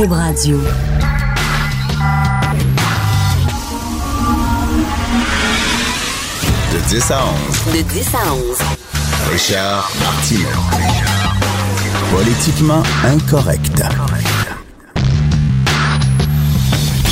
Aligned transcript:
Cube 0.00 0.12
Radio. 0.12 0.56
De 6.72 6.88
10 6.88 7.10
à 7.10 7.24
11. 7.66 7.74
De 7.74 7.82
10 7.82 8.14
à 8.14 8.32
11. 8.32 8.58
Richard 9.30 9.92
Martineau. 10.00 10.46
Politiquement 12.10 12.82
incorrect. 13.04 13.82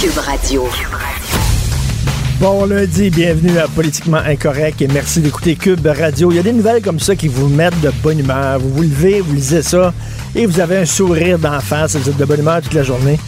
Cube 0.00 0.18
Radio. 0.24 0.66
Bon 2.40 2.64
lundi, 2.64 3.10
bienvenue 3.10 3.58
à 3.58 3.68
Politiquement 3.68 4.18
Incorrect 4.18 4.80
et 4.80 4.88
merci 4.88 5.20
d'écouter 5.20 5.56
Cube 5.56 5.84
Radio. 5.84 6.30
Il 6.30 6.36
y 6.36 6.38
a 6.38 6.42
des 6.42 6.52
nouvelles 6.52 6.80
comme 6.80 7.00
ça 7.00 7.16
qui 7.16 7.28
vous 7.28 7.48
mettent 7.48 7.80
de 7.82 7.90
bonne 8.02 8.20
humeur. 8.20 8.60
Vous 8.60 8.70
vous 8.70 8.82
levez, 8.82 9.20
vous 9.20 9.34
lisez 9.34 9.62
ça 9.62 9.92
et 10.38 10.46
vous 10.46 10.60
avez 10.60 10.76
un 10.76 10.84
sourire 10.84 11.36
d'en 11.36 11.58
face, 11.58 11.96
vous 11.96 12.08
êtes 12.08 12.16
de 12.16 12.24
bonne 12.24 12.38
humeur 12.38 12.62
toute 12.62 12.74
la 12.74 12.84
journée. 12.84 13.18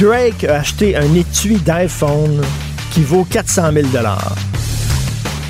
Drake 0.00 0.44
a 0.44 0.60
acheté 0.60 0.96
un 0.96 1.12
étui 1.12 1.56
d'iPhone 1.56 2.40
qui 2.92 3.02
vaut 3.02 3.24
400 3.24 3.72
000 3.72 3.86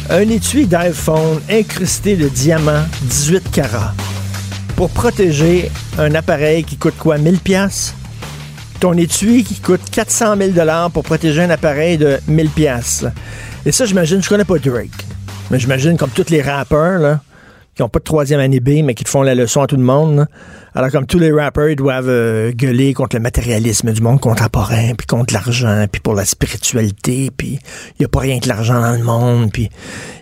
Un 0.09 0.21
étui 0.31 0.65
d'iPhone 0.65 1.39
incrusté 1.51 2.17
de 2.17 2.29
diamants 2.29 2.87
18 3.03 3.51
carats 3.51 3.93
pour 4.75 4.89
protéger 4.89 5.71
un 5.99 6.15
appareil 6.15 6.65
qui 6.65 6.79
coûte 6.79 6.97
quoi 6.99 7.19
1000 7.19 7.41
pièces 7.41 7.95
ton 8.81 8.95
étui 8.95 9.45
qui 9.45 9.61
coûte 9.61 9.83
400 9.93 10.37
000 10.55 10.69
pour 10.95 11.03
protéger 11.03 11.43
un 11.43 11.51
appareil 11.51 11.99
de 11.99 12.19
1000 12.27 12.49
pièces. 12.49 13.05
Et 13.67 13.71
ça, 13.71 13.85
j'imagine, 13.85 14.21
je 14.23 14.29
connais 14.29 14.45
pas 14.45 14.59
Drake, 14.59 15.07
mais 15.51 15.61
j'imagine 15.61 15.97
comme 15.99 16.11
tous 16.11 16.31
les 16.31 16.43
rappeurs, 16.43 16.99
là, 16.99 17.21
qui 17.75 17.83
n'ont 17.83 17.89
pas 17.89 18.01
de 18.01 18.05
troisième 18.05 18.41
année 18.41 18.61
B, 18.61 18.85
mais 18.85 18.95
qui 18.95 19.05
te 19.05 19.09
font 19.09 19.23
la 19.23 19.35
leçon 19.35 19.63
à 19.63 19.67
tout 19.67 19.77
le 19.77 19.83
monde. 19.83 20.27
Alors, 20.75 20.91
comme 20.91 21.07
tous 21.07 21.19
les 21.19 21.33
rappeurs, 21.33 21.69
ils 21.69 21.77
doivent 21.77 22.09
euh, 22.09 22.53
gueuler 22.53 22.93
contre 22.93 23.17
le 23.17 23.23
matérialisme 23.23 23.93
du 23.93 24.03
monde 24.03 24.21
contemporain, 24.21 24.95
puis 24.97 25.07
contre 25.07 25.33
l'argent, 25.33 25.87
puis 25.91 26.01
pour 26.01 26.15
la 26.15 26.25
spiritualité, 26.25 27.31
puis 27.35 27.59
il 27.91 27.97
n'y 28.01 28.05
a 28.05 28.09
pas 28.09 28.21
rien 28.21 28.41
que 28.41 28.49
l'argent 28.49 28.81
dans 28.81 28.93
le 28.93 29.03
monde, 29.03 29.51
puis 29.53 29.71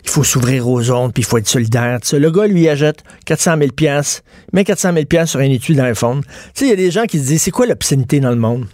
il 0.04 0.10
faut 0.10 0.24
s'ouvrir 0.24 0.68
aux 0.68 0.90
autres, 0.90 1.12
puis 1.12 1.22
il 1.22 1.26
faut 1.26 1.38
être 1.38 1.48
solidaire. 1.48 1.98
le 2.12 2.30
gars, 2.30 2.46
lui, 2.46 2.68
achète 2.68 3.02
400 3.26 3.56
000 3.58 3.72
pièces, 3.72 4.22
met 4.52 4.64
400 4.64 4.92
000 5.10 5.26
sur 5.26 5.40
un 5.40 5.44
étui 5.44 5.74
d'iPhone. 5.74 6.22
Tu 6.22 6.30
sais, 6.54 6.64
il 6.66 6.70
y 6.70 6.72
a 6.72 6.76
des 6.76 6.90
gens 6.90 7.04
qui 7.04 7.18
se 7.18 7.26
disent, 7.26 7.42
c'est 7.42 7.50
quoi 7.50 7.66
l'obscénité 7.66 8.20
dans 8.20 8.30
le 8.30 8.36
monde? 8.36 8.66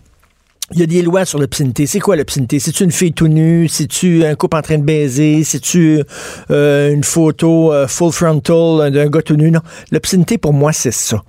Il 0.72 0.80
y 0.80 0.82
a 0.82 0.86
des 0.86 1.02
lois 1.02 1.24
sur 1.24 1.38
l'obscénité. 1.38 1.86
C'est 1.86 2.00
quoi 2.00 2.16
l'obscénité? 2.16 2.58
C'est-tu 2.58 2.82
une 2.82 2.90
fille 2.90 3.12
tout 3.12 3.28
nue? 3.28 3.68
C'est-tu 3.68 4.24
un 4.24 4.34
couple 4.34 4.56
en 4.56 4.62
train 4.62 4.78
de 4.78 4.84
baiser? 4.84 5.44
C'est-tu 5.44 6.02
euh, 6.50 6.92
une 6.92 7.04
photo 7.04 7.72
euh, 7.72 7.86
full 7.86 8.10
frontal 8.10 8.90
d'un 8.90 9.08
gars 9.08 9.22
tout 9.22 9.36
nu? 9.36 9.52
Non. 9.52 9.60
L'obscénité, 9.92 10.38
pour 10.38 10.52
moi, 10.52 10.72
c'est 10.72 10.90
ça. 10.90 11.22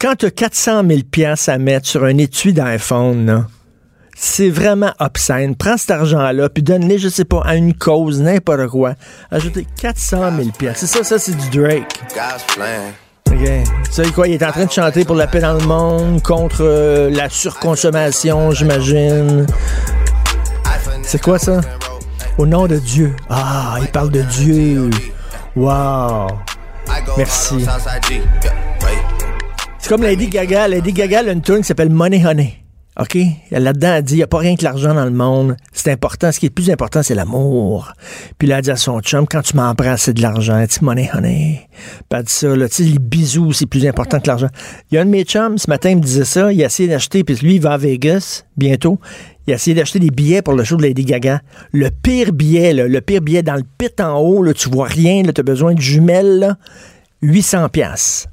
Quand 0.00 0.14
tu 0.14 0.26
as 0.26 0.30
400 0.30 0.82
000 0.88 1.00
à 1.48 1.58
mettre 1.58 1.88
sur 1.88 2.04
un 2.04 2.16
étui 2.16 2.52
d'iPhone, 2.52 3.44
c'est 4.16 4.50
vraiment 4.50 4.92
obscène. 5.00 5.56
Prends 5.56 5.76
cet 5.76 5.90
argent-là, 5.90 6.48
puis 6.48 6.62
donne-le, 6.62 6.96
je 6.96 7.08
sais 7.08 7.24
pas, 7.24 7.42
à 7.44 7.56
une 7.56 7.74
cause, 7.74 8.20
n'importe 8.20 8.68
quoi. 8.68 8.94
Ajoutez 9.30 9.66
400 9.80 10.30
000 10.36 10.72
C'est 10.74 10.86
ça, 10.86 11.02
ça, 11.02 11.18
c'est 11.18 11.36
du 11.36 11.58
Drake. 11.58 12.00
OK. 13.30 13.48
Tu 13.84 13.92
sais 13.92 14.10
quoi, 14.12 14.28
il 14.28 14.34
est 14.34 14.44
en 14.44 14.50
train 14.52 14.64
de 14.64 14.70
chanter 14.70 15.04
pour 15.04 15.16
la 15.16 15.26
paix 15.26 15.40
dans 15.40 15.54
le 15.54 15.64
monde, 15.64 16.22
contre 16.22 16.62
euh, 16.62 17.10
la 17.10 17.28
surconsommation, 17.28 18.50
j'imagine. 18.52 19.46
C'est 21.02 21.20
quoi 21.20 21.38
ça? 21.38 21.60
Au 22.38 22.46
nom 22.46 22.66
de 22.66 22.76
Dieu. 22.76 23.14
Ah, 23.28 23.76
il 23.80 23.88
parle 23.88 24.10
de 24.10 24.22
Dieu. 24.22 24.90
Wow. 25.56 26.28
Merci. 27.16 27.66
C'est 29.78 29.88
comme 29.88 30.02
Lady 30.02 30.28
Gaga. 30.28 30.68
Lady 30.68 30.92
Gaga 30.92 31.20
a 31.20 31.32
une 31.32 31.42
tune 31.42 31.58
qui 31.58 31.64
s'appelle 31.64 31.90
Money 31.90 32.24
Honey. 32.24 32.56
OK? 32.98 33.16
Là-dedans, 33.52 33.94
elle 33.94 34.02
dit, 34.02 34.14
il 34.14 34.16
n'y 34.16 34.22
a 34.22 34.26
pas 34.26 34.38
rien 34.38 34.56
que 34.56 34.64
l'argent 34.64 34.94
dans 34.94 35.04
le 35.04 35.12
monde. 35.12 35.56
C'est 35.72 35.92
important. 35.92 36.32
Ce 36.32 36.40
qui 36.40 36.46
est 36.46 36.48
le 36.48 36.54
plus 36.54 36.70
important, 36.70 37.02
c'est 37.02 37.14
l'amour. 37.14 37.92
Puis 38.36 38.48
là, 38.48 38.58
elle 38.58 38.64
dit 38.64 38.70
à 38.70 38.76
son 38.76 39.00
chum, 39.00 39.26
quand 39.28 39.42
tu 39.42 39.56
m'embrasses, 39.56 40.02
c'est 40.02 40.12
de 40.12 40.22
l'argent. 40.22 40.64
Tu 40.68 40.84
money, 40.84 41.08
honey. 41.14 41.68
Puis 41.70 42.18
elle 42.18 42.24
dit 42.24 42.32
ça, 42.32 42.56
là, 42.56 42.68
tu 42.68 42.74
sais, 42.74 42.82
les 42.82 42.98
bisous, 42.98 43.52
c'est 43.52 43.66
plus 43.66 43.86
important 43.86 44.18
que 44.18 44.26
l'argent. 44.26 44.48
Il 44.90 44.96
y 44.96 44.98
a 44.98 45.02
un 45.02 45.04
de 45.04 45.10
mes 45.10 45.22
chums, 45.22 45.56
ce 45.56 45.70
matin, 45.70 45.90
il 45.90 45.98
me 45.98 46.02
disait 46.02 46.24
ça. 46.24 46.52
Il 46.52 46.62
a 46.62 46.66
essayé 46.66 46.88
d'acheter, 46.88 47.22
puis 47.22 47.36
lui, 47.36 47.54
il 47.54 47.60
va 47.60 47.72
à 47.72 47.76
Vegas 47.78 48.44
bientôt. 48.56 48.98
Il 49.46 49.52
a 49.52 49.56
essayé 49.56 49.74
d'acheter 49.74 50.00
des 50.00 50.10
billets 50.10 50.42
pour 50.42 50.54
le 50.54 50.64
show 50.64 50.76
de 50.76 50.82
Lady 50.82 51.04
Gaga. 51.04 51.42
Le 51.72 51.90
pire 51.90 52.32
billet, 52.32 52.72
le 52.74 53.00
pire 53.00 53.20
billet 53.22 53.42
dans 53.42 53.56
le 53.56 53.64
pit 53.78 54.00
en 54.00 54.18
haut, 54.18 54.42
là, 54.42 54.52
tu 54.52 54.68
vois 54.68 54.88
rien, 54.88 55.22
tu 55.22 55.40
as 55.40 55.44
besoin 55.44 55.74
de 55.74 55.80
jumelles, 55.80 56.40
là, 56.40 56.56
800 57.22 57.68
pièces. 57.68 58.26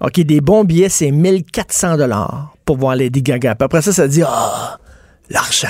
OK, 0.00 0.20
des 0.20 0.40
bons 0.40 0.64
billets, 0.64 0.88
c'est 0.88 1.10
1400 1.10 1.96
dollars 1.96 2.53
pour 2.64 2.78
voir 2.78 2.96
Lady 2.96 3.22
Gaga. 3.22 3.54
Puis 3.54 3.64
après 3.64 3.82
ça, 3.82 3.92
ça 3.92 4.08
dit 4.08 4.22
Ah, 4.22 4.78
l'argent. 5.30 5.68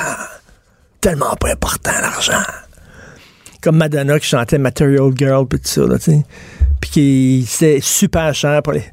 Tellement 1.00 1.34
pas 1.36 1.52
important, 1.52 1.92
l'argent. 2.00 2.42
Comme 3.60 3.76
Madonna 3.76 4.18
qui 4.18 4.26
chantait 4.26 4.58
Material 4.58 5.10
Girl, 5.16 5.46
puis 5.46 5.58
tout 5.58 5.68
ça, 5.68 5.82
là, 5.82 5.98
tu 5.98 6.12
sais. 6.12 6.24
Puis 6.80 6.90
qui 6.90 7.46
c'est 7.48 7.80
super 7.80 8.34
cher 8.34 8.62
pour 8.62 8.72
les. 8.72 8.84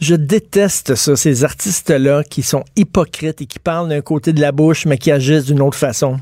Je 0.00 0.14
déteste 0.14 0.94
ça, 0.94 1.16
ces 1.16 1.44
artistes-là 1.44 2.22
qui 2.22 2.42
sont 2.42 2.64
hypocrites 2.76 3.40
et 3.40 3.46
qui 3.46 3.58
parlent 3.58 3.88
d'un 3.88 4.02
côté 4.02 4.34
de 4.34 4.40
la 4.42 4.52
bouche, 4.52 4.84
mais 4.84 4.98
qui 4.98 5.10
agissent 5.10 5.46
d'une 5.46 5.62
autre 5.62 5.78
façon. 5.78 6.18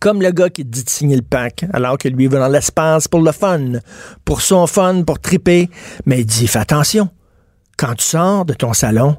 Comme 0.00 0.22
le 0.22 0.30
gars 0.30 0.50
qui 0.50 0.64
dit 0.64 0.84
de 0.84 0.90
signer 0.90 1.16
le 1.16 1.22
pack, 1.22 1.64
alors 1.72 1.98
que 1.98 2.08
lui 2.08 2.24
il 2.24 2.30
va 2.30 2.38
dans 2.38 2.48
l'espace 2.48 3.08
pour 3.08 3.20
le 3.20 3.32
fun, 3.32 3.80
pour 4.24 4.42
son 4.42 4.66
fun, 4.66 5.02
pour 5.02 5.18
triper. 5.18 5.70
Mais 6.04 6.20
il 6.20 6.26
dit, 6.26 6.46
fais 6.46 6.58
attention. 6.58 7.08
Quand 7.76 7.94
tu 7.94 8.04
sors 8.04 8.44
de 8.44 8.52
ton 8.52 8.74
salon, 8.74 9.16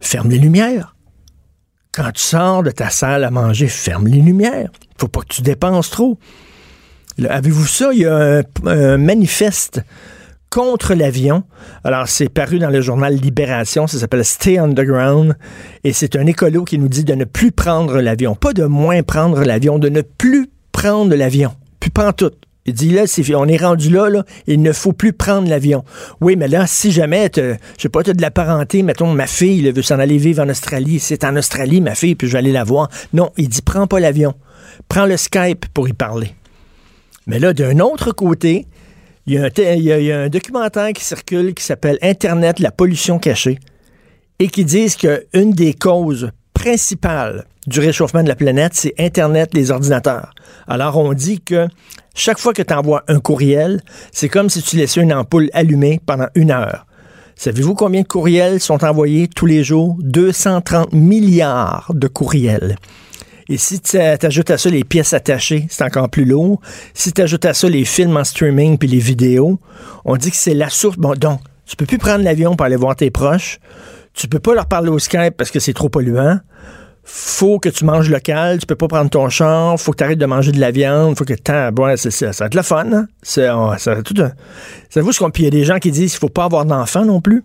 ferme 0.00 0.30
les 0.30 0.38
lumières. 0.38 0.94
Quand 1.92 2.12
tu 2.12 2.22
sors 2.22 2.62
de 2.62 2.70
ta 2.70 2.90
salle 2.90 3.24
à 3.24 3.30
manger, 3.30 3.68
ferme 3.68 4.06
les 4.06 4.20
lumières. 4.20 4.70
Faut 4.98 5.08
pas 5.08 5.20
que 5.20 5.34
tu 5.34 5.42
dépenses 5.42 5.90
trop. 5.90 6.18
Avez-vous 7.28 7.66
ça? 7.66 7.90
Il 7.92 8.00
y 8.00 8.06
a 8.06 8.42
un, 8.64 8.98
manifeste 8.98 9.82
contre 10.50 10.94
l'avion. 10.94 11.42
Alors, 11.82 12.08
c'est 12.08 12.28
paru 12.28 12.58
dans 12.58 12.70
le 12.70 12.80
journal 12.80 13.14
Libération. 13.14 13.86
Ça 13.86 13.98
s'appelle 13.98 14.24
Stay 14.24 14.58
Underground. 14.58 15.36
Et 15.82 15.92
c'est 15.92 16.16
un 16.16 16.26
écolo 16.26 16.64
qui 16.64 16.78
nous 16.78 16.88
dit 16.88 17.04
de 17.04 17.14
ne 17.14 17.24
plus 17.24 17.50
prendre 17.50 18.00
l'avion. 18.00 18.34
Pas 18.34 18.52
de 18.52 18.64
moins 18.64 19.02
prendre 19.02 19.42
l'avion, 19.42 19.78
de 19.78 19.88
ne 19.88 20.02
plus 20.02 20.48
prendre 20.72 21.14
l'avion. 21.14 21.54
Puis 21.80 21.90
prends 21.90 22.12
tout. 22.12 22.30
Il 22.68 22.74
dit 22.74 22.90
là, 22.90 23.04
on 23.36 23.48
est 23.48 23.56
rendu 23.56 23.88
là, 23.88 24.22
il 24.46 24.60
ne 24.60 24.72
faut 24.72 24.92
plus 24.92 25.14
prendre 25.14 25.48
l'avion. 25.48 25.84
Oui, 26.20 26.36
mais 26.36 26.48
là, 26.48 26.66
si 26.66 26.92
jamais, 26.92 27.30
je 27.34 27.56
sais 27.78 27.88
pas, 27.88 28.02
tu 28.02 28.10
as 28.10 28.12
de 28.12 28.20
la 28.20 28.30
parenté, 28.30 28.82
mettons, 28.82 29.12
ma 29.14 29.26
fille 29.26 29.70
veut 29.70 29.82
s'en 29.82 29.98
aller 29.98 30.18
vivre 30.18 30.42
en 30.42 30.48
Australie, 30.50 30.98
c'est 30.98 31.24
en 31.24 31.34
Australie, 31.36 31.80
ma 31.80 31.94
fille, 31.94 32.14
puis 32.14 32.26
je 32.26 32.32
vais 32.32 32.40
aller 32.40 32.52
la 32.52 32.64
voir. 32.64 32.90
Non, 33.14 33.30
il 33.38 33.48
dit, 33.48 33.62
prends 33.62 33.86
pas 33.86 34.00
l'avion. 34.00 34.34
Prends 34.88 35.06
le 35.06 35.16
Skype 35.16 35.66
pour 35.72 35.88
y 35.88 35.94
parler. 35.94 36.34
Mais 37.26 37.38
là, 37.38 37.54
d'un 37.54 37.78
autre 37.78 38.12
côté, 38.12 38.66
il 39.26 39.34
y, 39.34 39.38
a 39.38 39.44
un, 39.44 39.74
il 39.74 39.82
y, 39.82 40.12
a 40.12 40.20
un 40.20 40.28
documentaire 40.28 40.92
qui 40.92 41.04
circule 41.04 41.54
qui 41.54 41.64
s'appelle 41.64 41.98
Internet, 42.02 42.60
la 42.60 42.70
pollution 42.70 43.18
cachée, 43.18 43.58
et 44.38 44.48
qui 44.48 44.64
disent 44.64 44.96
qu'une 44.96 45.52
des 45.52 45.72
causes 45.72 46.30
principales 46.68 47.46
du 47.66 47.80
réchauffement 47.80 48.22
de 48.22 48.28
la 48.28 48.36
planète, 48.36 48.72
c'est 48.74 48.92
Internet, 48.98 49.54
les 49.54 49.70
ordinateurs. 49.70 50.34
Alors, 50.66 50.98
on 50.98 51.14
dit 51.14 51.40
que 51.40 51.66
chaque 52.14 52.38
fois 52.38 52.52
que 52.52 52.60
tu 52.60 52.74
envoies 52.74 53.02
un 53.08 53.20
courriel, 53.20 53.80
c'est 54.12 54.28
comme 54.28 54.50
si 54.50 54.60
tu 54.60 54.76
laissais 54.76 55.00
une 55.00 55.14
ampoule 55.14 55.48
allumée 55.54 55.98
pendant 56.04 56.28
une 56.34 56.50
heure. 56.50 56.84
Savez-vous 57.36 57.74
combien 57.74 58.02
de 58.02 58.06
courriels 58.06 58.60
sont 58.60 58.84
envoyés 58.84 59.28
tous 59.28 59.46
les 59.46 59.64
jours? 59.64 59.96
230 60.00 60.92
milliards 60.92 61.90
de 61.94 62.06
courriels. 62.06 62.76
Et 63.48 63.56
si 63.56 63.80
tu 63.80 63.96
ajoutes 63.96 64.50
à 64.50 64.58
ça 64.58 64.68
les 64.68 64.84
pièces 64.84 65.14
attachées, 65.14 65.66
c'est 65.70 65.84
encore 65.84 66.10
plus 66.10 66.26
lourd. 66.26 66.60
Si 66.92 67.14
tu 67.14 67.22
ajoutes 67.22 67.46
à 67.46 67.54
ça 67.54 67.66
les 67.66 67.86
films 67.86 68.18
en 68.18 68.24
streaming 68.24 68.76
puis 68.76 68.88
les 68.88 68.98
vidéos, 68.98 69.58
on 70.04 70.18
dit 70.18 70.30
que 70.30 70.36
c'est 70.36 70.52
la 70.52 70.68
source. 70.68 70.98
Bon, 70.98 71.14
donc, 71.14 71.40
tu 71.64 71.76
peux 71.76 71.86
plus 71.86 71.96
prendre 71.96 72.24
l'avion 72.24 72.56
pour 72.56 72.66
aller 72.66 72.76
voir 72.76 72.94
tes 72.94 73.10
proches. 73.10 73.58
Tu 74.12 74.28
peux 74.28 74.40
pas 74.40 74.52
leur 74.52 74.66
parler 74.66 74.90
au 74.90 74.98
Skype 74.98 75.34
parce 75.36 75.50
que 75.50 75.60
c'est 75.60 75.72
trop 75.72 75.88
polluant 75.88 76.40
faut 77.10 77.58
que 77.58 77.70
tu 77.70 77.86
manges 77.86 78.10
local, 78.10 78.58
tu 78.58 78.66
peux 78.66 78.76
pas 78.76 78.86
prendre 78.86 79.08
ton 79.08 79.30
champ, 79.30 79.78
faut 79.78 79.92
que 79.92 79.96
tu 79.96 80.04
arrêtes 80.04 80.18
de 80.18 80.26
manger 80.26 80.52
de 80.52 80.60
la 80.60 80.70
viande, 80.70 81.16
faut 81.16 81.24
que 81.24 81.32
tu 81.32 81.42
ça, 81.46 81.70
va 81.70 82.46
être 82.46 82.54
le 82.54 82.62
fun, 82.62 82.92
hein? 82.92 83.06
C'est, 83.22 83.48
ça 83.78 84.02
tout 84.02 84.14
un... 84.18 85.00
vous 85.00 85.12
ce 85.12 85.18
qu'on... 85.18 85.30
Puis 85.30 85.44
il 85.44 85.46
y 85.46 85.48
a 85.48 85.50
des 85.50 85.64
gens 85.64 85.78
qui 85.78 85.90
disent 85.90 86.10
qu'il 86.10 86.20
faut 86.20 86.28
pas 86.28 86.44
avoir 86.44 86.66
d'enfants 86.66 87.06
non 87.06 87.22
plus. 87.22 87.44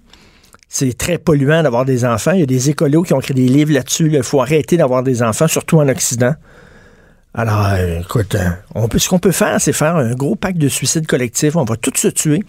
C'est 0.67 0.97
très 0.97 1.17
polluant 1.17 1.63
d'avoir 1.63 1.85
des 1.85 2.03
enfants. 2.03 2.31
Il 2.31 2.41
y 2.41 2.43
a 2.43 2.47
des 2.47 2.71
écolos 2.71 3.03
qui 3.03 3.13
ont 3.13 3.21
écrit 3.21 3.35
des 3.35 3.47
livres 3.47 3.71
là-dessus. 3.71 4.09
Il 4.11 4.23
faut 4.23 4.41
arrêter 4.41 4.75
d'avoir 4.75 5.01
des 5.01 5.23
enfants, 5.23 5.47
surtout 5.47 5.79
en 5.79 5.87
Occident. 5.87 6.35
Alors, 7.33 7.67
euh, 7.67 8.01
écoute, 8.01 8.35
hein, 8.35 8.57
on 8.75 8.87
ce 8.97 9.07
qu'on 9.07 9.19
peut 9.19 9.31
faire, 9.31 9.61
c'est 9.61 9.71
faire 9.71 9.95
un 9.95 10.13
gros 10.13 10.35
pacte 10.35 10.57
de 10.57 10.67
suicide 10.67 11.07
collectif. 11.07 11.55
On 11.55 11.63
va 11.63 11.77
tous 11.77 11.95
se 11.95 12.09
tuer 12.09 12.43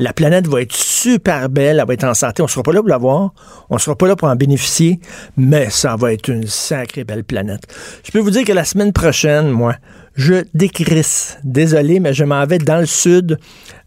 la 0.00 0.14
planète 0.14 0.48
va 0.48 0.62
être 0.62 0.74
super 0.74 1.50
belle, 1.50 1.78
elle 1.78 1.86
va 1.86 1.92
être 1.92 2.04
en 2.04 2.14
santé. 2.14 2.42
On 2.42 2.48
sera 2.48 2.62
pas 2.62 2.72
là 2.72 2.80
pour 2.80 2.88
la 2.88 2.96
voir, 2.96 3.34
on 3.68 3.76
sera 3.76 3.94
pas 3.94 4.08
là 4.08 4.16
pour 4.16 4.28
en 4.28 4.34
bénéficier, 4.34 4.98
mais 5.36 5.68
ça 5.68 5.94
va 5.94 6.14
être 6.14 6.28
une 6.28 6.46
sacrée 6.46 7.04
belle 7.04 7.22
planète. 7.22 7.62
Je 8.02 8.10
peux 8.10 8.18
vous 8.18 8.30
dire 8.30 8.44
que 8.44 8.52
la 8.52 8.64
semaine 8.64 8.94
prochaine, 8.94 9.50
moi, 9.50 9.74
je 10.14 10.44
décrisse. 10.54 11.38
Désolé, 11.44 12.00
mais 12.00 12.14
je 12.14 12.24
m'en 12.24 12.44
vais 12.46 12.56
dans 12.56 12.80
le 12.80 12.86
sud 12.86 13.38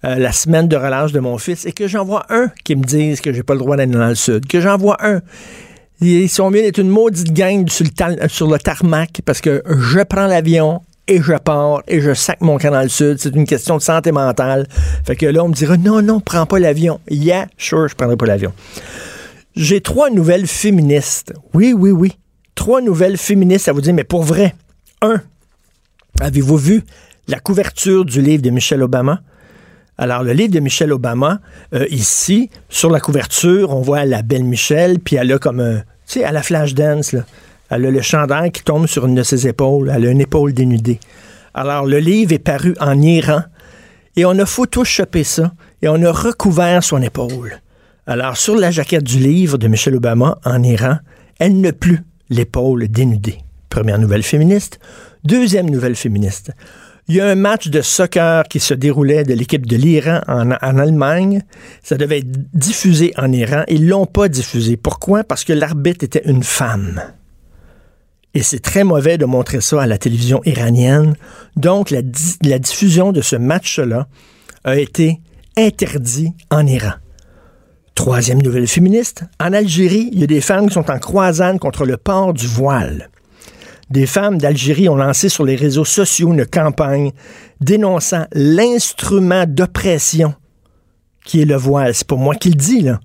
euh, 0.05 0.15
la 0.15 0.31
semaine 0.31 0.67
de 0.67 0.75
relâche 0.75 1.11
de 1.13 1.19
mon 1.19 1.39
fils 1.39 1.65
et 1.65 1.71
que 1.71 1.87
j'en 1.87 2.05
vois 2.05 2.25
un 2.29 2.49
qui 2.63 2.75
me 2.75 2.83
dise 2.83 3.19
que 3.19 3.33
j'ai 3.33 3.43
pas 3.43 3.55
le 3.55 3.59
droit 3.59 3.75
d'aller 3.75 3.91
dans 3.91 4.07
le 4.07 4.15
sud, 4.15 4.45
que 4.45 4.61
j'en 4.61 4.77
vois 4.77 4.97
un. 5.03 5.19
Ils 5.99 6.29
sont 6.29 6.51
mieux 6.51 6.61
d'être 6.61 6.79
une 6.79 6.89
maudite 6.89 7.33
gang 7.33 7.67
sur 7.69 7.85
le, 7.85 8.51
le 8.53 8.59
tarmac 8.59 9.21
parce 9.25 9.41
que 9.41 9.63
je 9.65 10.01
prends 10.03 10.27
l'avion 10.27 10.81
et 11.07 11.21
je 11.21 11.33
pars 11.33 11.83
et 11.87 12.01
je 12.01 12.13
sac 12.13 12.41
mon 12.41 12.57
canal 12.57 12.89
sud. 12.89 13.17
C'est 13.19 13.35
une 13.35 13.45
question 13.45 13.77
de 13.77 13.81
santé 13.81 14.11
mentale. 14.11 14.67
Fait 15.05 15.15
que 15.15 15.25
là, 15.25 15.43
on 15.43 15.49
me 15.49 15.53
dira 15.53 15.77
non, 15.77 16.01
non, 16.01 16.19
prends 16.19 16.45
pas 16.45 16.59
l'avion. 16.59 16.99
Yeah, 17.09 17.47
sure, 17.57 17.87
je 17.87 17.95
prendrai 17.95 18.17
pas 18.17 18.25
l'avion. 18.25 18.53
J'ai 19.55 19.81
trois 19.81 20.09
nouvelles 20.09 20.47
féministes. 20.47 21.33
Oui, 21.53 21.73
oui, 21.73 21.91
oui. 21.91 22.17
Trois 22.55 22.81
nouvelles 22.81 23.17
féministes 23.17 23.67
à 23.67 23.73
vous 23.73 23.81
dire, 23.81 23.93
mais 23.93 24.03
pour 24.03 24.23
vrai. 24.23 24.55
Un, 25.01 25.21
avez-vous 26.21 26.57
vu 26.57 26.83
la 27.27 27.39
couverture 27.39 28.05
du 28.05 28.21
livre 28.21 28.41
de 28.41 28.49
Michelle 28.49 28.81
Obama? 28.81 29.21
Alors, 29.97 30.23
le 30.23 30.33
livre 30.33 30.53
de 30.53 30.59
Michelle 30.59 30.91
Obama, 30.91 31.39
euh, 31.73 31.85
ici, 31.89 32.49
sur 32.69 32.89
la 32.89 32.99
couverture, 32.99 33.69
on 33.69 33.81
voit 33.81 34.05
la 34.05 34.23
belle 34.23 34.43
Michelle, 34.43 34.99
puis 34.99 35.17
elle 35.17 35.31
a 35.31 35.37
comme 35.37 35.59
un, 35.59 35.79
tu 36.07 36.19
sais, 36.19 36.23
à 36.23 36.31
la 36.31 36.41
flash 36.41 36.73
dance, 36.73 37.11
là. 37.11 37.25
Elle 37.75 37.87
a 37.87 37.91
le 37.91 38.01
chandail 38.01 38.51
qui 38.51 38.63
tombe 38.63 38.85
sur 38.85 39.07
une 39.07 39.15
de 39.15 39.23
ses 39.23 39.47
épaules. 39.47 39.91
Elle 39.93 40.05
a 40.05 40.11
une 40.11 40.21
épaule 40.21 40.53
dénudée. 40.53 40.99
Alors, 41.55 41.87
le 41.87 41.97
livre 41.97 42.31
est 42.31 42.39
paru 42.39 42.75
en 42.79 43.01
Iran 43.01 43.41
et 44.15 44.25
on 44.25 44.37
a 44.37 44.45
photoshopé 44.45 45.23
ça 45.23 45.53
et 45.81 45.87
on 45.87 46.01
a 46.03 46.11
recouvert 46.11 46.83
son 46.83 47.01
épaule. 47.01 47.59
Alors, 48.05 48.37
sur 48.37 48.55
la 48.55 48.69
jaquette 48.69 49.03
du 49.03 49.17
livre 49.17 49.57
de 49.57 49.67
Michelle 49.67 49.95
Obama 49.95 50.37
en 50.45 50.61
Iran, 50.61 50.97
elle 51.39 51.59
n'a 51.61 51.73
plus 51.73 52.01
l'épaule 52.29 52.87
dénudée. 52.89 53.39
Première 53.69 53.97
nouvelle 53.97 54.23
féministe. 54.23 54.79
Deuxième 55.23 55.69
nouvelle 55.69 55.95
féministe. 55.95 56.51
Il 57.07 57.15
y 57.15 57.21
a 57.21 57.27
un 57.27 57.35
match 57.35 57.69
de 57.69 57.81
soccer 57.81 58.43
qui 58.43 58.59
se 58.59 58.75
déroulait 58.75 59.23
de 59.23 59.33
l'équipe 59.33 59.65
de 59.65 59.77
l'Iran 59.77 60.21
en, 60.27 60.51
Allemagne. 60.51 61.41
Ça 61.81 61.97
devait 61.97 62.19
être 62.19 62.31
diffusé 62.53 63.13
en 63.17 63.31
Iran. 63.31 63.63
Ils 63.67 63.87
l'ont 63.87 64.05
pas 64.05 64.27
diffusé. 64.27 64.77
Pourquoi? 64.77 65.23
Parce 65.23 65.43
que 65.43 65.53
l'arbitre 65.53 66.05
était 66.05 66.21
une 66.25 66.43
femme. 66.43 67.01
Et 68.33 68.41
c'est 68.41 68.59
très 68.59 68.83
mauvais 68.83 69.17
de 69.17 69.25
montrer 69.25 69.61
ça 69.61 69.81
à 69.83 69.85
la 69.85 69.97
télévision 69.97 70.41
iranienne. 70.45 71.15
Donc, 71.55 71.91
la, 71.91 72.01
di- 72.01 72.37
la 72.41 72.57
diffusion 72.57 73.11
de 73.11 73.21
ce 73.21 73.35
match-là 73.35 74.07
a 74.63 74.77
été 74.77 75.19
interdit 75.55 76.33
en 76.49 76.65
Iran. 76.65 76.93
Troisième 77.93 78.41
nouvelle 78.41 78.67
féministe. 78.67 79.23
En 79.39 79.53
Algérie, 79.53 80.09
il 80.13 80.19
y 80.19 80.23
a 80.23 80.27
des 80.27 80.41
femmes 80.41 80.67
qui 80.67 80.73
sont 80.73 80.89
en 80.89 80.97
croisade 80.97 81.59
contre 81.59 81.85
le 81.85 81.95
port 81.97 82.33
du 82.33 82.47
voile. 82.47 83.09
Des 83.91 84.07
femmes 84.07 84.39
d'Algérie 84.39 84.89
ont 84.89 84.95
lancé 84.95 85.29
sur 85.29 85.43
les 85.45 85.55
réseaux 85.55 85.85
sociaux 85.85 86.33
une 86.33 86.47
campagne 86.47 87.11
dénonçant 87.61 88.25
l'instrument 88.33 89.45
d'oppression 89.47 90.33
qui 91.23 91.41
est 91.41 91.45
le 91.45 91.55
voile. 91.55 91.93
C'est 91.93 92.07
pas 92.07 92.15
moi 92.15 92.33
qui 92.33 92.49
le 92.49 92.55
dis, 92.55 92.81
là. 92.81 92.99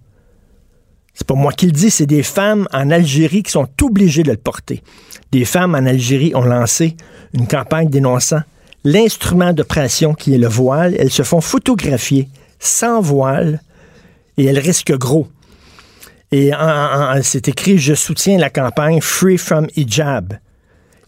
C'est 1.19 1.27
pas 1.27 1.35
moi 1.35 1.53
qui 1.53 1.67
le 1.67 1.73
dis, 1.73 1.91
c'est 1.91 2.07
des 2.07 2.23
femmes 2.23 2.69
en 2.73 2.93
Algérie 2.93 3.43
qui 3.43 3.51
sont 3.51 3.69
obligées 3.83 4.23
de 4.23 4.31
le 4.31 4.37
porter. 4.37 4.85
Des 5.33 5.45
femmes 5.45 5.75
en 5.75 5.85
Algérie 5.85 6.33
ont 6.37 6.45
lancé 6.45 6.97
une 7.35 7.49
campagne 7.49 7.91
dénonçant 7.91 8.43
l'instrument 8.85 9.53
d'oppression 9.53 10.15
qui 10.15 10.33
est 10.33 10.39
le 10.39 10.47
voile. 10.47 10.95
Elles 10.97 11.11
se 11.11 11.25
font 11.25 11.41
photographier 11.41 12.29
sans 12.61 13.01
voile 13.01 13.61
et 14.37 14.45
elles 14.45 14.61
risquent 14.61 14.97
gros. 14.97 15.27
Et 16.31 16.53
c'est 17.23 17.49
écrit 17.49 17.79
Je 17.79 17.95
soutiens 17.95 18.39
la 18.39 18.49
campagne 18.49 19.01
Free 19.01 19.39
from 19.39 19.67
Hijab. 19.75 20.39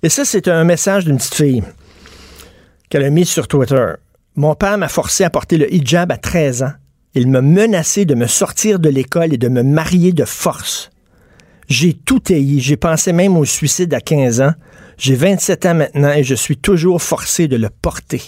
Et 0.02 0.08
ça, 0.08 0.24
c'est 0.24 0.48
un 0.48 0.64
message 0.64 1.04
d'une 1.04 1.18
petite 1.18 1.36
fille 1.36 1.62
qu'elle 2.88 3.04
a 3.04 3.10
mis 3.10 3.26
sur 3.26 3.46
Twitter. 3.46 3.92
Mon 4.34 4.56
père 4.56 4.76
m'a 4.76 4.88
forcé 4.88 5.22
à 5.22 5.30
porter 5.30 5.56
le 5.56 5.72
hijab 5.72 6.10
à 6.10 6.16
13 6.16 6.64
ans. 6.64 6.72
Il 7.14 7.28
m'a 7.28 7.42
menacé 7.42 8.04
de 8.04 8.14
me 8.14 8.26
sortir 8.26 8.78
de 8.78 8.88
l'école 8.88 9.34
et 9.34 9.38
de 9.38 9.48
me 9.48 9.62
marier 9.62 10.12
de 10.12 10.24
force. 10.24 10.90
J'ai 11.68 11.94
tout 11.94 12.22
haï. 12.30 12.60
J'ai 12.60 12.76
pensé 12.76 13.12
même 13.12 13.36
au 13.36 13.44
suicide 13.44 13.92
à 13.94 14.00
15 14.00 14.40
ans. 14.40 14.52
J'ai 14.96 15.14
27 15.14 15.66
ans 15.66 15.74
maintenant 15.74 16.12
et 16.12 16.22
je 16.22 16.34
suis 16.34 16.56
toujours 16.56 17.02
forcé 17.02 17.48
de 17.48 17.56
le 17.56 17.68
porter. 17.70 18.22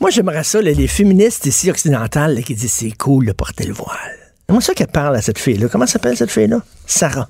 Moi, 0.00 0.10
j'aimerais 0.10 0.44
ça, 0.44 0.60
les 0.60 0.86
féministes 0.86 1.46
ici 1.46 1.70
occidentales 1.70 2.42
qui 2.44 2.54
disent 2.54 2.72
c'est 2.72 2.96
cool 2.96 3.26
de 3.26 3.32
porter 3.32 3.66
le 3.66 3.72
voile. 3.72 4.18
Moi, 4.48 4.60
ça 4.60 4.72
qu'elle 4.72 4.88
parle 4.88 5.16
à 5.16 5.22
cette 5.22 5.38
fille-là? 5.38 5.68
Comment 5.68 5.86
s'appelle 5.86 6.16
cette 6.16 6.30
fille-là? 6.30 6.62
Sarah. 6.86 7.28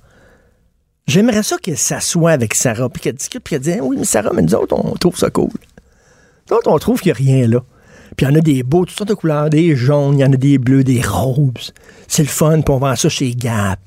J'aimerais 1.07 1.43
ça 1.43 1.57
qu'elle 1.57 1.79
s'assoie 1.79 2.33
avec 2.33 2.55
Sarah, 2.55 2.89
puis 2.91 3.01
qu'elle 3.01 3.15
discute, 3.15 3.43
puis 3.43 3.53
qu'elle 3.55 3.63
dise 3.63 3.79
Oui, 3.81 3.97
mais 3.99 4.05
Sarah, 4.05 4.31
mais 4.35 4.43
nous 4.43 4.55
autres, 4.55 4.77
on 4.77 4.93
trouve 4.95 5.17
ça 5.17 5.31
cool. 5.31 5.51
Nous 6.51 6.57
autres, 6.57 6.71
on 6.71 6.79
trouve 6.79 7.01
qu'il 7.01 7.13
n'y 7.13 7.19
a 7.19 7.33
rien 7.33 7.49
là. 7.49 7.65
Puis 8.19 8.27
il 8.27 8.31
y 8.31 8.33
en 8.33 8.35
a 8.35 8.41
des 8.41 8.65
beaux, 8.65 8.85
toutes 8.85 8.99
sortes 8.99 9.11
de 9.11 9.15
couleurs, 9.15 9.49
des 9.49 9.77
jaunes, 9.77 10.19
il 10.19 10.23
y 10.23 10.25
en 10.25 10.33
a 10.33 10.37
des 10.37 10.59
bleus, 10.59 10.83
des 10.83 11.01
roses. 11.01 11.73
C'est 12.09 12.25
le 12.25 12.29
fun, 12.29 12.63
puis 12.63 12.75
on 12.75 12.79
vend 12.79 12.97
ça 12.97 13.09
chez 13.09 13.31
Gap, 13.31 13.79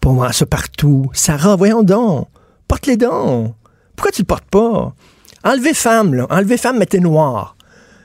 puis 0.00 0.10
on 0.10 0.32
ça 0.32 0.46
partout. 0.46 1.10
Sarah, 1.12 1.54
voyons 1.54 1.82
donc, 1.82 2.28
porte-les 2.66 2.96
donc. 2.96 3.54
Pourquoi 3.94 4.10
tu 4.10 4.22
le 4.22 4.26
portes 4.26 4.48
pas? 4.48 4.94
Enlevez 5.44 5.74
femme, 5.74 6.14
là. 6.14 6.26
Enlevez 6.30 6.56
femme, 6.56 6.78
mettez 6.78 6.98
noir. 6.98 7.56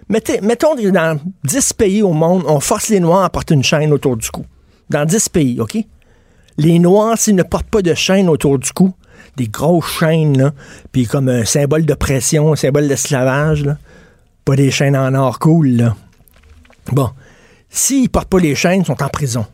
Mettez, 0.09 0.41
mettons 0.41 0.75
dans 0.75 1.19
10 1.45 1.73
pays 1.73 2.01
au 2.01 2.11
monde, 2.11 2.43
on 2.45 2.59
force 2.59 2.89
les 2.89 2.99
Noirs 2.99 3.23
à 3.23 3.29
porter 3.29 3.53
une 3.53 3.63
chaîne 3.63 3.93
autour 3.93 4.17
du 4.17 4.29
cou. 4.29 4.45
Dans 4.89 5.05
10 5.05 5.29
pays, 5.29 5.61
OK? 5.61 5.77
Les 6.57 6.77
Noirs, 6.77 7.17
s'ils 7.17 7.35
ne 7.35 7.43
portent 7.43 7.69
pas 7.69 7.81
de 7.81 7.93
chaîne 7.93 8.27
autour 8.27 8.59
du 8.59 8.69
cou, 8.73 8.93
des 9.37 9.47
grosses 9.47 9.97
chaînes, 9.97 10.37
là, 10.37 10.51
puis 10.91 11.07
comme 11.07 11.29
un 11.29 11.45
symbole 11.45 11.85
de 11.85 11.93
pression, 11.93 12.51
un 12.51 12.57
symbole 12.57 12.89
d'esclavage, 12.89 13.63
là, 13.63 13.77
pas 14.45 14.55
des 14.55 14.71
chaînes 14.71 14.95
en 14.95 15.13
or 15.13 15.39
cool, 15.39 15.67
là. 15.69 15.95
Bon, 16.91 17.09
s'ils 17.69 18.09
portent 18.09 18.29
pas 18.29 18.39
les 18.39 18.55
chaînes, 18.55 18.81
ils 18.81 18.85
sont 18.85 19.01
en 19.01 19.07
prison. 19.07 19.45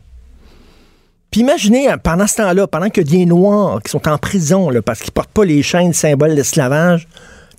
Puis 1.30 1.42
imaginez, 1.42 1.88
hein, 1.88 1.98
pendant 1.98 2.26
ce 2.26 2.36
temps-là, 2.36 2.66
pendant 2.66 2.90
qu'il 2.90 3.04
y 3.04 3.14
a 3.14 3.18
des 3.18 3.26
Noirs 3.26 3.80
qui 3.82 3.90
sont 3.90 4.08
en 4.08 4.18
prison 4.18 4.68
là, 4.68 4.82
parce 4.82 5.00
qu'ils 5.00 5.12
portent 5.12 5.30
pas 5.30 5.44
les 5.44 5.62
chaînes 5.62 5.92
symbole 5.92 6.34
d'esclavage, 6.34 7.06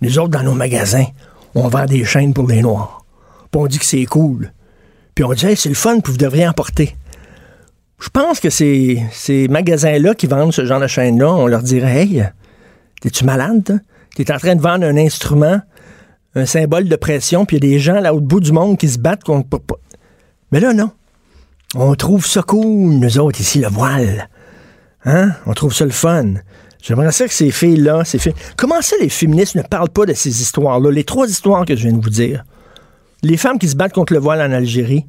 nous 0.01 0.19
autres, 0.19 0.29
dans 0.29 0.43
nos 0.43 0.55
magasins, 0.55 1.05
on 1.55 1.67
vend 1.67 1.85
des 1.85 2.03
chaînes 2.03 2.33
pour 2.33 2.47
les 2.47 2.61
Noirs. 2.61 3.05
Puis 3.51 3.61
on 3.61 3.67
dit 3.67 3.79
que 3.79 3.85
c'est 3.85 4.05
cool. 4.05 4.51
Puis 5.15 5.23
on 5.23 5.33
dit, 5.33 5.45
Hey, 5.45 5.55
c'est 5.55 5.69
le 5.69 5.75
fun, 5.75 5.99
puis 5.99 6.11
vous 6.11 6.17
devriez 6.17 6.47
en 6.47 6.53
porter. 6.53 6.95
Je 7.99 8.09
pense 8.09 8.39
que 8.39 8.49
ces, 8.49 9.05
magasins-là 9.49 10.15
qui 10.15 10.27
vendent 10.27 10.53
ce 10.53 10.65
genre 10.65 10.79
de 10.79 10.87
chaînes-là, 10.87 11.31
on 11.31 11.47
leur 11.47 11.61
dirait 11.61 12.01
Hey, 12.01 12.25
t'es-tu 12.99 13.23
malade? 13.23 13.81
T'es 14.15 14.31
en 14.33 14.37
train 14.37 14.55
de 14.55 14.61
vendre 14.61 14.85
un 14.85 14.97
instrument, 14.97 15.61
un 16.35 16.45
symbole 16.45 16.87
de 16.87 16.95
pression, 16.95 17.45
puis 17.45 17.57
il 17.57 17.63
y 17.63 17.67
a 17.67 17.71
des 17.71 17.79
gens 17.79 17.99
là 17.99 18.13
au 18.13 18.21
bout 18.21 18.39
du 18.39 18.51
monde 18.51 18.77
qui 18.77 18.87
se 18.87 18.97
battent 18.97 19.23
contre. 19.23 19.47
Mais 20.51 20.59
là, 20.59 20.73
non. 20.73 20.91
On 21.75 21.95
trouve 21.95 22.25
ça 22.25 22.41
cool, 22.41 22.95
nous 22.95 23.19
autres, 23.19 23.39
ici, 23.39 23.59
le 23.59 23.69
voile. 23.69 24.29
Hein? 25.05 25.31
On 25.45 25.53
trouve 25.53 25.73
ça 25.73 25.85
le 25.85 25.91
fun. 25.91 26.33
J'aimerais 26.81 27.11
ça 27.11 27.27
que 27.27 27.33
ces 27.33 27.51
filles-là, 27.51 28.03
ces 28.03 28.17
filles. 28.17 28.33
Comment 28.57 28.81
ça, 28.81 28.95
les 29.00 29.09
féministes 29.09 29.55
ne 29.55 29.61
parlent 29.61 29.89
pas 29.89 30.05
de 30.05 30.13
ces 30.13 30.41
histoires-là? 30.41 30.91
Les 30.91 31.03
trois 31.03 31.29
histoires 31.29 31.65
que 31.65 31.75
je 31.75 31.83
viens 31.83 31.97
de 31.97 32.03
vous 32.03 32.09
dire. 32.09 32.43
Les 33.23 33.38
femmes 33.38 33.59
qui 33.59 33.69
se 33.69 33.75
battent 33.75 33.93
contre 33.93 34.13
le 34.13 34.19
voile 34.19 34.41
en 34.41 34.51
Algérie, 34.53 35.05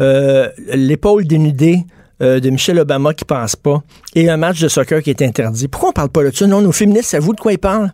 euh, 0.00 0.48
l'épaule 0.72 1.26
dénudée 1.26 1.84
euh, 2.22 2.38
de 2.38 2.48
Michelle 2.50 2.78
Obama 2.78 3.12
qui 3.12 3.24
passe 3.24 3.56
pas, 3.56 3.82
et 4.14 4.30
un 4.30 4.36
match 4.36 4.60
de 4.60 4.68
soccer 4.68 5.02
qui 5.02 5.10
est 5.10 5.20
interdit. 5.20 5.68
Pourquoi 5.68 5.90
on 5.90 5.92
parle 5.92 6.10
pas 6.10 6.22
de 6.22 6.30
ça? 6.30 6.46
Non, 6.46 6.62
nos 6.62 6.72
féministes, 6.72 7.10
savez-vous 7.10 7.34
de 7.34 7.40
quoi 7.40 7.52
ils 7.52 7.58
parlent? 7.58 7.92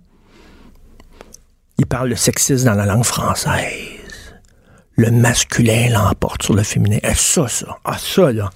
Ils 1.80 1.86
parlent 1.86 2.10
de 2.10 2.14
sexisme 2.14 2.66
dans 2.66 2.74
la 2.74 2.84
langue 2.84 3.06
française. 3.06 3.72
Le 4.96 5.10
masculin 5.10 5.88
l'emporte 5.88 6.42
sur 6.42 6.52
le 6.52 6.62
féminin. 6.62 6.98
Eh, 7.02 7.14
ça, 7.14 7.48
ça. 7.48 7.78
Ah, 7.86 7.96
ça, 7.98 8.30
là. 8.32 8.50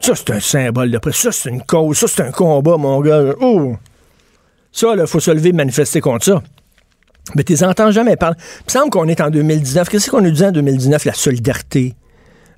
Ça, 0.00 0.16
c'est 0.16 0.30
un 0.30 0.40
symbole 0.40 0.90
de 0.90 0.98
presse. 0.98 1.18
Ça, 1.18 1.30
c'est 1.30 1.50
une 1.50 1.62
cause. 1.62 1.96
Ça, 1.96 2.08
c'est 2.08 2.22
un 2.22 2.32
combat, 2.32 2.76
mon 2.78 3.00
gars. 3.00 3.22
Ça, 4.72 4.96
là, 4.96 5.06
faut 5.06 5.20
se 5.20 5.30
lever 5.30 5.50
et 5.50 5.52
manifester 5.52 6.00
contre 6.00 6.24
ça. 6.24 6.42
Mais 7.36 7.44
tu 7.44 7.54
entends 7.62 7.92
jamais 7.92 8.16
parler. 8.16 8.38
Il 8.40 8.64
me 8.66 8.70
semble 8.72 8.90
qu'on 8.90 9.06
est 9.06 9.20
en 9.20 9.30
2019. 9.30 9.88
Qu'est-ce 9.88 10.10
qu'on 10.10 10.20
nous 10.20 10.32
dit 10.32 10.44
en 10.44 10.50
2019? 10.50 11.04
La 11.04 11.14
solidarité? 11.14 11.94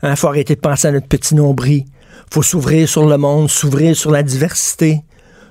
Il 0.03 0.17
faut 0.17 0.29
arrêter 0.29 0.55
de 0.55 0.61
penser 0.61 0.89
à 0.89 0.93
notre 0.93 1.09
petit 1.09 1.35
nombril. 1.35 1.85
faut 2.33 2.43
s'ouvrir 2.43 2.89
sur 2.89 3.07
le 3.07 3.19
monde, 3.19 3.51
s'ouvrir 3.51 3.95
sur 3.95 4.11
la 4.11 4.23
diversité. 4.23 5.03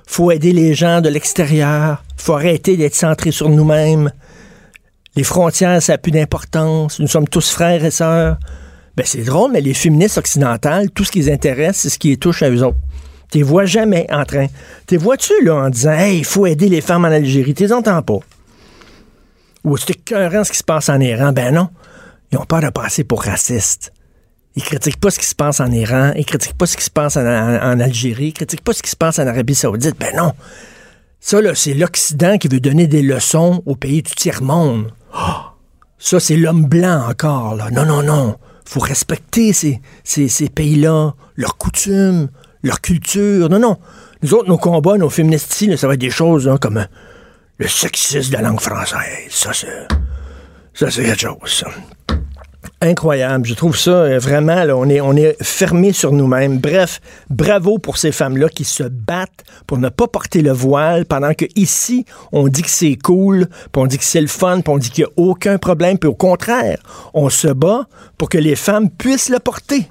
Faut 0.06 0.30
aider 0.30 0.52
les 0.52 0.74
gens 0.74 1.00
de 1.00 1.08
l'extérieur. 1.08 2.02
faut 2.16 2.34
arrêter 2.34 2.76
d'être 2.76 2.94
centré 2.94 3.32
sur 3.32 3.50
nous-mêmes. 3.50 4.10
Les 5.16 5.24
frontières, 5.24 5.82
ça 5.82 5.94
n'a 5.94 5.98
plus 5.98 6.12
d'importance. 6.12 7.00
Nous 7.00 7.08
sommes 7.08 7.28
tous 7.28 7.50
frères 7.50 7.84
et 7.84 7.90
sœurs. 7.90 8.38
Ben, 8.96 9.04
c'est 9.04 9.24
drôle, 9.24 9.52
mais 9.52 9.60
les 9.60 9.74
féministes 9.74 10.16
occidentales, 10.16 10.90
tout 10.90 11.04
ce 11.04 11.10
qui 11.10 11.18
les 11.18 11.32
intéresse, 11.32 11.76
c'est 11.78 11.90
ce 11.90 11.98
qui 11.98 12.08
les 12.08 12.16
touche 12.16 12.42
à 12.42 12.50
eux 12.50 12.62
autres. 12.62 12.78
Tu 13.30 13.38
les 13.38 13.44
vois 13.44 13.66
jamais 13.66 14.06
en 14.10 14.24
train. 14.24 14.46
Tu 14.86 14.96
vois-tu, 14.96 15.32
là, 15.42 15.56
en 15.56 15.68
disant, 15.68 15.92
hey, 15.92 16.18
il 16.18 16.24
faut 16.24 16.46
aider 16.46 16.68
les 16.68 16.80
femmes 16.80 17.04
en 17.04 17.08
Algérie? 17.08 17.54
Tu 17.54 17.64
les 17.64 17.72
entends 17.72 18.02
pas. 18.02 18.20
Ou 19.64 19.76
c'est 19.76 19.90
écœurant 19.90 20.44
ce 20.44 20.52
qui 20.52 20.58
se 20.58 20.64
passe 20.64 20.88
en 20.88 21.00
Iran? 21.00 21.32
Ben 21.32 21.52
non. 21.52 21.68
Ils 22.32 22.38
ont 22.38 22.44
peur 22.44 22.60
de 22.60 22.70
passer 22.70 23.04
pour 23.04 23.22
racistes. 23.22 23.92
Ils 24.56 24.62
critiquent 24.62 25.00
pas 25.00 25.10
ce 25.10 25.18
qui 25.18 25.26
se 25.26 25.34
passe 25.34 25.60
en 25.60 25.70
Iran. 25.70 26.12
Ils 26.16 26.24
critiquent 26.24 26.56
pas 26.56 26.66
ce 26.66 26.76
qui 26.76 26.84
se 26.84 26.90
passe 26.90 27.16
en, 27.16 27.80
Algérie. 27.80 28.28
Ils 28.28 28.32
critiquent 28.32 28.64
pas 28.64 28.72
ce 28.72 28.82
qui 28.82 28.90
se 28.90 28.96
passe 28.96 29.18
en 29.18 29.26
Arabie 29.26 29.54
Saoudite. 29.54 29.98
Ben 29.98 30.16
non. 30.16 30.32
Ça, 31.20 31.42
là, 31.42 31.54
c'est 31.54 31.74
l'Occident 31.74 32.38
qui 32.38 32.48
veut 32.48 32.60
donner 32.60 32.86
des 32.86 33.02
leçons 33.02 33.62
aux 33.66 33.76
pays 33.76 34.02
du 34.02 34.14
tiers-monde. 34.14 34.92
Ah! 35.12 35.52
Ça, 35.98 36.20
c'est 36.20 36.36
l'homme 36.36 36.64
blanc 36.64 37.06
encore, 37.08 37.54
là. 37.54 37.70
Non, 37.70 37.84
non, 37.84 38.02
non. 38.02 38.36
faut 38.64 38.80
respecter 38.80 39.52
ces, 39.52 39.80
pays-là, 40.54 41.14
leurs 41.36 41.56
coutumes, 41.56 42.28
leur 42.62 42.80
culture. 42.80 43.48
Non, 43.48 43.58
non. 43.58 43.78
Nous 44.22 44.34
autres, 44.34 44.48
nos 44.48 44.58
combats, 44.58 44.96
nos 44.96 45.10
féministes, 45.10 45.76
ça 45.76 45.86
va 45.86 45.94
être 45.94 46.00
des 46.00 46.10
choses 46.10 46.48
hein, 46.48 46.58
comme 46.58 46.86
le 47.58 47.68
sexisme 47.68 48.30
de 48.30 48.36
la 48.36 48.42
langue 48.42 48.60
française. 48.60 49.30
Ça, 49.30 49.52
c'est. 49.52 49.88
Ça, 50.74 50.90
c'est 50.90 51.04
quelque 51.04 51.20
chose, 51.20 51.64
Incroyable. 52.80 53.46
Je 53.46 53.54
trouve 53.54 53.76
ça 53.76 53.90
euh, 53.90 54.18
vraiment, 54.18 54.64
là, 54.64 54.76
on 54.76 54.88
est, 54.88 55.00
on 55.00 55.14
est 55.16 55.36
fermé 55.42 55.92
sur 55.92 56.12
nous-mêmes. 56.12 56.58
Bref, 56.58 57.00
bravo 57.30 57.78
pour 57.78 57.98
ces 57.98 58.12
femmes-là 58.12 58.48
qui 58.48 58.64
se 58.64 58.84
battent 58.84 59.44
pour 59.66 59.78
ne 59.78 59.88
pas 59.88 60.06
porter 60.06 60.42
le 60.42 60.52
voile 60.52 61.06
pendant 61.06 61.34
que 61.34 61.46
ici, 61.56 62.04
on 62.32 62.48
dit 62.48 62.62
que 62.62 62.70
c'est 62.70 62.96
cool, 62.96 63.46
puis 63.46 63.82
on 63.82 63.86
dit 63.86 63.98
que 63.98 64.04
c'est 64.04 64.20
le 64.20 64.26
fun, 64.26 64.60
puis 64.60 64.72
on 64.72 64.78
dit 64.78 64.90
qu'il 64.90 65.04
n'y 65.04 65.10
a 65.10 65.12
aucun 65.16 65.58
problème, 65.58 65.98
puis 65.98 66.08
au 66.08 66.14
contraire, 66.14 66.78
on 67.14 67.28
se 67.28 67.48
bat 67.48 67.86
pour 68.18 68.28
que 68.28 68.38
les 68.38 68.56
femmes 68.56 68.90
puissent 68.90 69.30
le 69.30 69.38
porter. 69.38 69.88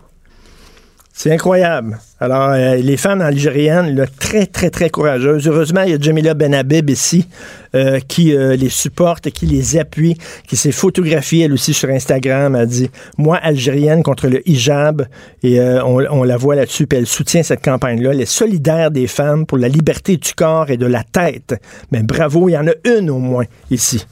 C'est 1.17 1.31
incroyable. 1.31 1.97
Alors, 2.19 2.49
euh, 2.49 2.75
les 2.75 2.97
femmes 2.97 3.21
algériennes, 3.21 3.95
là, 3.95 4.05
très, 4.05 4.45
très, 4.45 4.69
très 4.69 4.89
courageuses. 4.89 5.47
Heureusement, 5.47 5.81
il 5.83 5.91
y 5.91 5.93
a 5.93 5.97
Jamila 5.97 6.33
Benhabib 6.33 6.89
ici 6.89 7.29
euh, 7.73 7.99
qui 8.05 8.35
euh, 8.35 8.57
les 8.57 8.67
supporte, 8.67 9.29
qui 9.31 9.45
les 9.45 9.77
appuie, 9.77 10.17
qui 10.45 10.57
s'est 10.57 10.73
photographiée, 10.73 11.45
elle 11.45 11.53
aussi, 11.53 11.73
sur 11.73 11.89
Instagram. 11.89 12.57
Elle 12.57 12.67
dit 12.67 12.91
«Moi, 13.17 13.37
algérienne 13.37 14.03
contre 14.03 14.27
le 14.27 14.47
hijab.» 14.47 15.07
Et 15.43 15.61
on, 15.61 16.23
la 16.23 16.35
voit 16.35 16.55
là-dessus, 16.55 16.85
puis 16.85 16.99
elle 16.99 17.07
soutient 17.07 17.43
cette 17.43 17.63
campagne-là. 17.63 18.11
Elle 18.11 18.21
est 18.21 18.25
solidaire 18.25 18.91
des 18.91 19.07
femmes 19.07 19.45
pour 19.45 19.57
la 19.57 19.69
liberté 19.69 20.17
du 20.17 20.33
corps 20.33 20.69
et 20.69 20.77
de 20.77 20.85
la 20.85 21.03
tête. 21.03 21.55
Mais 21.93 22.03
bravo, 22.03 22.49
il 22.49 22.53
y 22.53 22.57
en 22.57 22.67
a 22.67 22.73
une 22.83 23.09
au 23.09 23.19
moins 23.19 23.45
ici. 23.71 24.05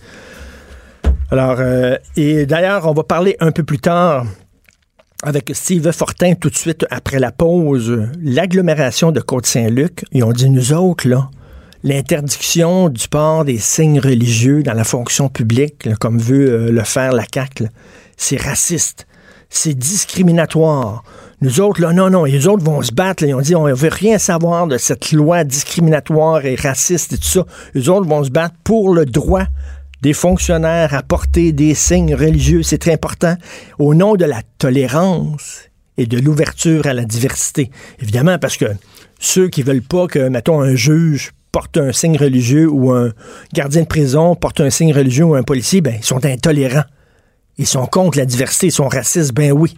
Alors, 1.31 1.59
et 2.15 2.45
d'ailleurs, 2.45 2.87
on 2.87 2.93
va 2.93 3.03
parler 3.03 3.35
un 3.41 3.51
peu 3.51 3.63
plus 3.63 3.79
tard 3.79 4.25
avec 5.23 5.51
Steve 5.53 5.89
Fortin 5.93 6.35
tout 6.35 6.49
de 6.49 6.55
suite 6.55 6.85
après 6.91 7.17
la 7.17 7.31
pause, 7.31 8.09
l'agglomération 8.21 9.13
de 9.13 9.21
Côte-Saint-Luc, 9.21 10.03
ils 10.11 10.23
ont 10.23 10.33
dit, 10.33 10.49
nous 10.49 10.73
autres, 10.73 11.07
là, 11.07 11.29
l'interdiction 11.83 12.89
du 12.89 13.07
port 13.07 13.45
des 13.45 13.57
signes 13.57 14.01
religieux 14.01 14.63
dans 14.63 14.73
la 14.73 14.83
fonction 14.83 15.29
publique, 15.29 15.87
comme 15.99 16.19
veut 16.19 16.51
euh, 16.51 16.71
le 16.71 16.83
faire 16.83 17.13
la 17.13 17.23
CAQ, 17.33 17.69
c'est 18.17 18.39
raciste, 18.39 19.07
c'est 19.49 19.73
discriminatoire. 19.73 21.05
Nous 21.39 21.61
autres, 21.61 21.81
là, 21.81 21.93
non, 21.93 22.09
non, 22.09 22.25
les 22.25 22.47
autres 22.47 22.63
vont 22.63 22.81
se 22.81 22.91
battre. 22.91 23.23
ils 23.23 23.33
ont 23.33 23.41
dit, 23.41 23.55
on 23.55 23.67
ne 23.67 23.73
veut 23.73 23.89
rien 23.89 24.17
savoir 24.17 24.67
de 24.67 24.77
cette 24.77 25.13
loi 25.13 25.45
discriminatoire 25.45 26.45
et 26.45 26.55
raciste 26.55 27.13
et 27.13 27.17
tout 27.17 27.27
ça. 27.27 27.45
Les 27.73 27.87
autres 27.87 28.07
vont 28.07 28.25
se 28.25 28.29
battre 28.29 28.55
pour 28.65 28.93
le 28.93 29.05
droit 29.05 29.45
des 30.03 30.13
fonctionnaires 30.13 30.93
à 30.93 31.01
porter 31.01 31.53
des 31.53 31.73
signes 31.73 32.13
religieux. 32.13 32.61
C'est 32.61 32.77
très 32.77 32.91
important 32.91 33.37
au 33.79 33.95
nom 33.95 34.15
de 34.15 34.25
la 34.25 34.41
tolérance 34.57 35.61
et 35.97 36.05
de 36.05 36.19
l'ouverture 36.19 36.85
à 36.87 36.93
la 36.93 37.05
diversité. 37.05 37.71
Évidemment, 38.01 38.37
parce 38.37 38.57
que 38.57 38.65
ceux 39.19 39.47
qui 39.47 39.63
veulent 39.63 39.81
pas 39.81 40.07
que, 40.07 40.27
mettons, 40.27 40.59
un 40.59 40.75
juge 40.75 41.31
porte 41.53 41.77
un 41.77 41.93
signe 41.93 42.17
religieux 42.17 42.69
ou 42.69 42.91
un 42.91 43.13
gardien 43.53 43.83
de 43.83 43.87
prison 43.87 44.35
porte 44.35 44.59
un 44.59 44.69
signe 44.69 44.93
religieux 44.93 45.23
ou 45.23 45.35
un 45.35 45.43
policier, 45.43 45.79
ben, 45.79 45.95
ils 45.97 46.03
sont 46.03 46.25
intolérants. 46.25 46.83
Ils 47.57 47.67
sont 47.67 47.85
contre 47.85 48.17
la 48.17 48.25
diversité, 48.25 48.67
ils 48.67 48.71
sont 48.71 48.89
racistes, 48.89 49.33
ben 49.33 49.53
oui. 49.53 49.77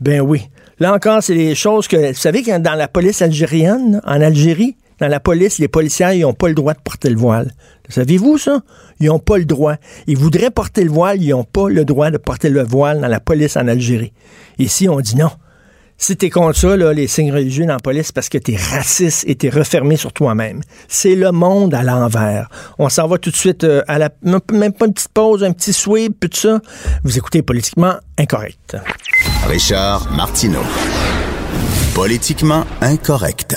Ben 0.00 0.22
oui. 0.22 0.48
Là 0.78 0.94
encore, 0.94 1.22
c'est 1.22 1.34
des 1.34 1.54
choses 1.54 1.86
que, 1.86 2.12
vous 2.12 2.14
savez, 2.14 2.42
que 2.42 2.56
dans 2.56 2.74
la 2.74 2.88
police 2.88 3.20
algérienne, 3.20 4.00
en 4.06 4.22
Algérie, 4.22 4.76
dans 5.00 5.08
la 5.08 5.20
police, 5.20 5.58
les 5.58 5.68
policiers, 5.68 6.20
n'ont 6.20 6.32
pas 6.32 6.48
le 6.48 6.54
droit 6.54 6.72
de 6.72 6.80
porter 6.80 7.10
le 7.10 7.16
voile. 7.16 7.52
Savez-vous 7.90 8.38
ça? 8.38 8.60
Ils 9.00 9.06
n'ont 9.06 9.18
pas 9.18 9.38
le 9.38 9.44
droit. 9.44 9.76
Ils 10.06 10.16
voudraient 10.16 10.50
porter 10.50 10.84
le 10.84 10.90
voile, 10.90 11.22
ils 11.22 11.30
n'ont 11.30 11.44
pas 11.44 11.68
le 11.68 11.84
droit 11.84 12.10
de 12.10 12.18
porter 12.18 12.48
le 12.48 12.62
voile 12.62 13.00
dans 13.00 13.08
la 13.08 13.20
police 13.20 13.56
en 13.56 13.68
Algérie. 13.68 14.12
Ici, 14.58 14.88
on 14.88 15.00
dit 15.00 15.16
non. 15.16 15.30
Si 16.02 16.16
t'es 16.16 16.30
contre 16.30 16.56
ça, 16.56 16.76
les 16.76 17.06
signes 17.06 17.30
religieux 17.30 17.66
dans 17.66 17.74
la 17.74 17.78
police, 17.78 18.10
parce 18.10 18.30
que 18.30 18.38
t'es 18.38 18.56
raciste 18.56 19.24
et 19.28 19.34
t'es 19.34 19.50
refermé 19.50 19.96
sur 19.98 20.14
toi-même. 20.14 20.62
C'est 20.88 21.14
le 21.14 21.30
monde 21.30 21.74
à 21.74 21.82
l'envers. 21.82 22.48
On 22.78 22.88
s'en 22.88 23.06
va 23.06 23.18
tout 23.18 23.30
de 23.30 23.36
suite 23.36 23.64
euh, 23.64 23.82
à 23.86 23.98
la... 23.98 24.08
Même 24.22 24.72
pas 24.72 24.86
une 24.86 24.94
petite 24.94 25.12
pause, 25.12 25.44
un 25.44 25.52
petit 25.52 25.74
sweep, 25.74 26.18
tout 26.18 26.30
ça. 26.32 26.58
Vous 27.04 27.18
écoutez 27.18 27.42
Politiquement 27.42 27.96
Incorrect. 28.16 28.78
Richard 29.46 30.10
Martineau. 30.10 30.62
Politiquement 31.94 32.64
Incorrect. 32.80 33.56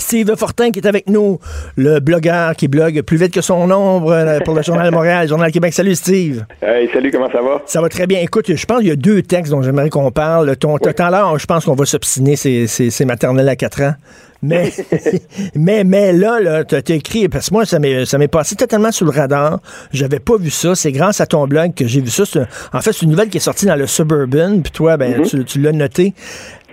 Steve 0.00 0.34
Fortin 0.36 0.70
qui 0.70 0.80
est 0.80 0.86
avec 0.86 1.08
nous, 1.08 1.38
le 1.76 2.00
blogueur 2.00 2.56
qui 2.56 2.68
blogue 2.68 3.02
plus 3.02 3.16
vite 3.16 3.32
que 3.32 3.40
son 3.40 3.70
ombre 3.70 4.12
euh, 4.12 4.40
pour 4.40 4.54
le 4.54 4.62
Journal 4.62 4.86
de 4.86 4.94
Montréal, 4.94 5.22
le 5.24 5.28
Journal 5.28 5.52
Québec. 5.52 5.72
Salut 5.72 5.94
Steve. 5.94 6.44
Hey, 6.62 6.88
salut, 6.92 7.10
comment 7.10 7.30
ça 7.30 7.42
va? 7.42 7.62
Ça 7.66 7.80
va 7.80 7.88
très 7.88 8.06
bien. 8.06 8.20
Écoute, 8.20 8.54
je 8.54 8.66
pense 8.66 8.78
qu'il 8.78 8.88
y 8.88 8.92
a 8.92 8.96
deux 8.96 9.22
textes 9.22 9.52
dont 9.52 9.62
j'aimerais 9.62 9.90
qu'on 9.90 10.10
parle. 10.10 10.56
Ton 10.56 10.74
oui. 10.74 10.92
là, 10.98 11.34
je 11.36 11.46
pense 11.46 11.64
qu'on 11.64 11.74
va 11.74 11.84
s'obstiner, 11.84 12.36
c'est 12.36 13.04
maternel 13.04 13.48
à 13.48 13.56
4 13.56 13.82
ans. 13.82 13.94
Mais, 14.42 14.72
mais, 15.54 15.84
mais 15.84 16.12
là, 16.12 16.40
là 16.40 16.64
tu 16.64 16.74
as 16.74 16.94
écrit, 16.94 17.28
parce 17.28 17.50
que 17.50 17.54
moi, 17.54 17.64
ça 17.66 17.78
m'est 17.78 18.28
passé 18.28 18.56
totalement 18.56 18.92
sous 18.92 19.04
le 19.04 19.10
radar. 19.10 19.60
J'avais 19.92 20.20
pas 20.20 20.36
vu 20.38 20.50
ça. 20.50 20.74
C'est 20.74 20.92
grâce 20.92 21.20
à 21.20 21.26
ton 21.26 21.46
blog 21.46 21.74
que 21.74 21.86
j'ai 21.86 22.00
vu 22.00 22.10
ça. 22.10 22.24
En 22.72 22.80
fait, 22.80 22.92
c'est 22.92 23.02
une 23.02 23.10
nouvelle 23.10 23.28
qui 23.28 23.36
est 23.36 23.40
sortie 23.40 23.66
dans 23.66 23.76
le 23.76 23.86
Suburban, 23.86 24.60
puis 24.62 24.72
toi, 24.72 24.96
ben, 24.96 25.20
mm-hmm. 25.20 25.28
tu, 25.28 25.44
tu 25.44 25.60
l'as 25.60 25.72
noté. 25.72 26.14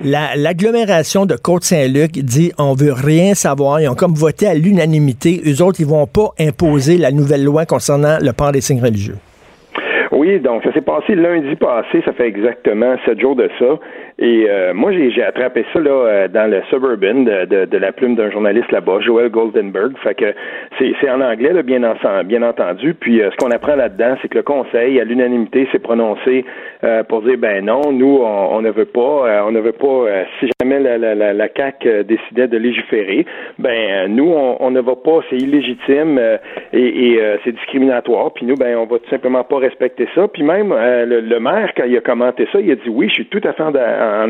L'agglomération 0.03 1.25
de 1.25 1.35
Côte-Saint-Luc 1.35 2.11
dit 2.11 2.51
on 2.59 2.73
veut 2.73 2.93
rien 2.93 3.33
savoir. 3.33 3.81
Ils 3.81 3.89
ont 3.89 3.95
comme 3.95 4.13
voté 4.13 4.45
à 4.47 4.53
l'unanimité. 4.53 5.41
Eux 5.47 5.63
autres, 5.63 5.79
ils 5.79 5.87
vont 5.87 6.05
pas 6.05 6.29
imposer 6.39 6.97
la 6.97 7.11
nouvelle 7.11 7.43
loi 7.43 7.65
concernant 7.65 8.17
le 8.21 8.31
port 8.31 8.51
des 8.51 8.61
signes 8.61 8.81
religieux. 8.81 9.15
Oui, 10.11 10.39
donc 10.39 10.63
ça 10.63 10.73
s'est 10.73 10.81
passé 10.81 11.15
lundi 11.15 11.55
passé, 11.55 12.01
ça 12.05 12.13
fait 12.13 12.27
exactement 12.27 12.95
sept 13.05 13.19
jours 13.19 13.35
de 13.35 13.49
ça. 13.59 13.79
Et 14.19 14.47
euh, 14.49 14.73
moi, 14.73 14.91
j'ai 14.91 15.23
attrapé 15.23 15.63
ça 15.71 15.79
là 15.79 15.91
euh, 15.91 16.27
dans 16.27 16.49
le 16.49 16.63
Suburban 16.71 17.23
de, 17.23 17.45
de, 17.45 17.65
de 17.65 17.77
la 17.77 17.91
plume 17.91 18.15
d'un 18.15 18.31
journaliste 18.31 18.71
là-bas, 18.71 18.99
Joel 19.01 19.29
Goldenberg. 19.29 19.95
Fait 19.99 20.15
que 20.15 20.33
c'est 20.79 21.09
en 21.09 21.21
anglais, 21.21 21.53
là, 21.53 21.61
bien, 21.61 21.83
en, 21.83 22.23
bien 22.23 22.41
entendu. 22.41 22.95
Puis 22.95 23.21
euh, 23.21 23.29
ce 23.29 23.35
qu'on 23.37 23.51
apprend 23.51 23.75
là-dedans, 23.75 24.15
c'est 24.21 24.27
que 24.27 24.37
le 24.37 24.43
Conseil, 24.43 24.99
à 24.99 25.03
l'unanimité, 25.03 25.67
s'est 25.71 25.79
prononcé 25.79 26.45
pour 27.09 27.23
dire 27.23 27.37
ben 27.37 27.65
non, 27.65 27.91
nous, 27.91 28.19
on, 28.21 28.61
ne 28.61 28.69
veut 28.69 28.85
pas, 28.85 29.43
on 29.45 29.51
ne 29.51 29.59
veut 29.59 29.71
pas. 29.71 30.05
si 30.39 30.47
jamais 30.61 30.79
la, 30.79 30.97
la, 30.97 31.15
la, 31.15 31.33
la 31.33 31.49
CAC 31.49 31.87
décidait 32.05 32.47
de 32.47 32.57
légiférer, 32.57 33.25
ben 33.57 34.07
nous, 34.13 34.31
on, 34.31 34.57
on 34.59 34.71
ne 34.71 34.79
va 34.79 34.95
pas, 34.95 35.19
c'est 35.29 35.37
illégitime 35.37 36.19
et, 36.73 37.13
et 37.13 37.21
c'est 37.43 37.51
discriminatoire. 37.51 38.31
Puis 38.33 38.45
nous, 38.45 38.55
ben 38.55 38.77
on 38.77 38.85
va 38.85 38.99
tout 38.99 39.09
simplement 39.09 39.43
pas 39.43 39.57
respecter 39.57 40.07
ça. 40.13 40.27
Puis 40.27 40.43
même 40.43 40.69
le, 40.69 41.19
le, 41.19 41.39
maire, 41.39 41.71
quand 41.75 41.85
il 41.85 41.97
a 41.97 42.01
commenté 42.01 42.47
ça, 42.51 42.59
il 42.59 42.71
a 42.71 42.75
dit 42.75 42.89
oui, 42.89 43.09
je 43.09 43.15
suis 43.15 43.25
tout 43.25 43.41
à 43.43 43.53
fait 43.53 43.63
en 43.63 43.71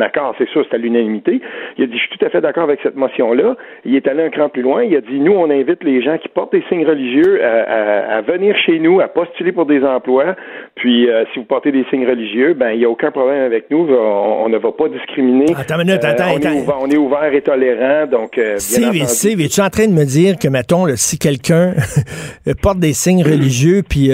accord, 0.02 0.36
c'est 0.38 0.48
sûr, 0.50 0.66
c'est 0.70 0.76
à 0.76 0.78
l'unanimité. 0.78 1.42
Il 1.78 1.84
a 1.84 1.88
dit, 1.88 1.94
je 1.94 2.00
suis 2.00 2.18
tout 2.18 2.26
à 2.26 2.30
fait 2.30 2.42
d'accord 2.42 2.64
avec 2.64 2.80
cette 2.84 2.96
motion-là. 2.96 3.56
Il 3.86 3.96
est 3.96 4.08
allé 4.08 4.24
un 4.24 4.30
cran 4.30 4.50
plus 4.50 4.62
loin. 4.62 4.84
Il 4.84 4.96
a 4.96 5.02
dit, 5.02 5.20
nous, 5.20 5.34
on 5.34 5.50
invite 5.50 5.84
les 5.84 6.02
gens 6.02 6.18
qui 6.18 6.28
portent 6.30 6.52
des 6.52 6.64
signes 6.70 6.86
religieux 6.86 7.44
à, 7.44 8.22
venir 8.22 8.56
chez 8.66 8.80
nous, 8.80 9.00
à 9.00 9.08
postuler 9.08 9.52
pour 9.52 9.66
des 9.66 9.84
emplois. 9.84 10.36
Puis, 10.76 11.10
euh, 11.10 11.24
si 11.34 11.40
vous 11.40 11.46
portez 11.46 11.72
des 11.72 11.86
signes 11.90 12.08
religieux, 12.08 12.54
ben, 12.54 12.72
il 12.72 12.80
n'y 12.80 12.86
a 12.86 12.90
aucun 12.90 13.12
problème 13.12 13.44
avec 13.44 13.70
nous. 13.70 13.88
On, 13.90 14.50
ne 14.50 14.58
va 14.58 14.72
pas 14.72 14.88
discriminer. 14.90 15.46
Attends 15.56 15.78
minute, 15.78 16.04
attends, 16.04 16.24
euh, 16.24 16.34
on, 16.34 16.38
attends. 16.38 16.52
Est 16.52 16.62
ouvert, 16.62 16.78
on 16.82 16.90
est 16.90 16.98
ouvert 16.98 17.34
et 17.34 17.42
tolérant. 17.42 18.08
Donc, 18.08 18.38
euh, 18.38 18.56
Steve, 18.58 19.42
es-tu 19.42 19.62
en 19.62 19.70
train 19.70 19.88
de 19.88 19.94
me 19.94 20.06
dire 20.06 20.38
que, 20.38 20.48
mettons, 20.48 20.86
si 20.96 21.20
quelqu'un 21.20 21.74
porte 22.62 22.80
des 22.80 22.94
signes 22.94 23.24
religieux 23.24 23.84
puis 23.88 24.10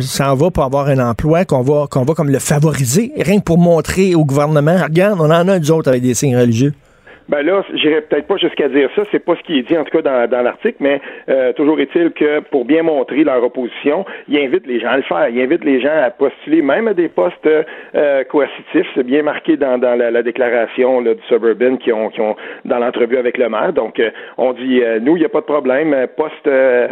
s'en 0.00 0.34
va 0.34 0.50
pour 0.50 0.64
avoir 0.64 0.88
un 0.88 0.98
emploi, 0.98 1.44
qu'on 1.44 1.62
va, 1.62 1.86
qu'on 1.90 2.02
va 2.02 2.14
comme 2.14 2.30
le 2.30 2.38
favoriser, 2.38 3.12
rien 3.16 3.38
que 3.38 3.44
pour 3.44 3.58
montrer 3.58 4.14
au 4.14 4.24
gouvernement 4.24 4.63
Regarde, 4.68 5.20
on 5.20 5.24
en 5.24 5.48
a 5.48 5.58
deux 5.58 5.70
autres 5.70 5.88
avec 5.88 6.02
des 6.02 6.14
signes 6.14 6.36
religieux. 6.36 6.74
Ben 7.28 7.42
là, 7.42 7.62
j'irai 7.72 8.02
peut-être 8.02 8.26
pas 8.26 8.36
jusqu'à 8.36 8.68
dire 8.68 8.90
ça, 8.94 9.02
c'est 9.10 9.24
pas 9.24 9.34
ce 9.36 9.42
qui 9.42 9.58
est 9.58 9.62
dit 9.62 9.78
en 9.78 9.84
tout 9.84 9.96
cas 9.96 10.02
dans, 10.02 10.28
dans 10.28 10.42
l'article, 10.42 10.76
mais 10.80 11.00
euh, 11.30 11.54
toujours 11.54 11.80
est-il 11.80 12.10
que 12.10 12.40
pour 12.40 12.66
bien 12.66 12.82
montrer 12.82 13.24
leur 13.24 13.42
opposition, 13.42 14.04
ils 14.28 14.38
invitent 14.38 14.66
les 14.66 14.78
gens 14.78 14.90
à 14.90 14.96
le 14.98 15.02
faire. 15.04 15.28
Ils 15.30 15.40
invitent 15.40 15.64
les 15.64 15.80
gens 15.80 16.02
à 16.04 16.10
postuler 16.10 16.60
même 16.60 16.86
à 16.86 16.92
des 16.92 17.08
postes 17.08 17.46
euh, 17.46 18.24
coercitifs. 18.24 18.86
C'est 18.94 19.06
bien 19.06 19.22
marqué 19.22 19.56
dans, 19.56 19.78
dans 19.78 19.98
la, 19.98 20.22
déclaration 20.22 21.00
là, 21.00 21.14
du 21.14 21.22
Suburban 21.28 21.76
qui 21.76 21.92
ont, 21.92 22.10
qui 22.10 22.20
ont 22.20 22.36
dans 22.66 22.78
l'entrevue 22.78 23.16
avec 23.16 23.38
le 23.38 23.48
maire. 23.48 23.72
Donc, 23.72 24.00
euh, 24.00 24.10
on 24.36 24.52
dit 24.52 24.82
nous, 25.00 25.16
il 25.16 25.20
n'y 25.20 25.26
a 25.26 25.30
pas 25.30 25.40
de 25.40 25.46
problème, 25.46 26.06
poste, 26.16 26.48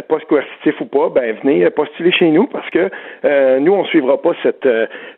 poste 0.07 0.25
coercitif 0.25 0.81
ou 0.81 0.85
pas, 0.85 1.09
ben 1.09 1.35
venez 1.43 1.69
postuler 1.69 2.11
chez 2.11 2.29
nous 2.29 2.47
parce 2.47 2.69
que 2.69 2.89
nous, 3.59 3.73
on 3.73 3.85
suivra 3.85 4.21
pas 4.21 4.33
cette, 4.41 4.67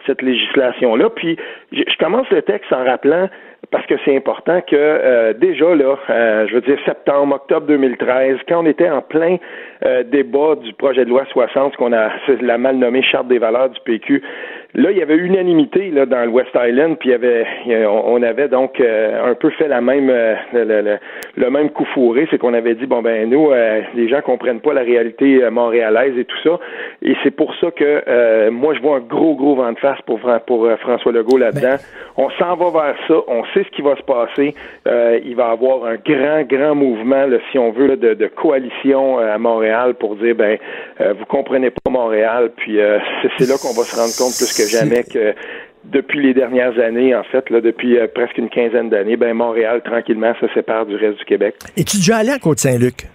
cette 0.05 0.21
législation-là. 0.21 1.09
Puis, 1.09 1.37
je 1.71 1.97
commence 1.97 2.29
le 2.31 2.41
texte 2.41 2.71
en 2.73 2.83
rappelant 2.83 3.29
parce 3.71 3.85
que 3.87 3.95
c'est 4.05 4.15
important 4.15 4.61
que 4.61 4.75
euh, 4.75 5.33
déjà 5.33 5.75
là, 5.75 5.95
euh, 6.09 6.47
je 6.47 6.55
veux 6.55 6.61
dire 6.61 6.77
septembre, 6.85 7.35
octobre 7.35 7.67
2013, 7.67 8.37
quand 8.47 8.63
on 8.63 8.65
était 8.65 8.89
en 8.89 9.01
plein 9.01 9.37
euh, 9.83 10.03
débat 10.03 10.55
du 10.55 10.73
projet 10.73 11.05
de 11.05 11.09
loi 11.09 11.25
60, 11.31 11.75
qu'on 11.75 11.93
a 11.93 12.09
la 12.41 12.57
mal 12.57 12.77
nommée 12.77 13.03
charte 13.03 13.27
des 13.27 13.39
valeurs 13.39 13.69
du 13.69 13.79
PQ, 13.81 14.21
Là, 14.75 14.91
il 14.91 14.97
y 14.97 15.01
avait 15.01 15.15
unanimité 15.15 15.89
là 15.89 16.05
dans 16.05 16.25
le 16.25 16.29
West 16.29 16.49
Island, 16.53 16.97
puis 16.99 17.07
il 17.07 17.11
y 17.13 17.15
avait, 17.15 17.45
on 17.87 18.21
avait 18.21 18.49
donc 18.49 18.81
euh, 18.81 19.31
un 19.31 19.33
peu 19.33 19.49
fait 19.51 19.69
la 19.69 19.79
même 19.79 20.09
euh, 20.09 20.35
le, 21.37 21.49
même 21.49 21.69
coup 21.69 21.85
fourré, 21.93 22.27
c'est 22.29 22.37
qu'on 22.37 22.53
avait 22.53 22.75
dit 22.75 22.85
bon 22.85 23.01
ben 23.01 23.29
nous, 23.29 23.51
euh, 23.51 23.79
les 23.95 24.09
gens 24.09 24.19
comprennent 24.21 24.59
pas 24.59 24.73
la 24.73 24.81
réalité 24.81 25.49
montréalaise 25.49 26.17
et 26.17 26.25
tout 26.25 26.37
ça, 26.43 26.59
et 27.01 27.15
c'est 27.23 27.31
pour 27.31 27.55
ça 27.61 27.71
que 27.71 28.49
moi 28.49 28.73
je 28.73 28.81
vois 28.81 28.97
un 28.97 28.99
gros 28.99 29.35
gros 29.35 29.55
vent 29.55 29.71
de 29.71 29.79
face 29.79 29.99
pour 30.05 30.19
pour 30.45 30.69
François 30.81 31.13
Legault 31.13 31.37
là-dedans. 31.37 31.61
Ben 31.61 31.79
on 32.17 32.29
s'en 32.31 32.55
va 32.55 32.69
vers 32.69 32.95
ça, 33.07 33.13
on 33.27 33.43
sait 33.53 33.63
ce 33.63 33.75
qui 33.75 33.81
va 33.81 33.95
se 33.95 34.03
passer. 34.03 34.55
il 35.25 35.35
va 35.35 35.49
y 35.49 35.51
avoir 35.51 35.85
un 35.85 35.95
grand 35.95 36.43
grand 36.43 36.75
mouvement, 36.75 37.25
là, 37.27 37.37
si 37.49 37.57
on 37.57 37.71
veut, 37.71 37.95
de, 37.95 38.13
de, 38.13 38.27
coalition 38.27 39.19
à 39.19 39.37
Montréal 39.37 39.93
pour 39.93 40.17
dire 40.17 40.35
ben 40.35 40.57
vous 40.99 41.25
comprenez 41.25 41.69
pas 41.69 41.89
Montréal, 41.89 42.51
puis 42.57 42.77
c'est 43.37 43.47
là 43.47 43.55
qu'on 43.61 43.73
va 43.73 43.83
se 43.87 43.95
rendre 43.95 44.11
compte 44.19 44.35
plus 44.35 44.51
que 44.51 44.64
jamais 44.65 45.03
que 45.03 45.33
depuis 45.85 46.21
les 46.21 46.33
dernières 46.33 46.77
années, 46.79 47.15
en 47.15 47.23
fait, 47.23 47.49
là, 47.49 47.61
depuis 47.61 47.97
euh, 47.97 48.07
presque 48.13 48.37
une 48.37 48.49
quinzaine 48.49 48.89
d'années, 48.89 49.17
ben 49.17 49.33
Montréal, 49.33 49.81
tranquillement, 49.83 50.33
se 50.41 50.47
sépare 50.53 50.85
du 50.85 50.95
reste 50.95 51.19
du 51.19 51.25
Québec. 51.25 51.55
Es-tu 51.77 51.97
déjà 51.97 52.17
allé 52.17 52.31
à 52.31 52.39
Côte-Saint-Luc? 52.39 53.07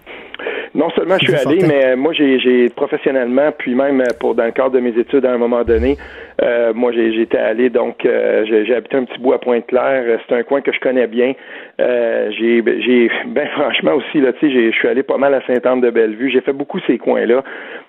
Non 0.73 0.89
seulement 0.91 1.17
je 1.21 1.27
suis 1.27 1.49
allé, 1.49 1.67
mais 1.67 1.97
moi 1.97 2.13
j'ai 2.13 2.69
professionnellement, 2.77 3.51
puis 3.59 3.75
même 3.75 4.01
euh, 4.01 4.05
pour 4.21 4.37
dans 4.37 4.45
le 4.45 4.53
cadre 4.53 4.71
de 4.71 4.81
mes 4.81 4.97
études 4.97 5.27
à 5.27 5.33
un 5.33 5.39
moment 5.39 5.65
donné, 5.65 5.97
euh, 6.43 6.73
moi 6.75 6.93
j'étais 6.93 7.39
allé 7.39 7.71
donc 7.71 7.97
j'ai 8.03 8.75
habité 8.75 8.97
un 8.97 9.05
petit 9.05 9.19
bout 9.21 9.33
à 9.33 9.39
Pointe-Claire. 9.39 10.21
C'est 10.29 10.35
un 10.35 10.43
coin 10.43 10.61
que 10.61 10.73
je 10.73 10.81
connais 10.81 11.07
bien. 11.07 11.35
j'ai 11.79 12.63
j'ai 12.65 13.11
ben 13.29 13.49
franchement 13.49 13.95
aussi 13.95 14.21
là, 14.21 14.33
tu 14.35 14.49
sais, 14.49 14.71
je 14.71 14.77
suis 14.77 14.89
allé 14.89 15.03
pas 15.03 15.19
mal 15.19 15.35
à 15.35 15.45
Sainte-Anne-de-Bellevue. 15.47 16.31
J'ai 16.31 16.41
fait 16.41 16.53
beaucoup 16.53 16.79
ces 16.87 16.99
coins-là. 16.99 17.43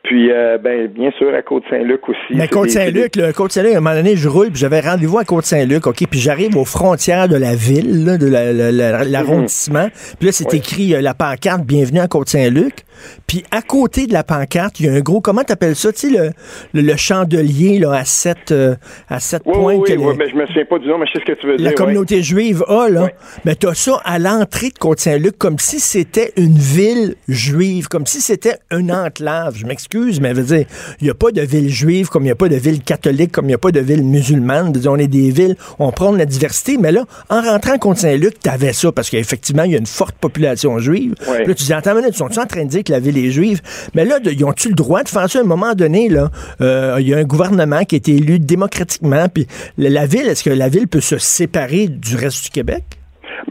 Puis 0.03 0.29
ben 0.61 0.87
bien 0.87 1.11
sûr 1.11 1.33
à 1.33 1.41
Côte-Saint-Luc 1.41 2.07
aussi. 2.09 2.35
Mais 2.35 2.47
Côte-Saint-Luc, 2.47 3.15
le 3.15 3.31
Côte-Saint-Luc, 3.33 3.73
à 3.73 3.77
un 3.77 3.81
moment 3.81 3.95
donné, 3.95 4.15
je 4.15 4.27
roule, 4.27 4.47
puis 4.47 4.59
j'avais 4.59 4.79
rendez-vous 4.79 5.19
à 5.19 5.25
Côte-Saint-Luc, 5.25 5.87
ok, 5.87 6.07
puis 6.09 6.19
j'arrive 6.19 6.57
aux 6.57 6.65
frontières 6.65 7.27
de 7.27 7.37
la 7.37 7.55
ville, 7.55 8.05
là, 8.05 8.17
de 8.17 9.11
l'arrondissement. 9.11 9.87
Puis 10.19 10.27
là 10.27 10.31
c'est 10.31 10.53
écrit 10.53 10.89
la 11.01 11.13
pancarte 11.13 11.65
Bienvenue 11.65 11.99
à 11.99 12.07
Côte-Saint-Luc. 12.07 12.83
Puis 13.27 13.43
à 13.51 13.61
côté 13.61 14.07
de 14.07 14.13
la 14.13 14.23
pancarte, 14.23 14.79
il 14.79 14.85
y 14.85 14.89
a 14.89 14.93
un 14.93 14.99
gros, 14.99 15.21
comment 15.21 15.43
t'appelles 15.43 15.75
ça, 15.75 15.91
tu 15.91 16.11
sais, 16.11 16.33
le, 16.73 16.81
le, 16.81 16.95
chandelier 16.95 17.79
là, 17.79 17.93
à 17.93 18.05
sept, 18.05 18.51
euh, 18.51 18.75
à 19.09 19.19
sept 19.19 19.43
points. 19.43 19.75
Oui, 19.75 19.95
oui, 19.97 20.15
mais 20.17 20.29
je 20.29 20.35
me 20.35 20.45
souviens 20.47 20.65
pas 20.65 20.79
du 20.79 20.87
nom, 20.87 20.97
mais 20.97 21.05
je 21.07 21.13
sais 21.13 21.19
ce 21.19 21.33
que 21.33 21.39
tu 21.39 21.47
veux 21.47 21.57
dire. 21.57 21.65
La 21.65 21.73
communauté 21.73 22.21
juive 22.21 22.63
a, 22.67 22.89
là. 22.89 23.09
Mais 23.45 23.55
t'as 23.55 23.73
ça 23.73 24.01
à 24.03 24.19
l'entrée 24.19 24.69
de 24.69 24.77
Côte-Saint-Luc, 24.77 25.37
comme 25.37 25.59
si 25.59 25.79
c'était 25.79 26.33
une 26.37 26.57
ville 26.57 27.15
juive, 27.27 27.87
comme 27.87 28.05
si 28.05 28.21
c'était 28.21 28.55
une 28.71 28.91
enclave. 28.91 29.55
Je 29.57 29.65
m'excuse, 29.65 30.19
mais 30.19 30.33
veut 30.33 30.43
dire, 30.43 30.65
il 30.99 31.05
n'y 31.05 31.09
a 31.09 31.15
pas 31.15 31.31
de 31.31 31.41
ville 31.41 31.69
juive 31.69 32.09
comme 32.09 32.23
il 32.23 32.27
n'y 32.27 32.31
a 32.31 32.35
pas 32.35 32.49
de 32.49 32.55
ville 32.55 32.81
catholique, 32.81 33.31
comme 33.31 33.45
il 33.45 33.49
n'y 33.49 33.53
a 33.53 33.59
pas 33.59 33.71
de 33.71 33.79
ville 33.79 34.03
musulmane. 34.03 34.73
On 34.87 34.97
est 34.97 35.07
des 35.07 35.31
villes, 35.31 35.55
on 35.79 35.91
prend 35.91 36.11
la 36.11 36.25
diversité, 36.25 36.77
mais 36.77 36.91
là, 36.91 37.05
en 37.29 37.41
rentrant 37.41 37.73
à 37.73 37.77
Côte-Saint-Luc, 37.77 38.39
t'avais 38.39 38.73
ça, 38.73 38.91
parce 38.91 39.09
qu'effectivement, 39.09 39.63
il 39.63 39.71
y 39.71 39.75
a 39.75 39.77
une 39.77 39.85
forte 39.85 40.15
population 40.15 40.77
juive. 40.79 41.15
Puis 41.15 41.45
là, 41.45 41.53
tu 41.53 41.63
dis, 41.63 41.73
attends, 41.73 41.95
tu 42.01 42.13
sont 42.13 42.39
en 42.39 42.45
train 42.45 42.63
de 42.63 42.69
dire 42.69 42.83
que 42.83 42.90
la 42.91 42.99
ville 42.99 43.17
est 43.17 43.31
juive. 43.31 43.61
Mais 43.95 44.05
là, 44.05 44.19
ils 44.23 44.45
ont-tu 44.45 44.69
le 44.69 44.75
droit 44.75 45.03
de 45.03 45.09
faire 45.09 45.29
ça? 45.29 45.39
À 45.39 45.41
un 45.41 45.45
moment 45.45 45.73
donné? 45.73 46.09
Là, 46.09 46.29
euh, 46.61 46.97
il 46.99 47.07
y 47.07 47.13
a 47.13 47.17
un 47.17 47.23
gouvernement 47.23 47.83
qui 47.83 47.95
a 47.95 47.97
été 47.97 48.15
élu 48.15 48.39
démocratiquement. 48.39 49.27
Puis 49.29 49.47
la 49.77 50.05
ville, 50.05 50.27
est-ce 50.27 50.43
que 50.43 50.49
la 50.49 50.69
ville 50.69 50.87
peut 50.87 51.01
se 51.01 51.17
séparer 51.17 51.87
du 51.87 52.15
reste 52.15 52.43
du 52.45 52.49
Québec? 52.51 53.00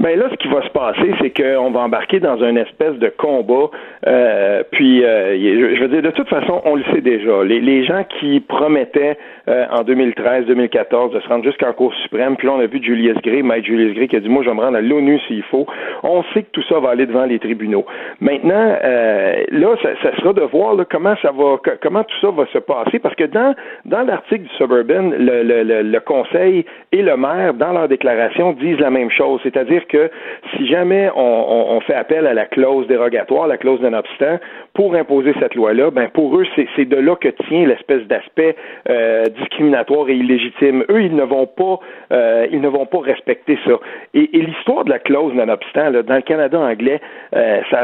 Ben 0.00 0.18
là, 0.18 0.28
ce 0.30 0.36
qui 0.36 0.48
va 0.48 0.62
se 0.62 0.70
passer, 0.70 1.12
c'est 1.20 1.28
qu'on 1.28 1.70
va 1.72 1.80
embarquer 1.80 2.20
dans 2.20 2.42
une 2.42 2.56
espèce 2.56 2.94
de 2.94 3.12
combat. 3.18 3.68
Euh, 4.06 4.62
puis, 4.72 5.04
euh, 5.04 5.36
je 5.76 5.78
veux 5.78 5.88
dire, 5.88 6.00
de 6.00 6.10
toute 6.10 6.28
façon, 6.30 6.62
on 6.64 6.76
le 6.76 6.84
sait 6.94 7.02
déjà. 7.02 7.44
Les, 7.44 7.60
les 7.60 7.84
gens 7.84 8.04
qui 8.18 8.40
promettaient 8.40 9.18
euh, 9.48 9.66
en 9.70 9.82
2013-2014 9.82 11.12
de 11.12 11.20
se 11.20 11.28
rendre 11.28 11.44
jusqu'en 11.44 11.74
Cour 11.74 11.92
suprême, 12.02 12.36
puis 12.36 12.46
là, 12.46 12.54
on 12.54 12.60
a 12.60 12.66
vu 12.66 12.82
Julius 12.82 13.18
Gray, 13.22 13.42
Mike 13.42 13.66
Julius 13.66 13.94
Gray, 13.94 14.08
qui 14.08 14.16
a 14.16 14.20
dit, 14.20 14.30
moi, 14.30 14.42
je 14.42 14.48
vais 14.48 14.54
me 14.54 14.62
rendre 14.62 14.78
à 14.78 14.80
l'ONU 14.80 15.20
s'il 15.28 15.42
faut. 15.42 15.66
On 16.02 16.22
sait 16.32 16.44
que 16.44 16.50
tout 16.52 16.62
ça 16.70 16.80
va 16.80 16.90
aller 16.90 17.04
devant 17.04 17.26
les 17.26 17.38
tribunaux. 17.38 17.84
Maintenant, 18.20 18.78
euh, 18.82 19.44
là, 19.50 19.76
ça, 19.82 19.90
ça, 20.02 20.16
sera 20.16 20.32
de 20.32 20.42
voir 20.42 20.76
là, 20.76 20.86
comment 20.90 21.14
ça 21.20 21.30
va, 21.30 21.58
comment 21.82 22.04
tout 22.04 22.20
ça 22.22 22.30
va 22.30 22.46
se 22.46 22.58
passer, 22.58 23.00
parce 23.00 23.14
que 23.16 23.24
dans 23.24 23.54
dans 23.84 24.02
l'article 24.02 24.44
du 24.44 24.54
Suburban, 24.56 25.10
le, 25.18 25.42
le, 25.42 25.82
le 25.82 26.00
Conseil 26.00 26.64
et 26.92 27.02
le 27.02 27.18
maire, 27.18 27.52
dans 27.52 27.72
leur 27.72 27.88
déclaration, 27.88 28.52
disent 28.52 28.78
la 28.78 28.90
même 28.90 29.10
chose, 29.10 29.40
c'est-à-dire 29.42 29.86
que 29.90 30.10
si 30.56 30.66
jamais 30.66 31.10
on, 31.14 31.80
fait 31.86 31.94
appel 31.94 32.26
à 32.26 32.34
la 32.34 32.46
clause 32.46 32.86
dérogatoire, 32.86 33.46
la 33.46 33.56
clause 33.56 33.80
d'un 33.80 33.94
obstant, 33.94 34.38
pour 34.80 34.94
imposer 34.94 35.34
cette 35.38 35.54
loi-là, 35.56 35.90
ben 35.90 36.08
pour 36.08 36.34
eux, 36.38 36.46
c'est 36.56 36.86
de 36.86 36.96
là 36.96 37.14
que 37.14 37.28
tient 37.28 37.66
l'espèce 37.66 38.02
d'aspect 38.06 38.56
euh, 38.88 39.26
discriminatoire 39.26 40.08
et 40.08 40.14
illégitime. 40.14 40.86
Eux, 40.88 41.02
ils 41.02 41.14
ne 41.14 41.22
vont 41.22 41.46
pas, 41.46 41.80
euh, 42.12 42.46
ils 42.50 42.62
ne 42.62 42.68
vont 42.68 42.86
pas 42.86 43.00
respecter 43.00 43.58
ça. 43.66 43.72
Et, 44.14 44.26
l'histoire 44.32 44.86
de 44.86 44.90
la 44.90 44.98
clause 44.98 45.34
non-obstant, 45.34 45.90
dans 45.90 46.14
le 46.14 46.22
Canada 46.22 46.58
anglais, 46.58 46.98
euh, 47.36 47.60
ça, 47.70 47.82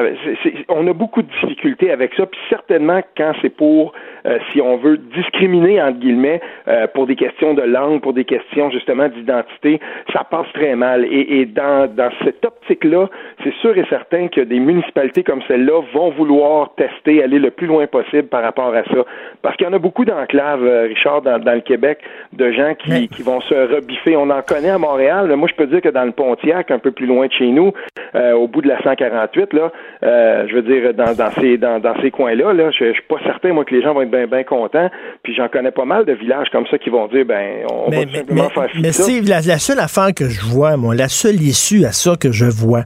on 0.71 0.87
a 0.87 0.95
beaucoup 0.95 1.21
de 1.21 1.29
difficultés 1.43 1.91
avec 1.91 2.15
ça. 2.15 2.25
Puis 2.25 2.41
certainement 2.49 3.03
quand 3.15 3.33
c'est 3.43 3.55
pour, 3.55 3.93
si 4.53 4.63
on 4.63 4.79
veut 4.79 4.97
discriminer 4.97 5.83
entre 5.83 5.99
guillemets, 5.99 6.41
pour 6.95 7.07
des 7.07 7.15
questions 7.15 7.53
de 7.53 7.63
langue, 7.63 8.01
pour 8.01 8.15
des 8.15 8.25
questions 8.25 8.71
justement 8.71 9.09
d'identité, 9.09 9.81
ça 10.15 10.25
passe 10.25 10.51
très 10.55 10.75
mal. 10.75 11.05
Et, 11.05 11.41
et 11.41 11.45
dans 11.45 11.87
dans, 11.95 12.11
cette 12.25 12.45
optique-là, 12.45 13.09
c'est 13.45 13.55
sûr 13.61 13.77
et 13.77 13.85
certain 13.89 14.29
que 14.29 14.41
des 14.41 14.59
municipalités 14.59 15.23
comme 15.23 15.43
celle-là 15.47 15.83
vont 15.93 16.11
vouloir 16.11 16.75
tester, 16.87 17.22
aller 17.22 17.38
le 17.38 17.51
plus 17.51 17.66
loin 17.66 17.87
possible 17.87 18.29
par 18.29 18.42
rapport 18.42 18.75
à 18.75 18.85
ça. 18.85 19.05
Parce 19.42 19.57
qu'il 19.57 19.66
y 19.66 19.70
en 19.70 19.72
a 19.72 19.79
beaucoup 19.79 20.05
d'enclaves, 20.05 20.64
euh, 20.64 20.87
Richard, 20.88 21.22
dans, 21.22 21.38
le 21.38 21.61
Québec, 21.61 21.99
de 22.33 22.53
gens 22.53 22.75
qui, 22.75 23.09
qui 23.09 23.22
vont 23.22 23.40
se 23.40 23.55
rebiffer. 23.55 24.16
On 24.16 24.31
en 24.31 24.42
connaît 24.42 24.70
à 24.70 24.79
Montréal. 24.79 25.35
Moi, 25.37 25.49
je 25.51 25.55
peux 25.55 25.66
dire 25.66 25.81
que 25.81 25.88
dans 25.88 26.05
le 26.05 26.12
Pontiac, 26.12 26.70
un 26.70 26.79
peu 26.79 26.90
plus 26.90 27.07
loin 27.07 27.27
de 27.27 27.33
chez 27.33 27.49
nous, 27.49 27.72
euh, 28.14 28.33
au 28.33 28.49
bout 28.49 28.62
de 28.62 28.68
la 28.68 28.81
148, 28.83 29.53
là, 29.53 29.72
euh, 30.03 30.46
je 30.49 30.55
veux 30.55 30.62
dire, 30.62 30.94
dans, 30.94 31.14
dans 31.14 31.31
ces, 31.33 31.59
dans, 31.59 31.81
dans 31.81 32.01
ces 32.01 32.11
coins-là, 32.11 32.53
là, 32.53 32.70
je, 32.70 32.87
je 32.87 32.92
suis 32.92 33.03
pas 33.03 33.18
certain, 33.25 33.53
moi, 33.53 33.64
que 33.64 33.75
les 33.75 33.83
gens 33.83 33.94
vont 33.94 34.03
être 34.03 34.11
bien 34.11 34.27
ben 34.27 34.44
contents. 34.44 34.90
Puis 35.22 35.35
j'en 35.35 35.49
connais 35.49 35.70
pas 35.70 35.85
mal 35.85 36.05
de 36.05 36.12
villages 36.12 36.49
comme 36.51 36.66
ça 36.66 36.79
qui 36.79 36.90
vont 36.90 37.07
dire, 37.09 37.25
ben, 37.25 37.64
on 37.70 37.90
va 37.90 38.03
simplement 38.03 38.51
faire 38.51 38.68
mais 38.81 38.92
ça. 38.92 39.05
Mais 39.12 39.20
la, 39.29 39.40
la 39.40 39.59
seule 39.59 39.81
affaire 39.81 40.14
que 40.14 40.29
je 40.29 40.40
vois, 40.40 40.77
moi, 40.77 40.94
la 40.94 41.09
seule 41.09 41.40
issue 41.40 41.85
à 41.85 41.92
ça 41.92 42.16
que 42.16 42.33
je 42.33 42.46
vois. 42.46 42.83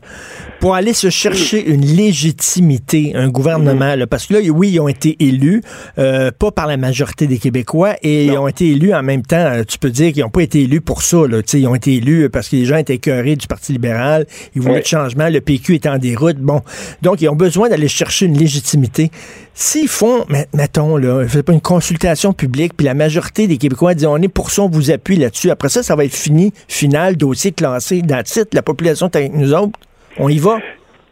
Pour 0.61 0.75
aller 0.75 0.93
se 0.93 1.11
chercher 1.11 1.67
une 1.69 1.81
légitimité, 1.81 3.13
un 3.15 3.29
gouvernement, 3.29 3.80
parce 4.09 4.27
que 4.27 4.35
là, 4.35 4.41
oui, 4.51 4.71
ils 4.71 4.81
ont 4.81 4.89
été 4.89 5.17
élus, 5.21 5.63
euh, 5.99 6.31
pas 6.37 6.51
par 6.51 6.67
la 6.67 6.77
majorité 6.77 7.27
des 7.27 7.39
Québécois, 7.39 7.97
et 8.03 8.27
ils 8.27 8.39
ont 8.39 8.49
été 8.49 8.69
élus 8.69 8.95
en 8.95 9.03
même 9.03 9.23
temps, 9.23 9.37
euh, 9.37 9.65
tu 9.67 9.79
peux 9.79 9.91
dire 9.91 10.13
qu'ils 10.13 10.23
n'ont 10.23 10.31
pas 10.31 10.43
été 10.43 10.63
élus 10.63 10.81
pour 10.81 11.03
ça. 11.03 11.27
Là, 11.29 11.41
ils 11.53 11.67
ont 11.67 11.75
été 11.75 11.95
élus 11.97 12.31
parce 12.31 12.49
que 12.49 12.57
les 12.57 12.65
gens 12.65 12.77
étaient 12.77 12.95
écœurés 12.95 13.37
du 13.37 13.47
Parti 13.47 13.73
libéral, 13.73 14.27
ils 14.55 14.63
voulaient 14.63 14.81
du 14.81 14.89
changement, 14.89 15.29
le 15.29 15.41
PQ 15.41 15.75
est 15.75 15.87
en 15.87 15.99
déroute. 15.99 16.39
Bon, 16.39 16.63
donc 17.03 17.21
ils 17.21 17.29
ont 17.29 17.37
besoin 17.37 17.69
d'aller 17.69 17.89
chercher 17.89 18.27
une 18.27 18.39
légitimité. 18.39 19.11
S'ils 19.55 19.89
font, 19.89 20.25
mettons, 20.55 20.97
là, 20.97 21.25
pas 21.45 21.53
une 21.53 21.61
consultation 21.61 22.33
publique, 22.33 22.75
puis 22.77 22.87
la 22.87 22.95
majorité 22.95 23.47
des 23.47 23.57
Québécois 23.57 23.95
disent 23.95 24.07
on 24.07 24.17
est 24.17 24.29
pour 24.29 24.51
ça, 24.51 24.63
on 24.63 24.69
vous 24.69 24.91
appuie 24.91 25.17
là-dessus. 25.17 25.51
Après 25.51 25.69
ça, 25.69 25.83
ça 25.83 25.97
va 25.97 26.05
être 26.05 26.15
fini, 26.15 26.53
final, 26.69 27.17
dossier 27.17 27.53
classé, 27.53 28.03
titre, 28.25 28.51
la 28.53 28.63
population 28.63 29.09
est 29.09 29.17
avec 29.17 29.35
nous 29.35 29.53
autres. 29.53 29.79
On 30.19 30.29
y 30.29 30.39
va. 30.39 30.59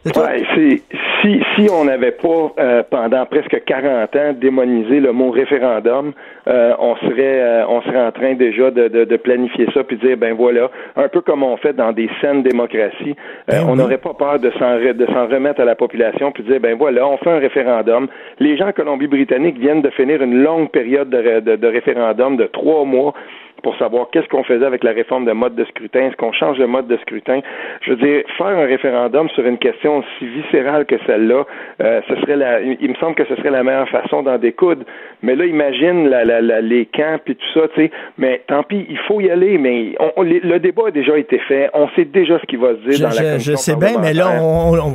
Ouais, 0.05 0.43
c'est 0.55 0.81
si, 1.21 1.41
si 1.55 1.69
on 1.69 1.85
n'avait 1.85 2.11
pas 2.11 2.53
euh, 2.57 2.83
pendant 2.89 3.25
presque 3.25 3.63
40 3.65 4.15
ans 4.15 4.33
démonisé 4.33 5.01
le 5.01 5.11
mot 5.11 5.29
référendum, 5.29 6.13
euh, 6.47 6.73
on 6.79 6.95
serait 6.95 7.41
euh, 7.41 7.65
on 7.67 7.81
serait 7.81 8.01
en 8.01 8.11
train 8.11 8.33
déjà 8.35 8.71
de, 8.71 8.87
de, 8.87 9.03
de, 9.03 9.17
planifier 9.17 9.67
ça 9.73 9.83
puis 9.83 9.97
dire 9.97 10.15
ben 10.15 10.33
voilà, 10.33 10.71
un 10.95 11.09
peu 11.09 11.19
comme 11.19 11.43
on 11.43 11.57
fait 11.57 11.73
dans 11.73 11.91
des 11.91 12.09
saines 12.21 12.43
démocraties, 12.43 13.15
ben 13.47 13.65
on 13.67 13.75
n'aurait 13.75 13.97
pas 13.97 14.13
peur 14.13 14.39
de 14.39 14.49
s'en 14.51 14.77
de 14.77 15.05
s'en 15.07 15.27
remettre 15.27 15.59
à 15.59 15.65
la 15.65 15.75
population 15.75 16.31
puis 16.31 16.43
dire 16.43 16.61
ben 16.61 16.77
voilà, 16.77 17.05
on 17.05 17.17
fait 17.17 17.31
un 17.31 17.39
référendum. 17.39 18.07
Les 18.39 18.55
gens 18.55 18.69
en 18.69 18.71
Colombie-Britannique 18.71 19.59
viennent 19.59 19.81
de 19.81 19.89
finir 19.89 20.21
une 20.21 20.41
longue 20.43 20.69
période 20.69 21.09
de, 21.09 21.41
de, 21.41 21.55
de 21.57 21.67
référendum 21.67 22.37
de 22.37 22.45
trois 22.45 22.85
mois 22.85 23.13
pour 23.61 23.75
savoir 23.77 24.07
qu'est-ce 24.11 24.27
qu'on 24.27 24.43
faisait 24.43 24.65
avec 24.65 24.83
la 24.83 24.91
réforme 24.91 25.25
de 25.25 25.31
mode 25.31 25.55
de 25.55 25.65
scrutin, 25.65 26.07
est-ce 26.07 26.15
qu'on 26.15 26.33
change 26.33 26.57
de 26.57 26.65
mode 26.65 26.87
de 26.87 26.97
scrutin? 26.97 27.41
Je 27.81 27.91
veux 27.91 27.97
dire, 27.97 28.23
faire 28.37 28.47
un 28.47 28.65
référendum 28.65 29.29
sur 29.29 29.45
une 29.45 29.57
question 29.57 29.97
aussi 29.97 30.27
viscérale 30.27 30.85
que 30.85 30.95
celle-là, 31.05 31.45
euh, 31.81 32.01
ce 32.07 32.15
serait 32.21 32.35
la, 32.35 32.61
il 32.61 32.89
me 32.89 32.95
semble 32.95 33.15
que 33.15 33.25
ce 33.25 33.35
serait 33.35 33.51
la 33.51 33.63
meilleure 33.63 33.89
façon 33.89 34.23
d'en 34.23 34.37
découdre. 34.37 34.83
Mais 35.21 35.35
là, 35.35 35.45
imagine 35.45 36.07
la, 36.07 36.23
la, 36.23 36.61
les 36.61 36.85
camps 36.85 37.19
et 37.27 37.35
tout 37.35 37.53
ça, 37.53 37.67
tu 37.75 37.81
sais. 37.81 37.91
Mais 38.17 38.41
tant 38.47 38.63
pis, 38.63 38.85
il 38.89 38.97
faut 39.07 39.21
y 39.21 39.29
aller. 39.29 39.57
Mais 39.57 39.95
le 40.17 40.57
débat 40.59 40.87
a 40.87 40.91
déjà 40.91 41.17
été 41.17 41.39
fait. 41.47 41.69
On 41.73 41.87
sait 41.95 42.05
déjà 42.05 42.39
ce 42.39 42.45
qui 42.45 42.55
va 42.55 42.69
se 42.75 42.89
dire 42.89 42.99
dans 43.07 43.15
la 43.15 43.37
Je 43.37 43.55
sais 43.55 43.75
bien, 43.75 43.99
mais 44.01 44.13
là, 44.13 44.41
on, 44.41 44.93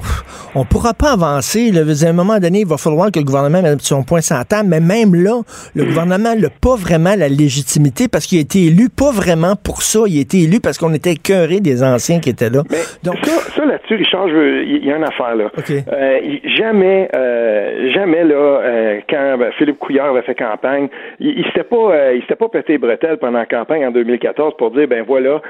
on, 0.55 0.65
pourra 0.65 0.95
pas 0.95 1.13
avancer. 1.13 1.71
Là. 1.71 1.83
À 1.83 2.09
un 2.09 2.13
moment 2.13 2.39
donné, 2.39 2.61
il 2.61 2.67
va 2.67 2.77
falloir 2.77 3.11
que 3.11 3.19
le 3.19 3.25
gouvernement 3.25 3.63
mette 3.63 3.81
son 3.81 4.03
point 4.03 4.21
table. 4.21 4.69
Mais 4.69 4.81
même 4.81 5.15
là, 5.15 5.43
le 5.75 5.85
gouvernement 5.85 6.35
n'a 6.35 6.51
pas 6.51 6.77
vraiment 6.77 7.15
la 7.17 7.29
légitimité 7.29 8.09
parce 8.09 8.27
qu'il 8.27 8.39
a 8.39 8.43
été 8.43 8.54
été 8.55 8.67
élu 8.67 8.89
pas 8.89 9.11
vraiment 9.11 9.55
pour 9.57 9.83
ça. 9.83 10.01
Il 10.07 10.19
a 10.19 10.23
été 10.23 10.39
élu 10.39 10.61
parce 10.63 10.79
qu'on 10.79 10.95
était 10.95 11.17
cœuré 11.17 11.61
des 11.61 11.83
anciens 11.83 12.21
qui 12.21 12.31
étaient 12.31 12.51
là. 12.51 12.63
Mais 12.71 12.79
Donc, 13.03 13.17
ça, 13.25 13.33
ça 13.55 13.65
là-dessus, 13.65 13.95
Richard, 13.97 14.29
il 14.29 14.85
y 14.85 14.93
a 14.93 14.97
une 14.97 15.05
affaire, 15.05 15.35
là. 15.35 15.51
Euh, 15.71 16.21
jamais, 16.57 17.09
euh, 17.15 17.91
jamais, 17.93 18.25
là, 18.25 18.35
euh, 18.35 19.01
quand 19.09 19.37
ben, 19.39 19.51
Philippe 19.59 19.79
Couillard 19.79 20.11
avait 20.11 20.23
fait 20.23 20.35
campagne, 20.35 20.89
il, 21.19 21.39
il 21.39 21.45
s'était 21.47 21.65
pas, 21.65 22.13
il 22.15 22.21
s'était 22.23 22.37
pas 22.37 22.49
pété 22.49 22.79
bretelles 22.79 23.17
pendant 23.19 23.39
la 23.39 23.47
campagne 23.47 23.87
en 23.87 23.91
2014 23.91 24.55
pour 24.57 24.71
dire, 24.71 24.87
ben 24.89 25.05
voilà, 25.07 25.41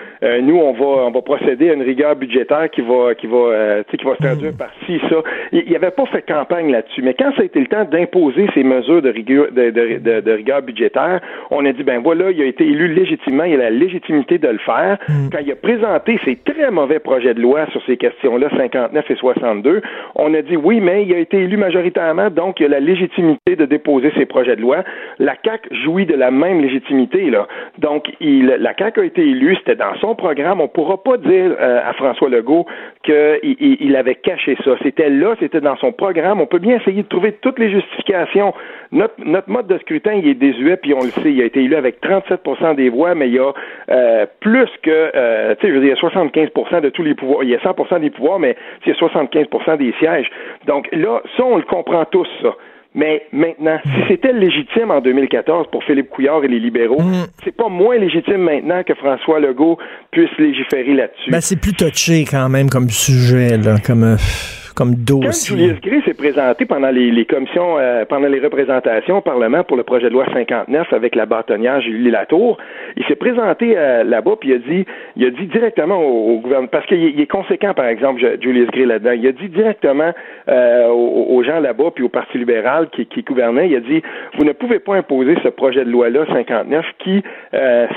nous, 0.42 0.56
on 0.56 0.72
va, 0.72 1.06
on 1.06 1.10
va 1.10 1.22
procéder 1.22 1.70
à 1.70 1.74
une 1.74 1.82
rigueur 1.82 2.16
budgétaire 2.16 2.70
qui 2.70 2.80
va, 2.80 3.14
qui 3.14 3.26
va, 3.26 3.82
qui 3.88 3.96
va 4.04 4.16
se 4.16 4.22
traduire 4.22 4.52
mm. 4.52 4.56
par 4.56 4.70
ci, 4.86 5.00
ça. 5.10 5.16
Il, 5.52 5.64
il 5.66 5.76
avait 5.76 5.90
pas 5.90 6.06
fait 6.06 6.22
campagne 6.22 6.70
là-dessus. 6.70 7.02
Mais 7.02 7.14
quand 7.14 7.32
ça 7.36 7.42
a 7.42 7.44
été 7.44 7.60
le 7.60 7.66
temps 7.66 7.84
d'imposer 7.84 8.48
ces 8.54 8.62
mesures 8.62 9.02
de 9.02 9.10
rigueur, 9.10 9.48
de, 9.52 9.70
de, 9.70 10.20
de, 10.20 10.32
rigueur 10.32 10.62
budgétaire, 10.62 11.20
on 11.50 11.64
a 11.66 11.72
dit, 11.72 11.82
ben 11.82 12.00
voilà, 12.02 12.30
il 12.30 12.40
a 12.40 12.46
été 12.46 12.64
élu 12.64 12.93
légitimement, 12.94 13.44
il 13.44 13.54
a 13.54 13.64
la 13.64 13.70
légitimité 13.70 14.38
de 14.38 14.48
le 14.48 14.58
faire. 14.58 14.98
Mm. 15.08 15.28
Quand 15.32 15.38
il 15.44 15.52
a 15.52 15.56
présenté 15.56 16.18
ses 16.24 16.36
très 16.36 16.70
mauvais 16.70 16.98
projets 16.98 17.34
de 17.34 17.40
loi 17.40 17.66
sur 17.72 17.82
ces 17.86 17.96
questions-là, 17.96 18.48
59 18.56 19.10
et 19.10 19.14
62, 19.16 19.82
on 20.14 20.32
a 20.34 20.42
dit 20.42 20.56
oui, 20.56 20.80
mais 20.80 21.04
il 21.04 21.14
a 21.14 21.18
été 21.18 21.38
élu 21.38 21.56
majoritairement, 21.56 22.30
donc 22.30 22.60
il 22.60 22.66
a 22.66 22.68
la 22.68 22.80
légitimité 22.80 23.56
de 23.56 23.64
déposer 23.64 24.12
ses 24.16 24.26
projets 24.26 24.56
de 24.56 24.60
loi. 24.60 24.84
La 25.18 25.36
CAC 25.36 25.68
jouit 25.84 26.06
de 26.06 26.14
la 26.14 26.30
même 26.30 26.60
légitimité, 26.60 27.30
là. 27.30 27.46
Donc, 27.78 28.06
il, 28.20 28.46
la 28.46 28.74
CAC 28.74 28.98
a 28.98 29.04
été 29.04 29.22
élue, 29.22 29.56
c'était 29.56 29.76
dans 29.76 29.94
son 30.00 30.14
programme. 30.14 30.60
On 30.60 30.64
ne 30.64 30.68
pourra 30.68 31.02
pas 31.02 31.16
dire 31.16 31.56
euh, 31.60 31.80
à 31.84 31.92
François 31.94 32.28
Legault 32.28 32.66
qu'il 33.02 33.38
il 33.58 33.96
avait 33.96 34.14
caché 34.14 34.56
ça. 34.64 34.72
C'était 34.82 35.10
là, 35.10 35.34
c'était 35.40 35.60
dans 35.60 35.76
son 35.76 35.92
programme. 35.92 36.40
On 36.40 36.46
peut 36.46 36.58
bien 36.58 36.76
essayer 36.76 37.02
de 37.02 37.08
trouver 37.08 37.32
toutes 37.32 37.58
les 37.58 37.70
justifications. 37.70 38.54
Notre, 38.92 39.14
notre 39.24 39.50
mode 39.50 39.66
de 39.66 39.78
scrutin, 39.78 40.12
il 40.14 40.28
est 40.28 40.34
désuet, 40.34 40.76
puis 40.76 40.94
on 40.94 41.02
le 41.02 41.10
sait, 41.10 41.32
il 41.32 41.40
a 41.42 41.44
été 41.44 41.60
élu 41.60 41.74
avec 41.74 42.00
37 42.00 42.40
des 42.76 42.83
voix, 42.88 43.14
mais 43.14 43.28
il 43.28 43.34
y 43.34 43.38
a 43.38 43.52
euh, 43.90 44.26
plus 44.40 44.68
que, 44.82 44.90
euh, 45.14 45.54
tu 45.56 45.66
sais, 45.66 45.72
je 45.72 45.78
veux 45.78 45.84
dire, 45.84 45.96
il 45.96 46.02
y 46.02 46.06
a 46.06 46.10
75% 46.10 46.80
de 46.80 46.88
tous 46.90 47.02
les 47.02 47.14
pouvoirs. 47.14 47.42
Il 47.42 47.50
y 47.50 47.54
a 47.54 47.58
100% 47.58 48.00
des 48.00 48.10
pouvoirs, 48.10 48.38
mais 48.38 48.56
il 48.84 48.92
y 48.92 48.92
a 48.92 48.98
75% 48.98 49.78
des 49.78 49.94
sièges. 49.98 50.30
Donc 50.66 50.88
là, 50.92 51.22
ça, 51.36 51.44
on 51.44 51.56
le 51.56 51.64
comprend 51.64 52.04
tous, 52.04 52.28
ça. 52.42 52.54
Mais 52.96 53.26
maintenant, 53.32 53.78
si 53.82 54.08
c'était 54.08 54.32
légitime 54.32 54.92
en 54.92 55.00
2014 55.00 55.66
pour 55.72 55.82
Philippe 55.82 56.10
Couillard 56.10 56.44
et 56.44 56.48
les 56.48 56.60
libéraux, 56.60 57.00
mm. 57.00 57.26
c'est 57.42 57.56
pas 57.56 57.68
moins 57.68 57.96
légitime 57.96 58.42
maintenant 58.42 58.84
que 58.84 58.94
François 58.94 59.40
Legault 59.40 59.78
puisse 60.12 60.30
légiférer 60.38 60.94
là-dessus. 60.94 61.30
Ben, 61.30 61.40
c'est 61.40 61.60
plus 61.60 61.72
touché 61.72 62.24
quand 62.24 62.48
même 62.48 62.70
comme 62.70 62.88
sujet, 62.88 63.58
là, 63.58 63.76
comme. 63.84 64.04
Euh, 64.04 64.16
comme 64.74 64.94
dossier. 64.94 65.56
Quand 65.56 65.62
Julius 65.62 65.80
Gray 65.80 66.02
s'est 66.02 66.14
présenté 66.14 66.66
pendant 66.66 66.90
les, 66.90 67.24
commissions, 67.24 67.78
euh, 67.78 68.04
pendant 68.04 68.28
les 68.28 68.40
représentations 68.40 69.18
au 69.18 69.20
Parlement 69.20 69.62
pour 69.62 69.76
le 69.76 69.84
projet 69.84 70.08
de 70.08 70.12
loi 70.12 70.26
59 70.32 70.92
avec 70.92 71.14
la 71.14 71.26
bâtonnière 71.26 71.80
Julie 71.80 72.10
Latour, 72.10 72.58
il 72.96 73.04
s'est 73.06 73.14
présenté 73.14 73.74
euh, 73.76 74.02
là-bas 74.04 74.34
puis 74.40 74.50
il 74.50 74.54
a 74.54 74.58
dit, 74.58 74.84
il 75.16 75.26
a 75.26 75.30
dit 75.30 75.46
directement 75.46 75.98
au, 76.00 76.38
gouvernement, 76.40 76.68
parce 76.68 76.86
qu'il 76.86 77.20
est 77.20 77.30
conséquent 77.30 77.72
par 77.74 77.86
exemple 77.86 78.20
Julius 78.40 78.68
Gray 78.70 78.86
là-dedans, 78.86 79.12
il 79.12 79.26
a 79.26 79.32
dit 79.32 79.48
directement 79.48 80.12
euh, 80.48 80.88
aux, 80.88 81.42
gens 81.44 81.60
là-bas 81.60 81.90
puis 81.94 82.04
au 82.04 82.08
Parti 82.08 82.38
libéral 82.38 82.88
qui, 82.90 83.06
qui 83.06 83.22
gouvernait, 83.22 83.68
il 83.68 83.76
a 83.76 83.80
dit, 83.80 84.02
vous 84.38 84.44
ne 84.44 84.52
pouvez 84.52 84.78
pas 84.78 84.96
imposer 84.96 85.36
ce 85.42 85.48
projet 85.48 85.84
de 85.84 85.90
loi-là 85.90 86.26
59 86.32 86.84
qui, 86.98 87.22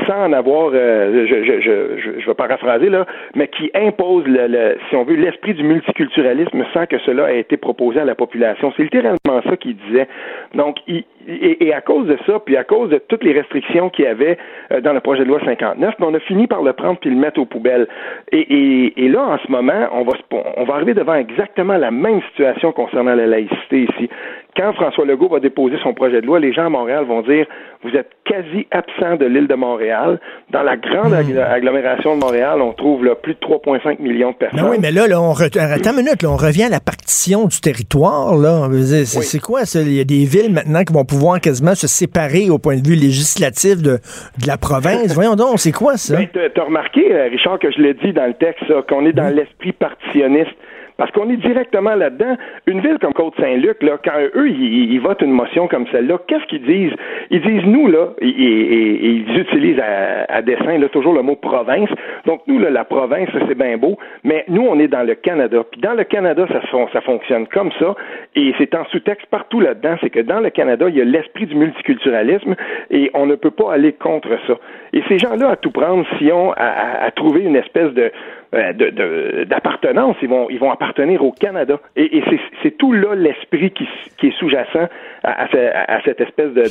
sans 0.06 0.26
en 0.26 0.34
avoir, 0.34 0.72
je, 0.72 1.26
je, 1.28 1.62
je, 1.62 2.20
je, 2.20 2.28
vais 2.28 2.34
paraphraser 2.34 2.90
là, 2.90 3.06
mais 3.36 3.48
qui 3.48 3.72
impose 3.74 4.26
le 4.28 4.78
si 4.90 4.96
on 4.96 5.04
veut 5.04 5.16
l'esprit 5.16 5.54
du 5.54 5.64
multiculturalisme 5.64 6.64
sans 6.74 6.86
que 6.86 6.98
cela 7.00 7.34
ait 7.34 7.40
été 7.40 7.58
proposé 7.58 8.00
à 8.00 8.06
la 8.06 8.16
population. 8.16 8.74
C'est 8.76 8.84
littéralement 8.84 9.42
ça 9.44 9.58
qu'il 9.58 9.76
disait. 9.78 10.08
Donc, 10.54 10.78
et, 10.88 11.74
à 11.74 11.82
cause 11.82 12.08
de 12.08 12.18
ça, 12.26 12.40
puis 12.40 12.56
à 12.56 12.64
cause 12.64 12.90
de 12.90 12.98
toutes 12.98 13.24
les 13.24 13.34
restrictions 13.34 13.90
qu'il 13.90 14.06
y 14.06 14.08
avait 14.08 14.38
euh, 14.72 14.82
dans 14.82 14.94
le 14.94 15.02
projet 15.02 15.24
de 15.24 15.30
loi 15.30 15.40
59, 15.44 15.96
ben, 16.00 16.08
on 16.10 16.14
a 16.14 16.20
fini 16.20 16.48
par 16.48 16.64
le 16.64 16.74
prendre 16.74 16.98
puis 17.00 17.10
le 17.10 17.18
mettre 17.18 17.40
aux 17.40 17.46
poubelles. 17.46 17.88
Et, 18.32 19.10
là, 19.10 19.22
en 19.22 19.38
ce 19.38 19.52
moment, 19.52 19.88
on 19.92 20.64
va 20.64 20.74
arriver 20.74 20.94
devant 20.94 21.16
exactement 21.16 21.78
la 21.78 21.92
même 21.92 22.22
situation 22.30 22.72
concernant 22.72 23.16
la 23.16 23.28
laïcité 23.28 23.84
ici 23.84 24.10
quand 24.58 24.74
François 24.74 25.06
Legault 25.06 25.30
va 25.30 25.40
déposer 25.40 25.78
son 25.84 25.94
projet 25.94 26.22
de 26.22 26.26
loi, 26.26 26.40
les 26.40 26.52
gens 26.52 26.66
à 26.66 26.70
Montréal 26.70 27.06
vont 27.06 27.22
dire 27.22 27.46
vous 27.84 27.92
êtes 27.92 28.10
quasi 28.26 28.68
absent 28.72 29.18
de 29.18 29.26
l'île 29.26 29.48
de 29.48 29.54
Montréal. 29.54 30.20
Dans 30.50 30.64
la 30.64 30.78
grande 30.78 31.12
hmm. 31.12 31.38
agglomération 31.38 32.16
de 32.16 32.22
Montréal, 32.22 32.62
on 32.62 32.74
trouve 32.74 33.06
là, 33.06 33.14
plus 33.16 33.36
de 33.36 33.40
3,5 33.40 34.02
millions 34.02 34.32
de 34.32 34.36
personnes. 34.36 34.60
Ben 34.60 34.70
oui, 34.70 34.78
mais 34.82 34.92
là, 34.92 35.06
on 35.22 35.34
attends 35.34 35.92
une 35.92 35.98
minute, 35.98 36.26
on 36.26 36.36
revient 36.36 36.64
à 36.64 36.70
la 36.70 36.80
partition 36.80 37.46
du 37.46 37.62
territoire. 37.62 38.36
Là. 38.36 38.68
C'est, 39.06 39.40
quoi 39.40 39.66
ça? 39.66 39.82
Il 39.82 39.94
y 39.94 40.02
a 40.02 40.04
des 40.04 40.26
villes 40.26 40.52
maintenant 40.52 40.84
qui 40.84 40.94
vont 40.94 41.06
pouvoir 41.06 41.40
quasiment 41.40 41.76
se 41.76 41.88
séparer 41.88 42.50
au 42.50 42.58
point 42.58 42.78
de 42.78 42.88
vue 42.88 42.96
législatif 42.96 43.82
de, 43.82 44.00
la 44.46 44.58
province. 44.58 45.14
Voyons 45.14 45.36
donc, 45.36 45.60
c'est 45.60 45.72
quoi 45.72 45.98
ça? 45.98 46.18
Ben, 46.18 46.28
tu 46.34 46.40
as 46.60 46.64
remarqué, 46.64 47.14
euh, 47.14 47.28
Richard, 47.30 47.60
que 47.60 47.72
je 47.72 47.80
l'ai 47.80 47.94
dit 47.94 48.12
dans 48.14 48.26
le 48.26 48.34
texte, 48.34 48.64
qu'on 48.90 49.06
est 49.06 49.14
dans 49.14 49.34
l'esprit 49.34 49.74
partitionniste. 49.74 50.56
Parce 50.98 51.12
qu'on 51.12 51.30
est 51.30 51.38
directement 51.38 51.96
là-dedans. 51.96 52.36
Une 52.66 52.82
ville 52.82 52.98
comme 53.00 53.14
Côte-Saint-Luc, 53.14 53.84
là, 53.84 53.98
quand 54.04 54.18
eux, 54.36 54.50
ils, 54.50 55.00
votent 55.00 55.22
une 55.22 55.32
motion 55.32 55.68
comme 55.68 55.86
celle-là, 55.92 56.20
qu'est-ce 56.28 56.46
qu'ils 56.46 56.64
disent? 56.64 56.94
Ils 57.30 57.42
disent, 57.42 57.66
nous, 57.66 57.88
là, 57.88 58.10
et, 58.20 58.28
ils 58.28 59.38
utilisent 59.38 59.80
à, 59.80 60.42
dessein 60.42 60.80
là, 60.80 60.90
toujours 60.90 61.14
le 61.14 61.22
mot 61.22 61.36
province. 61.36 61.90
Donc, 62.26 62.42
nous, 62.48 62.60
là, 62.60 62.70
la 62.72 62.84
province, 62.84 63.30
c'est 63.48 63.58
bien 63.58 63.78
beau, 63.78 63.98
mais 64.24 64.44
nous, 64.48 64.64
on 64.64 64.80
est 64.80 64.88
dans 64.88 65.04
le 65.04 65.16
Canada. 65.16 65.64
Puis 65.72 65.82
dans 65.82 65.94
le 65.94 66.04
Canada, 66.04 66.48
ça, 66.52 67.02
fonctionne 67.02 67.48
comme 67.48 67.72
ça, 67.80 67.96
et 68.36 68.54
c'est 68.58 68.74
en 68.76 68.86
sous-texte 68.86 69.28
partout 69.28 69.60
là-dedans, 69.60 69.98
c'est 70.02 70.10
que 70.10 70.20
dans 70.20 70.40
le 70.40 70.50
Canada, 70.50 70.88
il 70.90 70.96
y 70.96 71.02
a 71.02 71.06
l'esprit 71.06 71.46
du 71.46 71.56
multiculturalisme, 71.56 72.56
et 72.90 73.12
on 73.14 73.26
ne 73.28 73.36
peut 73.36 73.52
pas 73.52 73.74
aller 73.74 73.94
contre 73.94 74.30
ça. 74.48 74.56
Et 74.94 75.04
ces 75.08 75.20
gens-là, 75.20 75.52
à 75.52 75.56
tout 75.56 75.72
prendre, 75.72 76.06
si 76.18 76.32
on 76.32 76.52
à, 76.54 77.06
à 77.06 77.12
trouver 77.12 77.42
une 77.42 77.56
espèce 77.56 77.94
de 77.94 78.12
d'appartenance. 78.54 80.16
ils 80.22 80.30
vont, 80.30 80.50
ils 80.50 80.60
vont 80.60 80.72
appartenir 80.72 81.24
au 81.24 81.32
Canada. 81.32 81.80
Et, 81.96 82.24
c'est 82.64 82.78
tout 82.78 82.94
là 82.94 83.16
l'esprit 83.16 83.72
qui, 83.72 83.88
qui, 84.18 84.28
est 84.28 84.38
sous-jacent 84.40 84.88
à, 85.24 85.44
à, 85.44 86.02
cette 86.04 86.22
espèce 86.22 86.54
de, 86.54 86.64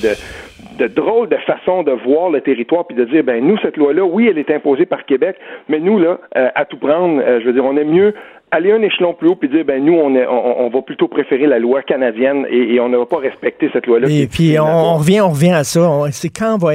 de, 0.79 0.87
drôle 0.89 1.29
de 1.29 1.37
façon 1.37 1.83
de 1.83 1.93
voir 1.93 2.31
le 2.31 2.41
territoire 2.41 2.87
puis 2.87 2.97
de 2.97 3.05
dire, 3.05 3.25
ben 3.25 3.45
nous, 3.45 3.59
cette 3.59 3.77
loi-là, 3.77 4.05
oui, 4.05 4.29
elle 4.29 4.39
est 4.39 4.51
imposée 4.51 4.87
par 4.87 5.05
Québec, 5.05 5.37
mais 5.69 5.79
nous, 5.79 5.99
là, 5.99 6.19
euh, 6.37 6.49
à 6.55 6.65
tout 6.65 6.79
prendre, 6.79 7.21
euh, 7.21 7.41
je 7.41 7.47
veux 7.47 7.53
dire, 7.53 7.65
on 7.65 7.77
est 7.77 7.85
mieux 7.85 8.15
aller 8.51 8.73
un 8.73 8.83
échelon 8.83 9.15
plus 9.15 9.29
haut 9.29 9.35
puis 9.35 9.49
dire 9.49 9.65
ben 9.65 9.85
nous 9.85 9.95
on, 9.95 10.15
est, 10.15 10.27
on, 10.27 10.69
va 10.69 10.83
plutôt 10.83 11.09
préférer 11.09 11.47
la 11.47 11.59
loi 11.59 11.83
canadienne 11.83 12.47
et, 12.49 12.79
on 12.81 12.89
ne 12.89 12.97
va 12.97 13.07
pas 13.07 13.19
respecter 13.19 13.69
cette 13.73 13.87
loi 13.87 14.01
là 14.01 14.09
et 14.09 14.27
puis 14.27 14.59
on, 14.59 14.95
revient 14.95 15.21
on 15.21 15.31
revient 15.31 15.53
à 15.53 15.65
ça. 15.65 15.81
C'est 16.13 16.29
quand 16.29 16.55
on 16.55 16.59
va 16.59 16.73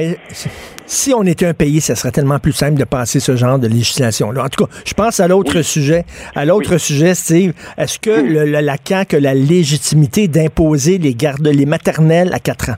si 0.84 1.14
on 1.14 1.22
était 1.22 1.46
un 1.46 1.54
pays 1.54 1.80
ça 1.80 1.94
serait 1.94 2.12
tellement 2.12 2.38
plus 2.38 2.52
simple 2.52 2.78
de 2.78 2.84
passer 2.84 3.20
ce 3.20 3.36
genre 3.36 3.58
de 3.58 3.66
législation 3.68 4.30
là 4.32 4.44
en 4.44 4.48
tout 4.48 4.64
cas 4.66 4.70
je 4.84 4.94
pense 4.94 5.20
à 5.20 5.28
l'autre 5.28 5.62
sujet 5.62 6.02
à 6.34 6.44
l'autre 6.44 6.78
sujet 6.78 7.14
Steve. 7.14 7.52
Est-ce 7.78 7.98
que 7.98 8.10
le, 8.10 8.44
la 8.44 8.76
CAQ 8.82 9.16
a 9.16 9.20
la 9.20 9.34
légitimité 9.34 10.28
d'imposer 10.28 10.98
les 10.98 11.14
gardes 11.14 11.46
les 11.46 11.66
maternelles 11.66 12.32
à 12.32 12.38
4 12.38 12.70
ans? 12.70 12.76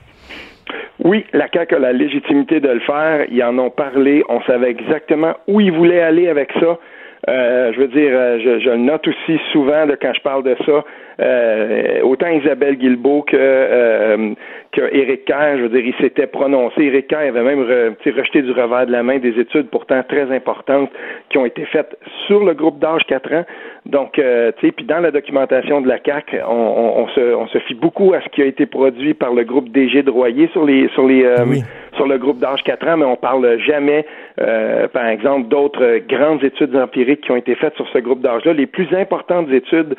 Oui, 1.03 1.25
la 1.33 1.47
CAQ 1.51 1.75
a 1.75 1.79
la 1.79 1.93
légitimité 1.93 2.59
de 2.59 2.69
le 2.69 2.79
faire. 2.79 3.25
Ils 3.29 3.43
en 3.43 3.57
ont 3.59 3.69
parlé. 3.69 4.23
On 4.29 4.41
savait 4.43 4.71
exactement 4.71 5.33
où 5.47 5.59
ils 5.59 5.71
voulaient 5.71 6.01
aller 6.01 6.29
avec 6.29 6.49
ça. 6.59 6.79
Euh, 7.27 7.73
je 7.73 7.79
veux 7.79 7.87
dire, 7.87 8.11
euh, 8.13 8.39
je, 8.39 8.59
je, 8.59 8.69
note 8.69 9.07
aussi 9.07 9.39
souvent 9.51 9.85
quand 9.99 10.13
je 10.13 10.21
parle 10.21 10.43
de 10.43 10.55
ça, 10.65 10.83
euh, 11.21 12.01
autant 12.03 12.27
Isabelle 12.27 12.75
Guilbeault 12.75 13.23
que, 13.23 13.37
euh, 13.37 14.33
que 14.71 14.81
Éric 14.93 15.25
Kerr, 15.25 15.57
je 15.57 15.63
veux 15.63 15.69
dire, 15.69 15.85
il 15.85 15.95
s'était 15.95 16.27
prononcé. 16.27 16.83
Éric 16.83 17.07
Kerr 17.07 17.29
avait 17.29 17.43
même 17.43 17.61
rejeté 17.61 18.41
du 18.41 18.51
revers 18.51 18.85
de 18.85 18.91
la 18.91 19.01
main 19.01 19.17
des 19.17 19.39
études 19.39 19.69
pourtant 19.69 20.03
très 20.03 20.31
importantes 20.35 20.91
qui 21.29 21.37
ont 21.37 21.45
été 21.45 21.65
faites 21.65 21.97
sur 22.27 22.43
le 22.43 22.53
groupe 22.53 22.79
d'âge 22.79 23.03
4 23.07 23.33
ans. 23.33 23.45
Donc, 23.85 24.19
euh, 24.19 24.51
tu 24.59 24.67
sais, 24.67 24.71
puis 24.71 24.85
dans 24.85 24.99
la 24.99 25.11
documentation 25.11 25.81
de 25.81 25.87
la 25.87 25.99
CAC, 25.99 26.35
on, 26.47 27.07
se, 27.15 27.35
on 27.35 27.47
se 27.47 27.59
fie 27.59 27.75
beaucoup 27.75 28.13
à 28.13 28.21
ce 28.21 28.29
qui 28.29 28.41
a 28.41 28.45
été 28.45 28.65
produit 28.65 29.13
par 29.13 29.33
le 29.33 29.43
groupe 29.43 29.69
DG 29.69 30.03
de 30.03 30.11
Royer 30.11 30.49
sur 30.51 30.65
les 30.65 30.89
sur 30.89 31.07
les 31.07 31.23
euh, 31.23 31.45
sur 31.95 32.07
le 32.07 32.17
groupe 32.17 32.39
d'âge 32.39 32.63
4 32.63 32.87
ans, 32.87 32.97
mais 32.97 33.05
on 33.05 33.15
parle 33.15 33.59
jamais, 33.59 34.05
euh, 34.39 34.87
par 34.87 35.07
exemple, 35.07 35.47
d'autres 35.47 35.99
grandes 36.07 36.43
études 36.43 36.75
empiriques 36.75 37.21
qui 37.21 37.31
ont 37.31 37.35
été 37.35 37.55
faites 37.55 37.75
sur 37.75 37.87
ce 37.93 37.99
groupe 37.99 38.21
d'âge-là. 38.21 38.53
Les 38.53 38.67
plus 38.67 38.87
importantes 38.95 39.49
études 39.51 39.95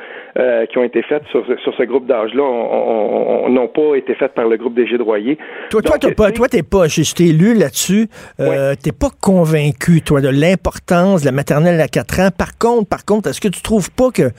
qui 0.71 0.79
ont 0.79 0.85
été 0.85 1.03
faites 1.03 1.25
sur, 1.31 1.45
sur 1.63 1.75
ce 1.75 1.83
groupe 1.85 2.07
d'âge-là 2.07 3.49
n'ont 3.49 3.69
pas 3.69 3.95
été 3.97 4.15
faites 4.15 4.35
par 4.35 4.47
le 4.47 4.57
groupe 4.57 4.75
DG 4.75 4.99
de 4.99 5.03
Royer. 5.03 5.39
Toi, 5.71 5.83
toi, 5.83 5.99
t'es 5.99 6.13
pas, 6.13 6.31
toi, 6.31 6.49
t'es 6.49 6.63
pas, 6.63 6.89
je 6.89 7.15
t'ai 7.15 7.33
lu 7.33 7.55
là-dessus, 7.55 8.09
euh, 8.41 8.75
t'es 8.83 8.93
pas 8.93 9.09
convaincu, 9.21 10.03
toi, 10.03 10.21
de 10.21 10.29
l'importance 10.29 11.23
de 11.23 11.27
la 11.27 11.33
maternelle 11.33 11.81
à 11.81 11.89
4 11.89 12.21
ans. 12.21 12.29
Par 12.37 12.59
contre, 12.59 12.89
par 12.89 13.05
contre, 13.05 13.29
est-ce 13.31 13.41
que 13.41 13.49
tu 13.49 13.63
trouves 13.63 13.91
pas 13.91 14.11
que 14.11 14.31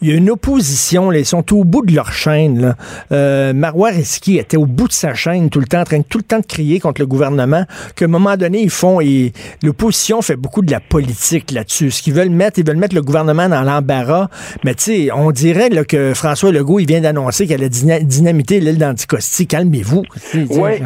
il 0.00 0.10
y 0.10 0.12
a 0.12 0.16
une 0.16 0.30
opposition, 0.30 1.10
là, 1.10 1.18
ils 1.18 1.24
sont 1.24 1.54
au 1.54 1.64
bout 1.64 1.84
de 1.84 1.94
leur 1.94 2.12
chaîne. 2.12 2.60
Là. 2.60 2.74
Euh, 3.12 3.52
Marois 3.52 3.90
Risky 3.90 4.38
était 4.38 4.56
au 4.56 4.66
bout 4.66 4.88
de 4.88 4.92
sa 4.92 5.14
chaîne 5.14 5.50
tout 5.50 5.60
le 5.60 5.66
temps, 5.66 5.80
en 5.80 5.84
train 5.84 5.98
de 5.98 6.04
tout 6.04 6.18
le 6.18 6.24
temps 6.24 6.38
de 6.38 6.46
crier 6.46 6.78
contre 6.78 7.00
le 7.00 7.06
gouvernement, 7.06 7.64
qu'à 7.96 8.04
un 8.04 8.08
moment 8.08 8.36
donné, 8.36 8.60
ils 8.60 8.70
font, 8.70 9.00
et 9.00 9.32
l'opposition 9.62 10.22
fait 10.22 10.36
beaucoup 10.36 10.62
de 10.62 10.70
la 10.70 10.80
politique 10.80 11.50
là-dessus. 11.50 11.90
Ce 11.90 12.02
qu'ils 12.02 12.14
veulent 12.14 12.30
mettre, 12.30 12.58
ils 12.58 12.66
veulent 12.66 12.76
mettre 12.76 12.94
le 12.94 13.02
gouvernement 13.02 13.48
dans 13.48 13.62
l'embarras, 13.62 14.28
mais 14.64 14.74
tu 14.74 14.82
sais, 14.82 15.08
on 15.12 15.30
dirait 15.30 15.68
là, 15.68 15.84
que 15.84 16.14
François 16.14 16.52
Legault, 16.52 16.78
il 16.78 16.86
vient 16.86 17.00
d'annoncer 17.00 17.46
qu'elle 17.46 17.64
a 17.64 17.68
dynamité 17.68 18.60
l'île 18.60 18.78
d'Anticosti. 18.78 19.46
Calmez-vous. 19.46 20.04
Ouais. 20.50 20.80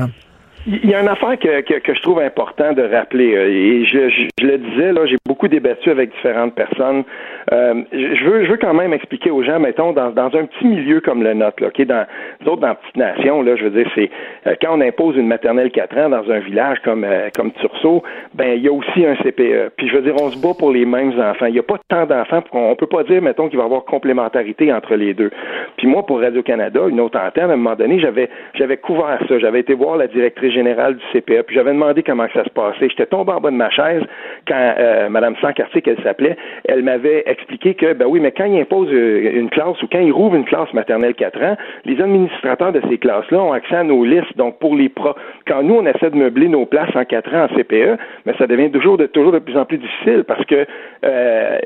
Il 0.67 0.89
y 0.89 0.95
a 0.95 1.01
une 1.01 1.09
affaire 1.09 1.37
que, 1.39 1.61
que, 1.61 1.95
je 1.95 2.01
trouve 2.03 2.21
important 2.21 2.73
de 2.73 2.83
rappeler, 2.83 3.35
euh, 3.35 3.51
et 3.51 3.85
je, 3.85 4.09
je, 4.39 4.47
le 4.47 4.59
disais, 4.59 4.93
là, 4.93 5.07
j'ai 5.07 5.17
beaucoup 5.27 5.49
débattu 5.49 5.91
avec 5.91 6.13
différentes 6.13 6.55
personnes. 6.55 7.03
Euh, 7.53 7.83
je, 7.93 8.25
veux, 8.25 8.45
je 8.45 8.51
veux 8.51 8.57
quand 8.57 8.75
même 8.75 8.93
expliquer 8.93 9.31
aux 9.31 9.43
gens, 9.43 9.59
mettons, 9.59 9.93
dans, 9.93 10.11
dans 10.11 10.27
un 10.37 10.47
petit 10.47 10.67
milieu 10.67 11.01
comme 11.01 11.23
le 11.23 11.35
nôtre, 11.35 11.63
là, 11.63 11.71
qui 11.71 11.83
est 11.83 11.87
dans 11.87 12.07
d'autres 12.45 12.61
dans 12.61 12.75
Petite 12.75 12.97
Nation, 12.97 13.43
là, 13.43 13.57
je 13.57 13.65
veux 13.65 13.71
dire, 13.71 13.91
c'est 13.95 14.11
euh, 14.47 14.55
quand 14.61 14.77
on 14.77 14.81
impose 14.81 15.17
une 15.17 15.27
maternelle 15.27 15.71
4 15.71 15.99
ans 15.99 16.09
dans 16.11 16.31
un 16.31 16.39
village 16.39 16.79
comme 16.85 17.07
comme 17.35 17.53
Tursault, 17.53 18.03
ben 18.35 18.55
il 18.57 18.63
y 18.63 18.69
a 18.69 18.73
aussi 18.73 19.05
un 19.05 19.17
CPE. 19.17 19.73
Puis 19.77 19.89
je 19.89 19.97
veux 19.97 20.03
dire, 20.03 20.15
on 20.21 20.31
se 20.31 20.41
bat 20.41 20.55
pour 20.59 20.71
les 20.71 20.85
mêmes 20.85 21.19
enfants. 21.19 21.47
Il 21.47 21.55
n'y 21.55 21.59
a 21.59 21.63
pas 21.63 21.79
tant 21.89 22.07
d'enfants, 22.07 22.43
on 22.53 22.77
peut 22.77 22.87
pas 22.87 23.03
dire, 23.05 23.23
mettons, 23.23 23.49
qu'il 23.49 23.59
va 23.59 23.65
y 23.65 23.67
avoir 23.67 23.85
complémentarité 23.85 24.73
entre 24.73 24.95
les 24.95 25.15
deux. 25.15 25.31
Puis 25.77 25.87
moi, 25.87 26.05
pour 26.07 26.21
Radio-Canada, 26.21 26.81
une 26.89 27.01
autre 27.01 27.19
antenne, 27.19 27.51
à 27.51 27.55
un 27.55 27.57
moment 27.57 27.77
donné, 27.77 27.99
j'avais 28.01 28.29
j'avais 28.55 28.77
couvert 28.77 29.19
ça. 29.29 29.39
J'avais 29.39 29.61
été 29.61 29.75
voir 29.75 29.97
la 29.97 30.07
directrice 30.07 30.53
générale 30.53 30.97
du 30.97 31.05
CPE, 31.13 31.43
puis 31.47 31.57
j'avais 31.57 31.73
demandé 31.73 32.03
comment 32.03 32.27
ça 32.33 32.45
se 32.45 32.51
passait. 32.51 32.89
J'étais 32.89 33.07
tombé 33.07 33.33
en 33.33 33.41
bas 33.41 33.51
de 33.51 33.57
ma 33.57 33.71
chaise 33.71 34.03
quand 34.47 34.75
euh, 34.79 35.09
Mme 35.09 35.37
Sancartier, 35.41 35.83
qu'elle 35.83 36.03
s'appelait, 36.03 36.37
elle 36.65 36.83
m'avait 36.83 37.25
expliqué 37.33 37.75
que, 37.75 37.93
ben 37.93 38.07
oui, 38.07 38.21
mais 38.21 38.33
quand 38.33 38.45
il 38.45 38.61
impose 38.61 38.89
euh, 38.93 39.33
une 39.35 39.51
classe 39.51 39.83
ou 39.83 39.89
quand 39.91 40.01
il 40.01 40.13
rouvre 40.13 40.37
une 40.37 40.45
classe 40.45 40.73
maternelle 40.73 41.15
4 41.15 41.43
ans, 41.43 41.57
les 41.85 42.01
administrateurs 42.01 42.73
de 42.73 42.81
ces 42.89 42.99
classes-là 42.99 43.41
ont 43.43 43.53
accès 43.53 43.77
à 43.77 43.85
nos 43.85 44.05
listes. 44.05 44.37
Donc, 44.37 44.59
pour 44.59 44.77
les 44.77 44.89
pros, 44.89 45.15
quand 45.47 45.63
nous, 45.63 45.75
on 45.75 45.87
essaie 45.87 46.11
de 46.11 46.17
meubler 46.17 46.49
nos 46.49 46.67
places 46.67 46.95
en 46.95 47.05
4 47.05 47.35
ans 47.35 47.45
en 47.45 47.57
CPE, 47.57 47.99
mais 48.27 48.35
ça 48.39 48.47
devient 48.47 48.71
toujours 48.71 48.97
de, 48.97 49.07
toujours 49.07 49.33
de 49.33 49.41
plus 49.41 49.57
en 49.57 49.65
plus 49.65 49.79
difficile 49.79 50.25
parce 50.25 50.45
que 50.45 50.67
euh, 51.05 51.59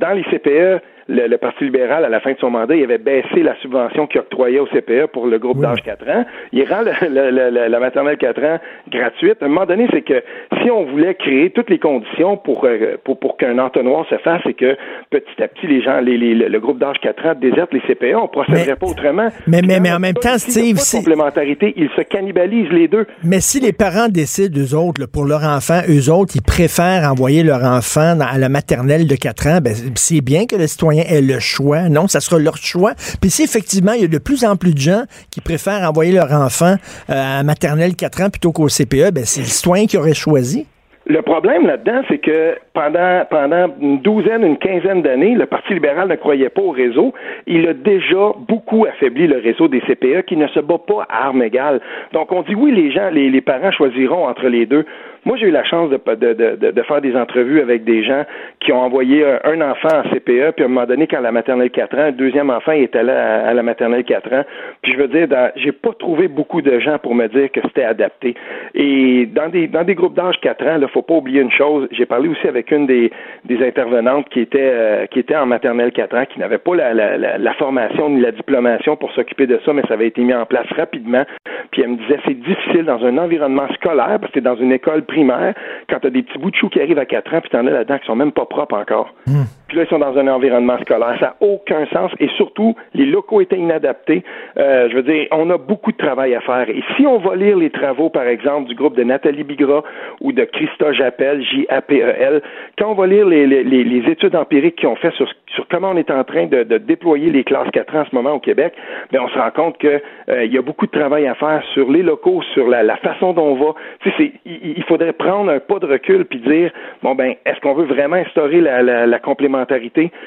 dans 0.00 0.12
les 0.12 0.24
CPE, 0.24 0.82
le, 1.08 1.36
Parti 1.36 1.64
libéral, 1.64 2.04
à 2.04 2.08
la 2.08 2.20
fin 2.20 2.32
de 2.32 2.38
son 2.38 2.50
mandat, 2.50 2.76
il 2.76 2.84
avait 2.84 2.98
baissé 2.98 3.42
la 3.42 3.56
subvention 3.62 4.06
qu'il 4.06 4.20
octroyait 4.20 4.58
au 4.58 4.66
CPE 4.66 5.06
pour 5.12 5.26
le 5.26 5.38
groupe 5.38 5.60
d'âge 5.60 5.82
4 5.82 6.08
ans. 6.10 6.24
Il 6.52 6.64
rend 6.64 6.82
la 6.82 7.80
maternelle 7.80 8.18
4 8.18 8.44
ans 8.44 8.58
gratuite. 8.90 9.36
À 9.40 9.46
un 9.46 9.48
moment 9.48 9.64
donné, 9.64 9.88
c'est 9.90 10.02
que 10.02 10.22
si 10.62 10.70
on 10.70 10.84
voulait 10.84 11.14
créer 11.14 11.50
toutes 11.50 11.70
les 11.70 11.78
conditions 11.78 12.36
pour, 12.36 12.64
euh, 12.64 12.96
pour, 13.04 13.18
pour 13.18 13.36
qu'un 13.36 13.58
entonnoir 13.58 14.06
se 14.10 14.18
fasse 14.18 14.42
et 14.46 14.54
que 14.54 14.76
petit 15.10 15.42
à 15.42 15.48
petit, 15.48 15.66
les 15.66 15.82
gens, 15.82 16.00
les, 16.00 16.18
le 16.18 16.60
groupe 16.60 16.78
d'âge 16.78 16.96
4 17.00 17.26
ans 17.26 17.34
déserte 17.40 17.72
les 17.72 17.80
CPE, 17.80 18.14
on 18.16 18.22
ne 18.24 18.28
procéderait 18.28 18.76
pas 18.76 18.86
autrement. 18.86 19.28
Mais, 19.46 19.62
mais, 19.66 19.80
mais 19.80 19.92
en 19.92 20.00
même 20.00 20.14
temps, 20.14 20.36
Steve, 20.36 20.76
si... 20.76 20.98
complémentarité, 20.98 21.72
ils 21.76 21.90
se 21.96 22.02
cannibalisent 22.02 22.70
les 22.70 22.88
deux. 22.88 23.06
Mais 23.24 23.40
si 23.40 23.60
les 23.60 23.72
parents 23.72 24.08
décident, 24.08 24.60
eux 24.60 24.74
autres, 24.74 25.06
pour 25.10 25.24
leur 25.24 25.44
enfant, 25.44 25.80
eux 25.88 26.12
autres, 26.12 26.34
ils 26.36 26.42
préfèrent 26.42 27.10
envoyer 27.10 27.42
leur 27.42 27.64
enfant 27.64 28.18
à 28.20 28.36
la 28.36 28.48
maternelle 28.50 29.06
de 29.06 29.14
4 29.14 29.46
ans, 29.46 29.60
ben, 29.68 29.92
c'est 29.96 30.20
bien 30.22 30.46
que 30.46 30.56
le 30.56 30.66
citoyen 30.66 31.04
ait 31.04 31.20
le 31.20 31.38
choix. 31.40 31.88
Non, 31.90 32.08
ça 32.08 32.20
sera 32.20 32.38
leur 32.38 32.56
choix. 32.56 32.92
Puis 33.20 33.30
si 33.30 33.42
effectivement, 33.42 33.92
il 33.92 34.02
y 34.02 34.04
a 34.04 34.08
de 34.08 34.18
plus 34.18 34.44
en 34.44 34.56
plus 34.56 34.72
de 34.72 34.78
gens 34.78 35.02
qui 35.30 35.40
préfèrent 35.40 35.86
envoyer 35.88 36.12
leur 36.12 36.32
enfant 36.32 36.76
euh, 37.10 37.40
à 37.40 37.42
maternelle 37.42 37.94
4 37.94 38.22
ans 38.22 38.30
plutôt 38.30 38.52
qu'au 38.52 38.68
CPE, 38.68 39.12
ben, 39.12 39.24
c'est 39.24 39.40
le 39.40 39.46
citoyen 39.46 39.86
qui 39.86 39.98
aurait 39.98 40.14
choisi. 40.14 40.66
Le 41.06 41.22
problème 41.22 41.66
là-dedans, 41.66 42.02
c'est 42.08 42.18
que 42.18 42.56
pendant, 42.74 43.74
une 43.80 44.00
douzaine, 44.00 44.42
une 44.42 44.58
quinzaine 44.58 45.00
d'années, 45.00 45.34
le 45.34 45.46
Parti 45.46 45.72
libéral 45.72 46.08
ne 46.08 46.16
croyait 46.16 46.50
pas 46.50 46.60
au 46.60 46.70
réseau. 46.70 47.14
Il 47.46 47.66
a 47.66 47.72
déjà 47.72 48.32
beaucoup 48.46 48.84
affaibli 48.84 49.26
le 49.26 49.38
réseau 49.38 49.68
des 49.68 49.80
CPE 49.80 50.26
qui 50.26 50.36
ne 50.36 50.46
se 50.48 50.60
bat 50.60 50.76
pas 50.78 51.06
à 51.08 51.28
armes 51.28 51.42
égales. 51.42 51.80
Donc, 52.12 52.30
on 52.30 52.42
dit 52.42 52.54
oui, 52.54 52.72
les 52.72 52.90
gens, 52.92 53.08
les 53.10 53.40
parents 53.40 53.72
choisiront 53.72 54.28
entre 54.28 54.48
les 54.48 54.66
deux. 54.66 54.84
Moi, 55.24 55.36
j'ai 55.36 55.46
eu 55.46 55.50
la 55.50 55.64
chance 55.64 55.90
de, 55.90 55.98
de, 56.14 56.32
de, 56.32 56.70
de, 56.70 56.82
faire 56.82 57.00
des 57.00 57.16
entrevues 57.16 57.60
avec 57.60 57.84
des 57.84 58.04
gens 58.04 58.24
qui 58.60 58.72
ont 58.72 58.80
envoyé 58.80 59.24
un, 59.44 59.60
enfant 59.60 59.88
en 59.92 60.02
CPE, 60.10 60.52
puis 60.52 60.62
à 60.62 60.64
un 60.64 60.68
moment 60.68 60.86
donné, 60.86 61.06
quand 61.06 61.20
la 61.20 61.32
maternelle 61.32 61.70
4 61.70 61.94
ans, 61.98 62.02
un 62.02 62.12
deuxième 62.12 62.50
enfant 62.50 62.72
était 62.72 63.02
là 63.02 63.46
à, 63.46 63.54
la 63.54 63.62
maternelle 63.62 64.04
4 64.04 64.32
ans. 64.32 64.44
Puis 64.82 64.92
je 64.92 64.98
veux 64.98 65.08
dire, 65.08 65.28
j'ai 65.56 65.72
pas 65.72 65.92
trouvé 65.98 66.28
beaucoup 66.28 66.62
de 66.62 66.78
gens 66.78 66.98
pour 66.98 67.14
me 67.14 67.26
dire 67.28 67.50
que 67.50 67.60
c'était 67.62 67.84
adapté. 67.84 68.34
Et 68.74 69.26
dans 69.26 69.48
des 69.48 69.66
dans 69.66 69.84
des 69.84 69.94
groupes 69.94 70.14
d'âge 70.14 70.36
4 70.40 70.66
ans, 70.66 70.78
il 70.80 70.88
faut 70.88 71.02
pas 71.02 71.14
oublier 71.14 71.40
une 71.40 71.50
chose. 71.50 71.88
J'ai 71.90 72.06
parlé 72.06 72.28
aussi 72.28 72.46
avec 72.46 72.70
une 72.70 72.86
des, 72.86 73.10
des 73.44 73.66
intervenantes 73.66 74.28
qui 74.28 74.40
était 74.40 74.70
euh, 74.72 75.06
qui 75.06 75.18
était 75.18 75.36
en 75.36 75.46
maternelle 75.46 75.92
4 75.92 76.16
ans, 76.16 76.24
qui 76.26 76.38
n'avait 76.40 76.58
pas 76.58 76.74
la, 76.74 76.94
la, 76.94 77.38
la, 77.38 77.54
formation 77.54 78.08
ni 78.10 78.20
la 78.20 78.30
diplomation 78.30 78.96
pour 78.96 79.12
s'occuper 79.12 79.46
de 79.46 79.58
ça, 79.64 79.72
mais 79.72 79.82
ça 79.88 79.94
avait 79.94 80.08
été 80.08 80.22
mis 80.22 80.34
en 80.34 80.46
place 80.46 80.66
rapidement. 80.76 81.24
Puis 81.70 81.82
elle 81.82 81.90
me 81.90 81.96
disait 81.96 82.18
c'est 82.26 82.38
difficile 82.38 82.84
dans 82.84 83.04
un 83.04 83.18
environnement 83.18 83.68
scolaire, 83.74 84.18
parce 84.20 84.32
que 84.32 84.38
c'est 84.38 84.40
dans 84.40 84.56
une 84.56 84.72
école 84.72 85.02
primaire 85.18 85.54
quand 85.88 86.00
tu 86.00 86.06
as 86.06 86.10
des 86.10 86.22
petits 86.22 86.38
bouts 86.38 86.50
de 86.50 86.56
choux 86.56 86.68
qui 86.68 86.80
arrivent 86.80 86.98
à 86.98 87.06
4 87.06 87.34
ans, 87.34 87.40
puis 87.40 87.50
tu 87.50 87.56
en 87.56 87.66
as 87.66 87.70
là-dedans 87.70 87.98
qui 87.98 88.06
sont 88.06 88.16
même 88.16 88.32
pas 88.32 88.46
propres 88.46 88.76
encore. 88.76 89.14
Hmm. 89.26 89.44
Puis 89.68 89.76
là, 89.76 89.84
ils 89.84 89.88
sont 89.88 89.98
dans 89.98 90.16
un 90.16 90.26
environnement 90.28 90.78
scolaire. 90.80 91.14
Ça 91.20 91.26
n'a 91.26 91.36
aucun 91.40 91.84
sens. 91.92 92.10
Et 92.20 92.28
surtout, 92.36 92.74
les 92.94 93.04
locaux 93.04 93.42
étaient 93.42 93.58
inadaptés. 93.58 94.24
Euh, 94.56 94.88
je 94.90 94.96
veux 94.96 95.02
dire, 95.02 95.26
on 95.30 95.50
a 95.50 95.58
beaucoup 95.58 95.92
de 95.92 95.96
travail 95.98 96.34
à 96.34 96.40
faire. 96.40 96.70
Et 96.70 96.82
si 96.96 97.06
on 97.06 97.18
va 97.18 97.36
lire 97.36 97.58
les 97.58 97.68
travaux, 97.68 98.08
par 98.08 98.26
exemple, 98.26 98.68
du 98.68 98.74
groupe 98.74 98.96
de 98.96 99.04
Nathalie 99.04 99.44
Bigra 99.44 99.84
ou 100.22 100.32
de 100.32 100.44
Christa 100.44 100.94
Jappel, 100.94 101.44
J-A-P-E-L, 101.44 102.40
quand 102.78 102.92
on 102.92 102.94
va 102.94 103.06
lire 103.06 103.26
les, 103.26 103.46
les, 103.46 103.62
les 103.62 104.10
études 104.10 104.34
empiriques 104.36 104.76
qu'ils 104.76 104.88
ont 104.88 104.96
fait 104.96 105.12
sur, 105.12 105.28
sur, 105.54 105.68
comment 105.68 105.90
on 105.90 105.96
est 105.98 106.10
en 106.10 106.24
train 106.24 106.46
de, 106.46 106.62
de, 106.62 106.78
déployer 106.78 107.30
les 107.30 107.44
classes 107.44 107.70
4 107.70 107.94
ans 107.94 108.00
en 108.00 108.04
ce 108.06 108.14
moment 108.14 108.32
au 108.32 108.40
Québec, 108.40 108.72
bien, 109.12 109.20
on 109.22 109.28
se 109.28 109.38
rend 109.38 109.50
compte 109.50 109.76
qu'il 109.76 110.00
euh, 110.30 110.46
y 110.46 110.56
a 110.56 110.62
beaucoup 110.62 110.86
de 110.86 110.92
travail 110.92 111.26
à 111.26 111.34
faire 111.34 111.62
sur 111.74 111.90
les 111.90 112.02
locaux, 112.02 112.40
sur 112.54 112.68
la, 112.68 112.82
la 112.82 112.96
façon 112.96 113.34
dont 113.34 113.48
on 113.48 113.54
va. 113.56 113.74
Tu 114.00 114.10
sais, 114.12 114.32
il, 114.46 114.78
il 114.78 114.84
faudrait 114.84 115.12
prendre 115.12 115.50
un 115.50 115.60
pas 115.60 115.78
de 115.78 115.86
recul 115.86 116.24
puis 116.24 116.38
dire, 116.38 116.70
bon, 117.02 117.14
ben, 117.14 117.34
est-ce 117.44 117.60
qu'on 117.60 117.74
veut 117.74 117.84
vraiment 117.84 118.16
instaurer 118.16 118.62
la, 118.62 118.82
la, 118.82 119.06
la 119.06 119.18
complémentarité 119.18 119.57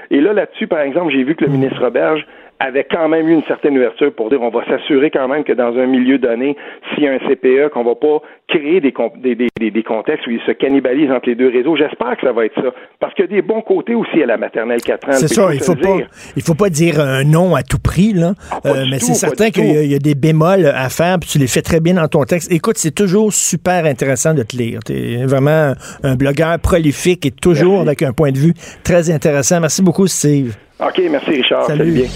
et 0.10 0.22
là, 0.22 0.34
là-dessus, 0.34 0.68
par 0.68 0.82
exemple, 0.82 1.12
j'ai 1.12 1.24
vu 1.24 1.36
que 1.36 1.46
le 1.46 1.52
ministre 1.52 1.80
Roberge 1.84 2.26
avait 2.62 2.86
quand 2.90 3.08
même 3.08 3.28
eu 3.28 3.34
une 3.34 3.44
certaine 3.44 3.78
ouverture 3.78 4.14
pour 4.14 4.30
dire 4.30 4.42
on 4.42 4.50
va 4.50 4.64
s'assurer 4.66 5.10
quand 5.10 5.28
même 5.28 5.44
que 5.44 5.54
dans 5.54 5.76
un 5.78 5.88
milieu 5.88 6.18
donné, 6.18 6.56
s'il 6.90 7.04
y 7.04 7.08
a 7.08 7.14
un 7.14 7.20
CPE, 7.20 7.70
qu'on 7.74 7.84
va 7.84 7.96
pas 7.96 8.22
créer 8.48 8.82
des, 8.82 8.94
des, 9.18 9.72
des, 9.72 9.84
contextes 9.84 10.28
où 10.28 10.32
ils 10.32 10.42
se 10.46 10.52
cannibalisent 10.52 11.12
entre 11.12 11.30
les 11.30 11.36
deux 11.36 11.50
réseaux. 11.50 11.76
J'espère 11.76 12.18
que 12.18 12.28
ça 12.28 12.34
va 12.34 12.46
être 12.46 12.56
ça. 12.56 12.72
Parce 13.00 13.14
qu'il 13.14 13.26
y 13.26 13.28
a 13.28 13.32
des 13.32 13.42
bons 13.42 13.62
côtés 13.62 13.96
aussi 13.96 14.22
à 14.22 14.26
la 14.26 14.38
maternelle 14.38 14.82
4 14.82 15.10
ans. 15.10 15.12
C'est 15.14 15.28
ça, 15.28 15.54
il 15.54 15.62
faut 15.62 15.76
pas, 15.76 15.98
il 16.36 16.42
faut 16.42 16.56
pas 16.56 16.70
dire 16.70 17.00
un 17.00 17.24
non 17.24 17.56
à 17.56 17.64
tout 17.64 17.80
prix, 17.80 18.14
là. 18.14 18.34
Ah, 18.52 18.60
euh, 18.66 18.86
mais 18.90 19.00
c'est 19.00 19.14
certain 19.14 19.50
qu'il 19.50 19.66
y, 19.66 19.96
a 19.96 20.00
des 20.00 20.16
bémols 20.16 20.66
à 20.66 20.90
faire, 20.90 21.18
puis 21.20 21.30
tu 21.30 21.40
les 21.40 21.48
fais 21.48 21.62
très 21.62 21.80
bien 21.80 21.96
dans 21.96 22.08
ton 22.08 22.24
texte. 22.24 22.52
Écoute, 22.52 22.78
c'est 22.78 22.94
toujours 22.94 23.32
super 23.34 23.86
intéressant 23.86 24.34
de 24.34 24.44
te 24.44 24.56
lire. 24.56 24.80
Tu 24.86 24.94
es 24.94 25.26
vraiment 25.26 25.74
un 26.04 26.16
blogueur 26.16 26.60
prolifique 26.60 27.26
et 27.26 27.32
toujours 27.32 27.82
avec 27.82 28.02
un 28.04 28.12
point 28.12 28.32
de 28.32 28.38
vue 28.38 28.54
très 28.84 29.10
intéressant. 29.10 29.62
Merci 29.62 29.82
beaucoup, 29.82 30.08
Steve. 30.08 30.56
OK, 30.82 31.00
merci 31.12 31.30
Richard. 31.30 31.68
Salut. 31.68 31.92
bien. 31.92 32.08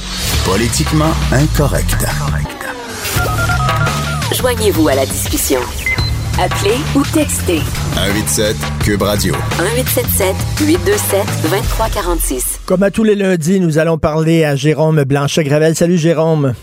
Politiquement 0.43 1.11
incorrect. 1.31 2.03
Joignez-vous 4.33 4.87
à 4.87 4.95
la 4.95 5.05
discussion. 5.05 5.59
Appelez 6.41 6.75
ou 6.95 7.03
textez. 7.13 7.59
187 7.93 8.55
Cube 8.83 9.03
Radio. 9.03 9.35
1877 9.59 10.35
827 10.67 11.19
2346. 11.43 12.59
Comme 12.65 12.81
à 12.81 12.89
tous 12.89 13.03
les 13.03 13.13
lundis, 13.15 13.59
nous 13.59 13.77
allons 13.77 13.99
parler 13.99 14.43
à 14.43 14.55
Jérôme 14.55 15.03
Blanchet-Gravel. 15.03 15.75
Salut 15.75 15.97
Jérôme. 15.97 16.53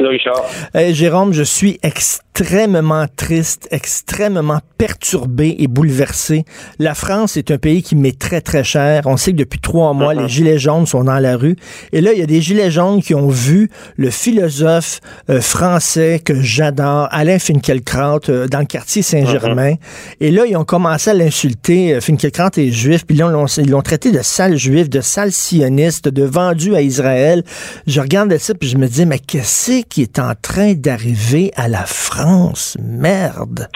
Richard. 0.00 0.44
Hey, 0.74 0.94
Jérôme, 0.94 1.32
je 1.32 1.42
suis 1.42 1.78
extrêmement 1.82 3.06
triste, 3.14 3.68
extrêmement 3.70 4.60
perturbé 4.78 5.56
et 5.58 5.66
bouleversé. 5.66 6.44
La 6.78 6.94
France 6.94 7.36
est 7.36 7.50
un 7.50 7.58
pays 7.58 7.82
qui 7.82 7.94
met 7.94 8.12
très, 8.12 8.40
très 8.40 8.64
cher. 8.64 9.02
On 9.06 9.16
sait 9.16 9.32
que 9.32 9.36
depuis 9.36 9.60
trois 9.60 9.92
mois, 9.92 10.14
les 10.14 10.28
gilets 10.28 10.58
jaunes 10.58 10.86
sont 10.86 11.04
dans 11.04 11.18
la 11.18 11.36
rue. 11.36 11.56
Et 11.92 12.00
là, 12.00 12.12
il 12.12 12.18
y 12.18 12.22
a 12.22 12.26
des 12.26 12.40
gilets 12.40 12.70
jaunes 12.70 13.02
qui 13.02 13.14
ont 13.14 13.28
vu 13.28 13.70
le 13.96 14.10
philosophe 14.10 15.00
euh, 15.30 15.40
français 15.40 16.20
que 16.24 16.40
j'adore, 16.40 17.08
Alain 17.10 17.38
Finkielkraut, 17.38 18.20
euh, 18.28 18.48
dans 18.48 18.60
le 18.60 18.66
quartier 18.66 19.02
Saint-Germain. 19.02 19.74
Et 20.20 20.30
là, 20.30 20.44
ils 20.46 20.56
ont 20.56 20.64
commencé 20.64 21.10
à 21.10 21.14
l'insulter. 21.14 21.94
Euh, 21.94 22.00
Finkielkraut 22.00 22.50
est 22.56 22.70
juif, 22.70 23.04
puis 23.06 23.16
là, 23.16 23.30
ils 23.58 23.70
l'ont 23.70 23.82
traité 23.82 24.10
de 24.10 24.22
sale 24.22 24.56
juif, 24.56 24.88
de 24.88 25.00
sale 25.00 25.32
sioniste, 25.32 26.08
de 26.08 26.24
vendu 26.24 26.74
à 26.74 26.80
Israël. 26.80 27.44
Je 27.86 28.00
regarde 28.00 28.36
ça, 28.38 28.54
puis 28.54 28.68
je 28.68 28.78
me 28.78 28.88
dis, 28.88 29.06
mais 29.06 29.18
qu'est-ce 29.18 29.81
qui 29.88 30.02
est 30.02 30.18
en 30.18 30.34
train 30.34 30.74
d'arriver 30.74 31.50
à 31.56 31.68
la 31.68 31.84
France? 31.86 32.76
Merde. 32.80 33.68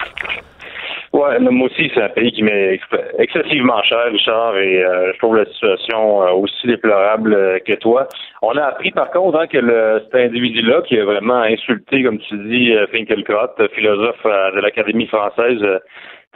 Ouais, 1.13 1.39
moi 1.39 1.67
aussi, 1.67 1.89
c'est 1.95 2.03
un 2.03 2.09
pays 2.09 2.31
qui 2.31 2.43
m'est 2.43 2.79
excessivement 3.17 3.81
cher, 3.81 4.05
Richard, 4.11 4.55
et 4.57 4.83
euh, 4.83 5.13
je 5.13 5.17
trouve 5.17 5.37
la 5.37 5.45
situation 5.45 6.21
euh, 6.21 6.31
aussi 6.33 6.67
déplorable 6.67 7.33
euh, 7.33 7.59
que 7.59 7.73
toi. 7.73 8.07
On 8.43 8.55
a 8.55 8.65
appris, 8.65 8.91
par 8.91 9.09
contre, 9.09 9.39
hein, 9.39 9.47
que 9.47 9.59
cet 10.03 10.13
individu-là, 10.13 10.83
qui 10.83 10.99
a 10.99 11.05
vraiment 11.05 11.41
insulté, 11.41 12.03
comme 12.03 12.19
tu 12.19 12.37
dis, 12.47 12.71
Finkelkraut, 12.91 13.55
philosophe 13.73 14.23
de 14.23 14.59
l'Académie 14.59 15.07
française, 15.07 15.63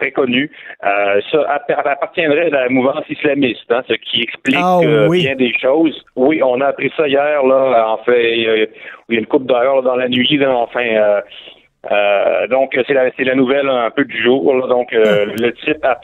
très 0.02 0.12
connu, 0.12 0.52
ça 0.82 1.62
appartiendrait 1.86 2.48
à 2.48 2.64
la 2.64 2.70
mouvance 2.70 3.06
islamiste, 3.10 3.72
hein, 3.72 3.84
ce 3.88 3.94
qui 3.94 4.24
explique 4.24 4.58
ah 4.60 4.80
bien 5.10 5.36
des 5.36 5.54
choses. 5.62 6.04
Oui, 6.16 6.42
on 6.44 6.60
a 6.60 6.68
appris 6.68 6.92
ça 6.98 7.08
hier, 7.08 7.44
là, 7.44 7.88
en 7.88 8.04
fait, 8.04 8.38
il 8.38 8.42
y 8.42 8.50
a, 8.50 8.66
une 9.10 9.28
coupe 9.28 9.46
d'heure 9.46 9.84
dans 9.84 9.96
la 9.96 10.10
nuit, 10.10 10.38
là, 10.38 10.56
enfin 10.56 11.22
euh, 11.90 12.48
donc 12.48 12.78
c'est 12.86 12.94
la 12.94 13.10
c'est 13.18 13.24
la 13.24 13.34
nouvelle 13.34 13.68
un 13.68 13.90
peu 13.90 14.06
du 14.06 14.22
jour. 14.22 14.68
Donc 14.68 14.94
euh, 14.94 15.26
le 15.40 15.52
type 15.54 15.84
a, 15.84 16.00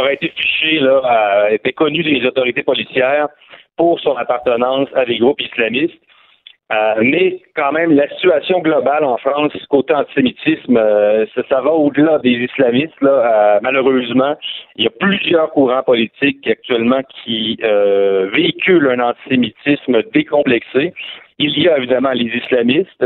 aurait 0.00 0.14
été 0.14 0.32
fiché 0.34 0.80
là, 0.80 1.00
a 1.04 1.50
été 1.52 1.72
connu 1.72 2.02
des 2.02 2.26
autorités 2.26 2.62
policières 2.62 3.28
pour 3.76 4.00
son 4.00 4.16
appartenance 4.16 4.88
à 4.94 5.04
des 5.04 5.18
groupes 5.18 5.40
islamistes. 5.40 5.98
Euh, 6.72 6.94
mais 7.02 7.40
quand 7.56 7.72
même, 7.72 7.92
la 7.92 8.08
situation 8.10 8.60
globale 8.60 9.02
en 9.02 9.16
France, 9.16 9.52
côté 9.68 9.92
antisémitisme, 9.92 10.76
euh, 10.76 11.26
ça, 11.48 11.60
va 11.60 11.72
au-delà 11.72 12.18
des 12.18 12.30
islamistes. 12.30 13.00
Là, 13.00 13.56
euh, 13.56 13.60
malheureusement, 13.62 14.36
il 14.76 14.84
y 14.84 14.86
a 14.86 14.90
plusieurs 14.90 15.50
courants 15.50 15.82
politiques 15.82 16.46
actuellement 16.46 17.00
qui 17.24 17.58
véhiculent 18.32 18.88
un 18.88 19.10
antisémitisme 19.10 20.02
décomplexé. 20.12 20.92
Il 21.38 21.58
y 21.58 21.68
a 21.68 21.78
évidemment 21.78 22.12
les 22.12 22.30
islamistes, 22.36 23.04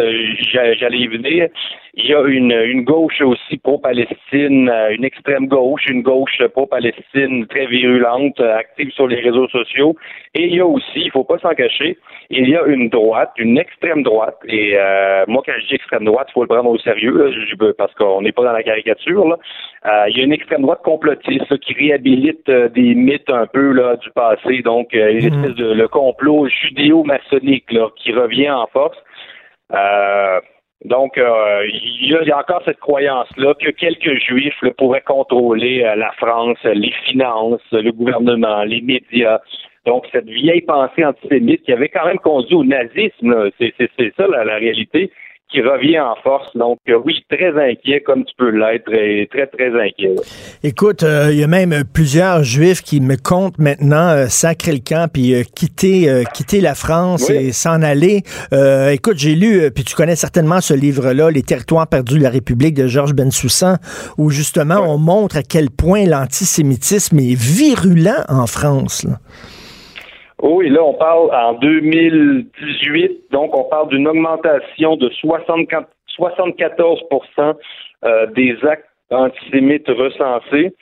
j'allais 0.50 0.98
y 0.98 1.06
venir. 1.06 1.48
Il 1.96 2.06
y 2.06 2.14
a 2.14 2.22
une, 2.22 2.50
une 2.50 2.82
gauche 2.82 3.20
aussi 3.20 3.56
pro-Palestine, 3.58 4.68
une 4.90 5.04
extrême 5.04 5.46
gauche, 5.46 5.86
une 5.86 6.02
gauche 6.02 6.42
pro-Palestine 6.52 7.46
très 7.46 7.66
virulente, 7.66 8.40
active 8.40 8.90
sur 8.90 9.06
les 9.06 9.20
réseaux 9.20 9.48
sociaux. 9.48 9.94
Et 10.34 10.46
il 10.46 10.56
y 10.56 10.60
a 10.60 10.66
aussi, 10.66 10.96
il 10.96 11.10
faut 11.12 11.22
pas 11.22 11.38
s'en 11.38 11.54
cacher, 11.54 11.96
il 12.30 12.48
y 12.48 12.56
a 12.56 12.64
une 12.66 12.88
droite, 12.88 13.30
une 13.36 13.58
extrême 13.58 14.02
droite. 14.02 14.38
Et 14.48 14.72
euh, 14.76 15.24
moi, 15.28 15.42
quand 15.46 15.52
je 15.60 15.68
dis 15.68 15.74
extrême 15.74 16.04
droite, 16.04 16.26
il 16.30 16.32
faut 16.32 16.42
le 16.42 16.48
prendre 16.48 16.68
au 16.68 16.78
sérieux, 16.78 17.30
parce 17.78 17.94
qu'on 17.94 18.22
n'est 18.22 18.32
pas 18.32 18.42
dans 18.42 18.52
la 18.52 18.64
caricature. 18.64 19.28
Là. 19.28 19.38
Euh, 19.86 20.08
il 20.08 20.18
y 20.18 20.20
a 20.20 20.24
une 20.24 20.32
extrême 20.32 20.62
droite 20.62 20.82
complotiste 20.82 21.56
qui 21.60 21.74
réhabilite 21.74 22.48
euh, 22.48 22.68
des 22.70 22.96
mythes 22.96 23.30
un 23.30 23.46
peu 23.46 23.70
là, 23.70 23.96
du 23.96 24.10
passé, 24.10 24.62
donc 24.62 24.94
une 24.94 25.30
mhm. 25.30 25.44
espèce 25.44 25.54
de 25.54 25.72
le 25.72 25.86
complot 25.86 26.48
judéo-maçonnique 26.48 27.72
qui 27.96 28.12
revient 28.12 28.50
en 28.50 28.66
force. 28.66 28.98
Donc, 30.84 31.14
il, 31.16 32.10
y 32.10 32.30
a, 32.30 32.38
encore 32.38 32.62
cette 32.64 32.78
croyance-là 32.78 33.54
que 33.54 33.70
quelques 33.70 34.18
juifs 34.20 34.62
pourraient 34.76 35.00
contrôler 35.00 35.80
la 35.96 36.12
France, 36.12 36.58
les 36.64 36.92
finances, 37.06 37.62
le 37.72 37.90
gouvernement, 37.90 38.64
les 38.64 38.82
médias. 38.82 39.40
Donc, 39.86 40.06
cette 40.12 40.28
vieille 40.28 40.62
pensée 40.62 41.04
antisémite 41.04 41.62
qui 41.62 41.72
avait 41.72 41.88
quand 41.88 42.06
même 42.06 42.18
conduit 42.18 42.54
au 42.54 42.64
nazisme, 42.64 43.50
c'est 43.58 44.14
ça 44.16 44.26
la, 44.26 44.56
réalité, 44.56 45.10
qui 45.50 45.60
revient 45.60 46.00
en 46.00 46.16
force. 46.22 46.48
Donc, 46.56 46.78
euh, 46.88 46.98
oui, 47.04 47.24
très 47.30 47.50
inquiet, 47.50 48.00
comme 48.00 48.24
tu 48.24 48.34
peux 48.36 48.50
l'être, 48.50 48.92
et 48.92 49.28
très, 49.30 49.46
très 49.46 49.68
inquiet. 49.68 50.14
Écoute, 50.62 51.02
euh, 51.02 51.28
il 51.30 51.38
y 51.38 51.44
a 51.44 51.46
même 51.46 51.84
plusieurs 51.92 52.42
Juifs 52.42 52.82
qui 52.82 53.00
me 53.00 53.16
comptent 53.16 53.58
maintenant 53.58 54.08
euh, 54.08 54.26
sacrer 54.26 54.72
le 54.72 54.78
camp 54.78 55.08
puis 55.12 55.34
quitter, 55.54 56.24
quitter 56.34 56.60
la 56.60 56.74
France 56.74 57.30
et 57.30 57.52
s'en 57.52 57.82
aller. 57.82 58.22
écoute, 58.90 59.18
j'ai 59.18 59.34
lu, 59.34 59.70
puis 59.72 59.84
tu 59.84 59.94
connais 59.94 60.16
certainement 60.16 60.60
ce 60.60 60.74
livre-là, 60.74 61.30
Les 61.30 61.42
territoires 61.42 61.86
perdus 61.86 62.18
de 62.18 62.22
la 62.22 62.30
République 62.30 62.74
de 62.74 62.86
Georges 62.86 63.14
Bensoussan, 63.14 63.76
où 64.18 64.30
justement 64.30 64.80
on 64.80 64.98
montre 64.98 65.36
à 65.36 65.42
quel 65.42 65.70
point 65.70 66.04
l'antisémitisme 66.04 67.18
est 67.18 67.34
virulent 67.34 68.24
en 68.28 68.46
France. 68.46 69.04
Là. 69.04 69.18
Oui, 70.46 70.68
là, 70.68 70.84
on 70.84 70.92
parle 70.92 71.34
en 71.34 71.54
2018, 71.54 73.30
donc 73.30 73.56
on 73.56 73.64
parle 73.64 73.88
d'une 73.88 74.06
augmentation 74.06 74.94
de 74.94 75.08
74% 75.08 77.54
euh, 78.04 78.26
des 78.26 78.54
actes 78.66 78.84
antisémites 79.10 79.88
recensés. 79.88 80.74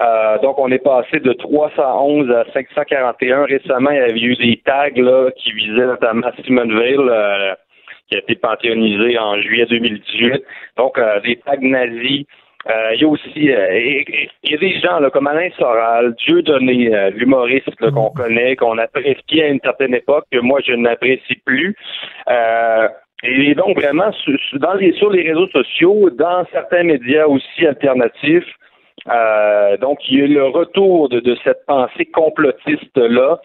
Euh, 0.00 0.38
donc, 0.38 0.58
on 0.58 0.70
est 0.70 0.82
passé 0.82 1.20
de 1.20 1.34
311 1.34 2.30
à 2.30 2.46
541. 2.54 3.44
Récemment, 3.44 3.90
il 3.90 3.98
y 3.98 4.00
avait 4.00 4.18
eu 4.18 4.34
des 4.36 4.62
tags 4.64 4.88
là, 4.96 5.28
qui 5.36 5.52
visaient 5.52 5.84
notamment 5.84 6.28
Simone 6.46 6.72
euh, 6.72 7.54
qui 8.08 8.16
a 8.16 8.20
été 8.20 8.34
panthéonisée 8.36 9.18
en 9.18 9.38
juillet 9.42 9.66
2018. 9.66 10.42
Donc, 10.78 10.98
des 11.22 11.36
tags 11.36 11.58
nazis, 11.60 12.24
il 12.68 13.00
y 13.00 13.04
a 13.04 13.08
aussi 13.08 13.50
euh, 13.50 14.02
il 14.42 14.50
y 14.50 14.54
a 14.54 14.58
des 14.58 14.78
gens 14.80 15.00
là, 15.00 15.10
comme 15.10 15.26
Alain 15.26 15.50
Soral, 15.58 16.14
Dieu 16.26 16.42
donné, 16.42 16.94
euh, 16.94 17.10
l'humoriste 17.10 17.74
qu'on 17.76 18.10
connaît, 18.10 18.56
qu'on 18.56 18.78
appréciait 18.78 19.44
à 19.44 19.48
une 19.48 19.60
certaine 19.60 19.94
époque, 19.94 20.26
que 20.30 20.38
moi 20.38 20.60
je 20.64 20.72
n'apprécie 20.72 21.36
plus. 21.44 21.74
et 23.24 23.54
donc 23.54 23.78
vraiment 23.80 24.10
dans 24.54 24.74
les, 24.74 24.92
sur 24.92 25.10
les 25.10 25.28
réseaux 25.28 25.48
sociaux, 25.48 26.10
dans 26.10 26.44
certains 26.52 26.84
médias 26.84 27.26
aussi 27.26 27.66
alternatifs, 27.66 28.52
donc 29.80 29.98
il 30.08 30.20
y 30.20 30.22
a 30.22 30.26
le 30.26 30.46
retour 30.46 31.08
de, 31.08 31.36
cette 31.44 31.66
pensée 31.66 32.06
complotiste 32.06 32.96
là. 32.96 33.40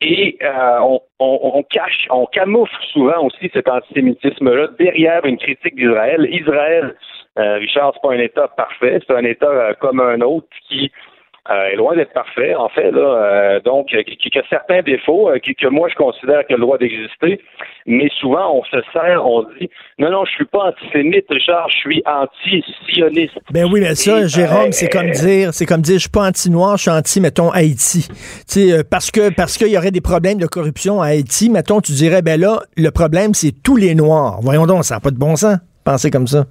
Et 0.00 0.38
on, 0.80 1.00
on, 1.18 1.62
cache, 1.64 2.06
on 2.10 2.26
camoufle 2.26 2.72
souvent 2.92 3.24
aussi 3.24 3.50
cet 3.52 3.68
antisémitisme-là 3.68 4.68
derrière 4.78 5.24
une 5.24 5.38
critique 5.38 5.74
d'Israël. 5.74 6.28
Israël, 6.30 6.94
euh, 6.94 6.94
Richard, 7.58 7.92
c'est 7.94 8.02
pas 8.02 8.14
un 8.14 8.18
État 8.18 8.48
parfait, 8.48 9.00
c'est 9.06 9.14
un 9.14 9.24
État 9.24 9.46
euh, 9.46 9.74
comme 9.80 10.00
un 10.00 10.20
autre 10.20 10.48
qui 10.68 10.90
euh, 11.50 11.72
est 11.72 11.76
loin 11.76 11.96
d'être 11.96 12.12
parfait, 12.12 12.54
en 12.54 12.68
fait, 12.68 12.90
là, 12.90 13.60
donc 13.60 13.86
qui, 13.86 14.38
a 14.38 14.42
certains 14.50 14.82
défauts 14.82 15.30
que 15.42 15.68
moi 15.68 15.88
je 15.88 15.94
considère 15.94 16.40
a 16.40 16.44
le 16.50 16.58
droit 16.58 16.76
d'exister, 16.76 17.40
mais 17.86 18.10
souvent 18.20 18.54
on 18.54 18.64
se 18.64 18.82
sert, 18.92 19.24
on 19.24 19.44
dit 19.58 19.70
non, 19.98 20.10
non, 20.10 20.24
je 20.26 20.32
suis 20.32 20.44
pas 20.44 20.74
antisémite, 20.74 21.24
Richard, 21.30 21.70
je 21.70 21.76
suis 21.76 22.02
anti-sioniste. 22.04 23.38
Ben 23.50 23.64
oui, 23.72 23.80
mais 23.80 23.94
ça, 23.94 24.26
Jérôme, 24.26 24.72
c'est 24.72 24.90
comme 24.90 25.10
dire, 25.10 25.54
c'est 25.54 25.64
comme 25.64 25.80
dire 25.80 25.94
je 25.94 26.00
suis 26.00 26.10
pas 26.10 26.28
anti-noir, 26.28 26.76
je 26.76 26.82
suis 26.82 26.90
anti, 26.90 27.20
mettons, 27.20 27.50
Haïti. 27.50 28.08
Sais, 28.46 28.84
parce 28.90 29.10
que 29.10 29.34
parce 29.34 29.56
qu'il 29.56 29.68
y 29.68 29.78
aurait 29.78 29.90
des 29.90 30.02
problèmes 30.02 30.38
de 30.38 30.46
corruption 30.46 31.00
à 31.00 31.06
Haïti, 31.06 31.48
mettons, 31.48 31.80
tu 31.80 31.92
dirais 31.92 32.20
ben 32.20 32.38
là, 32.38 32.58
le 32.76 32.90
problème, 32.90 33.32
c'est 33.32 33.52
tous 33.62 33.76
les 33.76 33.94
noirs. 33.94 34.40
Voyons 34.42 34.66
donc, 34.66 34.84
ça 34.84 34.96
n'a 34.96 35.00
pas 35.00 35.12
de 35.12 35.18
bon 35.18 35.34
sens, 35.36 35.56
penser 35.82 36.10
comme 36.10 36.26
ça. 36.26 36.44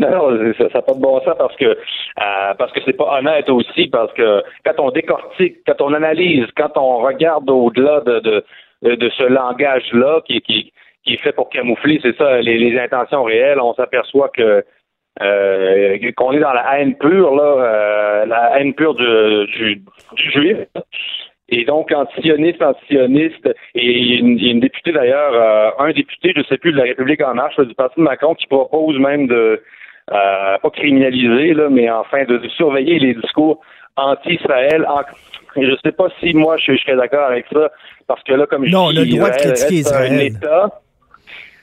Non, 0.00 0.30
ça 0.56 0.64
n'a 0.64 0.82
pas 0.82 0.94
de 0.94 1.00
bon 1.00 1.20
sens 1.20 1.34
parce 1.36 1.54
que 1.56 1.66
euh, 1.66 2.54
parce 2.58 2.72
que 2.72 2.80
c'est 2.86 2.96
pas 2.96 3.18
honnête 3.18 3.50
aussi, 3.50 3.86
parce 3.88 4.12
que 4.14 4.42
quand 4.64 4.78
on 4.78 4.90
décortique, 4.90 5.58
quand 5.66 5.80
on 5.82 5.92
analyse, 5.92 6.46
quand 6.56 6.76
on 6.76 6.98
regarde 6.98 7.50
au-delà 7.50 8.00
de, 8.00 8.42
de, 8.82 9.10
ce 9.10 9.24
langage-là 9.24 10.22
qui, 10.26 10.40
qui, 10.40 10.72
qui 11.04 11.14
est 11.14 11.22
fait 11.22 11.32
pour 11.32 11.50
camoufler, 11.50 12.00
c'est 12.02 12.16
ça, 12.16 12.40
les, 12.40 12.78
intentions 12.78 13.24
réelles, 13.24 13.60
on 13.60 13.74
s'aperçoit 13.74 14.30
que 14.30 14.64
euh, 15.20 15.98
qu'on 16.16 16.32
est 16.32 16.40
dans 16.40 16.54
la 16.54 16.78
haine 16.78 16.96
pure, 16.96 17.34
là, 17.34 17.42
euh, 17.42 18.26
la 18.26 18.58
haine 18.58 18.72
pure 18.72 18.94
du, 18.94 19.76
du, 20.16 20.30
juif. 20.30 20.56
Et 21.50 21.64
donc, 21.64 21.92
anti-sioniste, 21.92 22.62
anti-sioniste, 22.62 23.46
et 23.74 23.84
il 23.84 24.14
y, 24.14 24.46
a 24.48 24.50
une, 24.52 24.60
députée 24.60 24.92
d'ailleurs, 24.92 25.74
un 25.80 25.90
député, 25.90 26.32
je 26.34 26.38
ne 26.38 26.44
sais 26.44 26.58
plus, 26.58 26.72
de 26.72 26.78
la 26.78 26.84
République 26.84 27.20
en 27.22 27.34
marche, 27.34 27.58
du 27.60 27.74
Parti 27.74 27.98
de 27.98 28.04
Macron, 28.04 28.34
qui 28.34 28.46
propose 28.46 28.98
même 28.98 29.26
de 29.26 29.60
euh, 30.12 30.58
pas 30.58 30.70
criminaliser, 30.70 31.54
là, 31.54 31.68
mais 31.70 31.90
enfin 31.90 32.24
de, 32.24 32.40
surveiller 32.56 32.98
les 32.98 33.14
discours 33.14 33.60
anti-Israël. 33.96 34.86
Je 35.56 35.62
ne 35.62 35.76
sais 35.84 35.92
pas 35.92 36.08
si 36.20 36.32
moi 36.34 36.56
je, 36.56 36.76
serais 36.76 36.96
d'accord 36.96 37.26
avec 37.26 37.46
ça, 37.52 37.70
parce 38.06 38.22
que 38.22 38.32
là, 38.32 38.46
comme 38.46 38.66
je 38.66 38.72
non, 38.72 38.90
dis, 38.90 38.98
le 38.98 39.16
droit 39.16 39.30
de 39.30 39.36
critiquer 39.36 39.74
Israël. 39.74 40.12
un 40.12 40.18
État. 40.18 40.80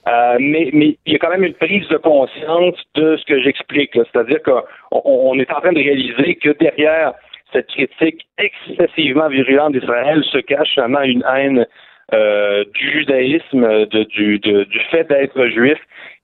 Euh, 0.08 0.38
mais, 0.40 0.70
mais 0.72 0.98
il 1.06 1.14
y 1.14 1.16
a 1.16 1.20
quand 1.20 1.30
même 1.30 1.44
une 1.44 1.54
prise 1.54 1.88
de 1.90 1.98
conscience 1.98 2.76
de 2.96 3.18
ce 3.18 3.26
que 3.26 3.42
j'explique. 3.42 3.92
C'est-à-dire 3.94 4.42
qu'on 4.42 4.62
on 4.92 5.38
est 5.38 5.52
en 5.52 5.60
train 5.60 5.74
de 5.74 5.80
réaliser 5.80 6.36
que 6.36 6.50
derrière 6.58 7.14
cette 7.52 7.68
critique 7.68 8.26
excessivement 8.38 9.28
virulente 9.28 9.74
d'Israël 9.74 10.24
se 10.32 10.38
cache 10.38 10.76
seulement 10.76 11.02
une 11.02 11.26
haine 11.30 11.66
euh, 12.14 12.64
du 12.74 12.92
judaïsme, 13.00 13.86
de, 13.88 14.04
du, 14.04 14.40
de, 14.40 14.64
du 14.64 14.80
fait 14.92 15.10
d'être 15.10 15.46
juif 15.48 15.78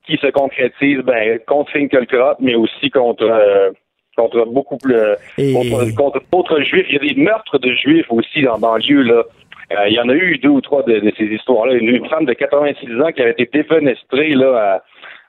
qui 0.06 0.18
se 0.18 0.28
concrétise 0.28 1.00
ben, 1.00 1.40
contre 1.48 1.72
Finkielkraut, 1.72 2.36
mais 2.40 2.56
aussi 2.56 2.90
contre 2.90 3.24
euh, 3.24 3.72
contre 4.16 4.46
beaucoup 4.46 4.78
plus 4.78 4.96
euh, 4.96 5.16
contre, 5.96 6.22
d'autres 6.32 6.62
juifs. 6.62 6.86
Il 6.90 6.96
y 6.96 6.98
a 6.98 7.14
des 7.14 7.22
meurtres 7.22 7.58
de 7.58 7.72
juifs 7.74 8.06
aussi 8.10 8.42
dans 8.44 8.60
banlieue 8.60 9.02
là. 9.02 9.24
Euh, 9.74 9.88
il 9.88 9.94
y 9.94 10.00
en 10.00 10.10
a 10.10 10.14
eu 10.14 10.38
deux 10.38 10.50
ou 10.50 10.62
trois 10.62 10.84
de, 10.84 11.12
ces 11.18 11.26
histoires-là. 11.26 11.74
Une, 11.74 12.08
femme 12.10 12.26
de 12.26 12.34
86 12.34 13.02
ans 13.02 13.12
qui 13.12 13.22
avait 13.22 13.32
été 13.32 13.50
défenestrée 13.52 14.30
là 14.32 14.82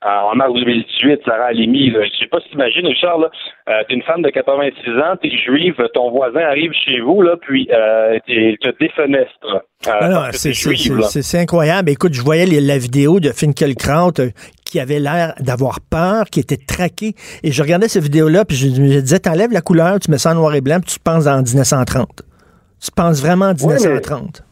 en 0.04 0.34
mars 0.34 0.52
2018, 0.52 1.20
Sarah 1.24 1.46
Alimi. 1.46 1.90
Là. 1.90 2.00
Je 2.04 2.18
sais 2.18 2.26
pas 2.26 2.40
si 2.40 2.48
tu 2.48 2.54
imagines, 2.54 2.86
Richard, 2.86 3.18
là, 3.18 3.30
euh, 3.68 3.82
t'es 3.88 3.94
une 3.94 4.02
femme 4.02 4.22
de 4.22 4.30
86 4.30 4.90
ans, 4.98 5.16
t'es 5.20 5.30
juive, 5.30 5.74
ton 5.94 6.10
voisin 6.10 6.40
arrive 6.40 6.72
chez 6.72 7.00
vous, 7.00 7.22
là, 7.22 7.36
puis 7.40 7.68
euh, 7.72 8.18
te 8.26 8.78
défenestre. 8.78 9.64
Euh, 9.86 10.30
c'est 10.32 11.38
incroyable. 11.38 11.90
Écoute, 11.90 12.14
je 12.14 12.22
voyais 12.22 12.46
la 12.46 12.78
vidéo 12.78 13.20
de 13.20 13.30
Finkelkraut 13.30 14.12
euh, 14.18 14.30
qui 14.64 14.80
avait 14.80 15.00
l'air 15.00 15.34
d'avoir 15.40 15.78
peur, 15.90 16.26
qui 16.26 16.40
était 16.40 16.58
traqué. 16.58 17.14
Et 17.42 17.52
je 17.52 17.62
regardais 17.62 17.88
cette 17.88 18.02
vidéo-là, 18.02 18.44
puis 18.44 18.56
je, 18.56 18.66
me 18.80 19.00
disais, 19.00 19.18
t'enlèves 19.18 19.52
la 19.52 19.62
couleur, 19.62 19.98
tu 20.00 20.10
mets 20.10 20.18
ça 20.18 20.32
en 20.32 20.34
noir 20.34 20.54
et 20.54 20.60
blanc, 20.60 20.80
puis 20.80 20.94
tu 20.94 21.00
penses 21.00 21.26
en 21.26 21.42
1930. 21.42 22.33
Tu 22.84 22.90
penses 22.90 23.22
vraiment 23.24 23.46
en 23.46 23.54
1930. 23.54 24.42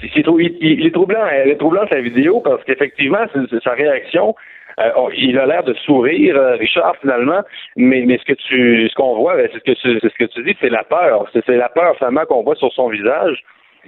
c'est 0.00 0.08
il, 0.16 0.86
est 0.86 0.90
troublant, 0.94 1.26
elle 1.30 1.50
est 1.50 1.56
troublante 1.56 1.90
la 1.90 2.00
vidéo 2.00 2.40
parce 2.40 2.64
qu'effectivement, 2.64 3.18
sa 3.62 3.72
réaction, 3.72 4.34
euh, 4.80 4.90
il 5.16 5.38
a 5.38 5.46
l'air 5.46 5.62
de 5.62 5.74
sourire, 5.74 6.36
euh, 6.36 6.56
Richard, 6.56 6.96
finalement, 7.00 7.40
mais, 7.76 8.04
mais 8.06 8.18
ce 8.18 8.24
que 8.24 8.32
tu 8.32 8.88
ce 8.88 8.94
qu'on 8.94 9.16
voit, 9.16 9.36
ben, 9.36 9.48
c'est 9.52 9.58
ce 9.58 9.64
que 9.64 9.72
tu 9.72 10.00
ce 10.00 10.18
que 10.18 10.24
tu 10.24 10.42
dis, 10.44 10.56
c'est 10.60 10.70
la 10.70 10.84
peur. 10.84 11.28
C'est 11.32 11.48
la 11.48 11.68
peur 11.68 11.96
finalement 11.96 12.24
qu'on 12.26 12.42
voit 12.42 12.54
sur 12.54 12.72
son 12.72 12.88
visage. 12.88 13.42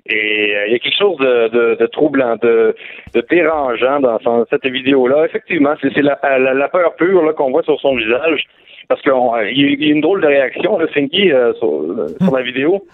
Et 0.07 0.55
euh, 0.57 0.67
il 0.67 0.73
y 0.73 0.75
a 0.75 0.79
quelque 0.79 0.99
chose 0.99 1.17
de, 1.19 1.77
de, 1.77 1.87
troublant, 1.87 2.37
de, 2.37 2.75
de, 3.15 3.25
dérangeant 3.31 4.01
dans 4.01 4.19
cette 4.51 4.67
vidéo-là. 4.67 5.27
Effectivement, 5.27 5.75
c'est 5.81 6.03
la, 6.03 6.19
la, 6.39 6.69
peur 6.69 6.95
pure 6.97 7.35
qu'on 7.37 7.51
voit 7.51 7.63
sur 7.63 7.81
son 7.81 7.97
visage. 7.97 8.45
Parce 8.89 9.01
qu'il 9.03 9.13
y, 9.13 9.89
a 9.89 9.93
une 9.93 10.01
drôle 10.01 10.21
de 10.21 10.27
réaction, 10.27 10.79
là, 10.79 10.87
Finky, 10.89 11.31
sur, 11.59 11.85
sur, 12.21 12.37
la 12.37 12.43
vidéo. 12.43 12.85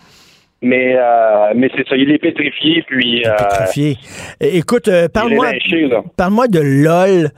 Mais, 0.62 0.96
euh, 0.96 1.52
mais 1.54 1.68
c'est 1.76 1.86
ça, 1.86 1.96
il 1.96 2.10
est 2.10 2.18
pétrifié, 2.18 2.82
puis... 2.88 3.26
Euh, 3.26 3.30
pétrifié. 3.36 3.98
Écoute, 4.40 4.88
euh, 4.88 5.06
parle-moi 5.06 5.48
parle 6.16 6.48
de 6.48 6.60
LOL, 6.60 7.30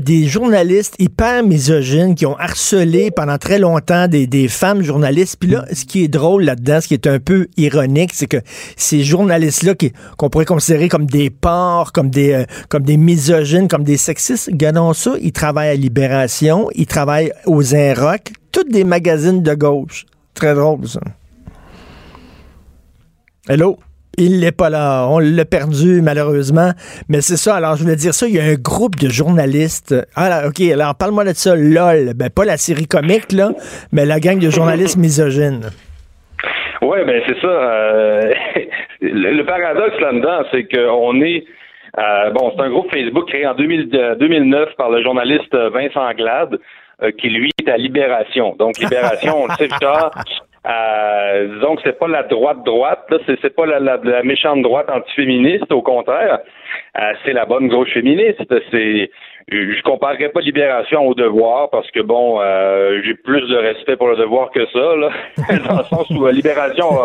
des 0.00 0.24
journalistes 0.26 0.94
hyper 1.00 1.42
misogynes 1.42 2.14
qui 2.14 2.24
ont 2.24 2.36
harcelé 2.36 3.10
pendant 3.10 3.36
très 3.36 3.58
longtemps 3.58 4.06
des, 4.06 4.28
des 4.28 4.46
femmes 4.46 4.82
journalistes. 4.82 5.38
Puis 5.40 5.50
là, 5.50 5.64
ce 5.72 5.84
qui 5.84 6.04
est 6.04 6.08
drôle 6.08 6.44
là-dedans, 6.44 6.80
ce 6.80 6.86
qui 6.86 6.94
est 6.94 7.08
un 7.08 7.18
peu 7.18 7.48
ironique, 7.56 8.10
c'est 8.14 8.28
que 8.28 8.38
ces 8.76 9.02
journalistes-là 9.02 9.74
qu'on 10.16 10.30
pourrait 10.30 10.44
considérer 10.44 10.88
comme 10.88 11.06
des 11.06 11.30
porcs, 11.30 11.90
comme 11.92 12.10
des, 12.10 12.44
comme 12.68 12.84
des 12.84 12.96
misogynes, 12.96 13.66
comme 13.66 13.84
des 13.84 13.96
sexistes, 13.96 14.50
gardons 14.52 14.92
ça, 14.92 15.14
ils 15.20 15.32
travaillent 15.32 15.70
à 15.70 15.74
Libération, 15.74 16.68
ils 16.76 16.86
travaillent 16.86 17.32
aux 17.44 17.74
Inrock, 17.74 18.32
toutes 18.52 18.70
des 18.70 18.84
magazines 18.84 19.42
de 19.42 19.54
gauche. 19.54 20.06
Très 20.34 20.54
drôle, 20.54 20.86
ça. 20.86 21.00
Hello? 23.48 23.76
Il 24.18 24.40
n'est 24.40 24.50
pas 24.50 24.70
là. 24.70 25.06
On 25.08 25.20
l'a 25.20 25.44
perdu, 25.44 26.02
malheureusement. 26.02 26.70
Mais 27.08 27.20
c'est 27.20 27.36
ça. 27.36 27.54
Alors, 27.54 27.76
je 27.76 27.84
voulais 27.84 27.94
dire 27.94 28.12
ça. 28.12 28.26
Il 28.26 28.34
y 28.34 28.40
a 28.40 28.42
un 28.42 28.54
groupe 28.54 28.96
de 28.96 29.08
journalistes. 29.08 29.94
Ah, 30.16 30.48
OK. 30.48 30.60
Alors, 30.62 30.96
parle-moi 30.96 31.22
de 31.22 31.32
ça. 31.32 31.54
LOL. 31.54 32.14
Ben, 32.16 32.28
pas 32.28 32.44
la 32.44 32.56
série 32.56 32.88
comique, 32.88 33.30
là, 33.30 33.50
mais 33.92 34.04
la 34.04 34.18
gang 34.18 34.40
de 34.40 34.50
journalistes 34.50 34.96
misogynes. 34.96 35.70
Oui, 36.82 36.98
ben, 37.06 37.22
c'est 37.24 37.40
ça. 37.40 37.46
Euh, 37.46 38.34
le, 39.00 39.42
paradoxe 39.44 40.00
là-dedans, 40.00 40.42
c'est 40.50 40.66
qu'on 40.66 41.20
est. 41.20 41.44
Euh, 41.96 42.30
bon, 42.30 42.52
c'est 42.56 42.64
un 42.64 42.70
groupe 42.70 42.90
Facebook 42.90 43.28
créé 43.28 43.46
en 43.46 43.54
2009 43.54 43.94
euh, 43.94 44.66
par 44.76 44.90
le 44.90 45.04
journaliste 45.04 45.54
Vincent 45.54 46.10
Glade, 46.14 46.58
qui 47.18 47.28
lui 47.28 47.52
est 47.62 47.70
à 47.70 47.76
Libération. 47.76 48.56
Donc, 48.58 48.78
Libération, 48.78 49.44
on 49.44 49.46
le 49.46 49.52
sait, 49.54 49.68
euh, 50.68 51.54
disons 51.54 51.76
que 51.76 51.82
c'est 51.84 51.98
pas 51.98 52.08
la 52.08 52.24
droite 52.24 52.64
droite, 52.64 53.04
là, 53.08 53.18
c'est, 53.26 53.38
c'est 53.40 53.54
pas 53.54 53.66
la, 53.66 53.78
la, 53.78 54.22
méchante 54.24 54.62
droite 54.62 54.90
antiféministe, 54.90 55.70
au 55.70 55.82
contraire, 55.82 56.40
euh, 56.98 57.12
c'est 57.24 57.32
la 57.32 57.44
bonne 57.44 57.68
gauche 57.68 57.92
féministe. 57.92 58.42
C'est, 58.72 59.10
je 59.48 59.82
comparerais 59.82 60.30
pas 60.30 60.40
Libération 60.40 61.06
au 61.06 61.14
Devoir 61.14 61.70
parce 61.70 61.88
que 61.92 62.00
bon, 62.00 62.40
euh, 62.40 63.00
j'ai 63.04 63.14
plus 63.14 63.48
de 63.48 63.56
respect 63.56 63.96
pour 63.96 64.08
le 64.08 64.16
Devoir 64.16 64.50
que 64.50 64.66
ça, 64.66 64.96
là, 64.96 65.10
dans 65.68 65.78
le 65.78 65.84
sens 65.84 66.10
où 66.10 66.26
euh, 66.26 66.32
Libération 66.32 67.02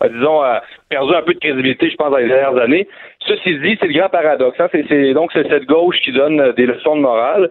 a, 0.00 0.08
disons, 0.08 0.42
perdu 0.88 1.14
un 1.14 1.22
peu 1.22 1.34
de 1.34 1.40
crédibilité, 1.40 1.90
je 1.90 1.96
pense, 1.96 2.12
dans 2.12 2.18
les 2.18 2.28
dernières 2.28 2.56
années. 2.62 2.86
Ceci 3.26 3.58
dit, 3.58 3.76
c'est 3.80 3.88
le 3.88 3.98
grand 3.98 4.08
paradoxe. 4.08 4.60
Hein? 4.60 4.68
C'est, 4.70 4.84
c'est, 4.88 5.14
donc 5.14 5.30
c'est 5.32 5.48
cette 5.48 5.66
gauche 5.66 5.96
qui 6.04 6.12
donne 6.12 6.52
des 6.52 6.66
leçons 6.66 6.94
de 6.94 7.00
morale. 7.00 7.50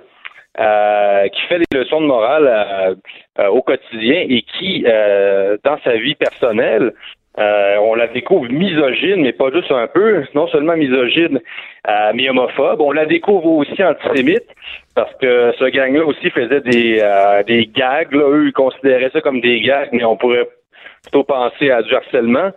Euh, 0.58 1.28
qui 1.28 1.42
fait 1.44 1.60
des 1.60 1.78
leçons 1.78 2.02
de 2.02 2.08
morale 2.08 2.48
euh, 2.48 2.96
euh, 3.40 3.48
au 3.50 3.62
quotidien 3.62 4.26
et 4.28 4.42
qui, 4.42 4.84
dans 5.64 5.78
sa 5.84 5.96
vie 5.96 6.16
personnelle, 6.16 6.94
on 7.38 7.96
la 7.96 8.08
découvre 8.08 8.50
misogyne, 8.52 9.22
mais 9.22 9.32
pas 9.32 9.52
juste 9.54 9.72
un 9.72 9.88
peu, 9.88 10.26
non 10.34 10.48
seulement 10.48 10.76
misogyne, 10.76 11.40
mais 12.14 12.30
homophobe. 12.30 12.82
On 12.82 12.92
la 12.92 13.06
découvre 13.06 13.46
aussi 13.46 13.82
antisémite, 13.82 14.44
parce 14.94 15.14
que 15.22 15.54
ce 15.58 15.66
gang-là 15.70 16.04
aussi 16.06 16.30
faisait 16.32 16.60
des, 16.60 17.02
des 17.48 17.68
gags. 17.68 18.12
Là. 18.12 18.26
Eux, 18.28 18.48
ils 18.48 18.54
considéraient 18.54 19.12
ça 19.12 19.22
comme 19.22 19.40
des 19.40 19.62
gags, 19.62 19.90
mais 19.94 20.04
on 20.04 20.18
pourrait 20.18 20.50
plutôt 21.04 21.24
penser 21.24 21.72
à 21.72 21.82
du 21.82 21.96
harcèlement. 21.96 22.50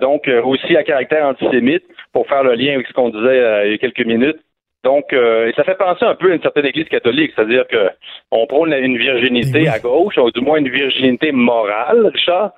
donc, 0.00 0.30
aussi 0.44 0.74
à 0.74 0.84
caractère 0.84 1.26
antisémite, 1.26 1.84
pour 2.14 2.26
faire 2.26 2.44
le 2.44 2.54
lien 2.54 2.74
avec 2.74 2.86
ce 2.86 2.94
qu'on 2.94 3.10
disait 3.10 3.66
il 3.66 3.72
y 3.72 3.74
a 3.74 3.78
quelques 3.78 4.06
minutes. 4.06 4.40
Donc, 4.84 5.14
euh, 5.14 5.50
ça 5.56 5.64
fait 5.64 5.78
penser 5.78 6.04
un 6.04 6.14
peu 6.14 6.30
à 6.30 6.34
une 6.34 6.42
certaine 6.42 6.66
Église 6.66 6.88
catholique, 6.88 7.32
c'est-à-dire 7.34 7.66
que 7.66 7.88
on 8.30 8.46
prône 8.46 8.72
une 8.74 8.98
virginité 8.98 9.66
à 9.66 9.78
gauche, 9.78 10.18
ou 10.18 10.30
du 10.30 10.42
moins 10.42 10.58
une 10.58 10.68
virginité 10.68 11.32
morale, 11.32 12.10
Richard, 12.12 12.50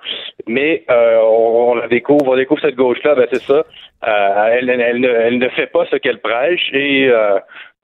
mais 0.45 0.83
euh, 0.91 1.19
on, 1.23 1.75
la 1.75 1.87
découvre, 1.87 2.27
on 2.27 2.35
découvre 2.35 2.59
cette 2.59 2.75
gauche-là, 2.75 3.15
ben 3.15 3.27
c'est 3.31 3.41
ça. 3.41 3.63
Euh, 4.07 4.47
elle, 4.51 4.69
elle, 4.69 5.37
ne, 5.39 5.49
fait 5.49 5.67
pas 5.67 5.85
ce 5.89 5.95
qu'elle 5.95 6.19
prêche 6.19 6.69
et 6.73 7.09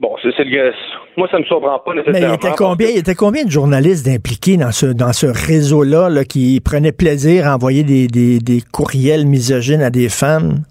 bon, 0.01 0.15
c'est, 0.21 0.37
le 0.37 0.73
moi 1.15 1.29
ça 1.31 1.39
me 1.39 1.45
surprend 1.45 1.79
pas 1.79 1.93
nécessairement. 1.93 2.27
Mais 2.27 2.33
il 2.33 2.35
était 2.35 2.55
combien, 2.57 2.87
il 2.89 2.97
était 2.97 3.15
combien 3.15 3.45
de 3.45 3.49
journalistes 3.49 4.09
impliqués 4.09 4.57
dans 4.57 4.71
ce 4.71 4.87
dans 4.87 5.13
ce 5.13 5.27
réseau-là 5.27 6.09
là, 6.09 6.25
qui 6.25 6.59
prenaient 6.59 6.91
plaisir 6.91 7.47
à 7.47 7.55
envoyer 7.55 7.83
des, 7.83 8.07
des, 8.07 8.39
des 8.39 8.59
courriels 8.73 9.25
misogynes 9.25 9.81
à 9.81 9.89
des 9.89 10.09
femmes? 10.09 10.63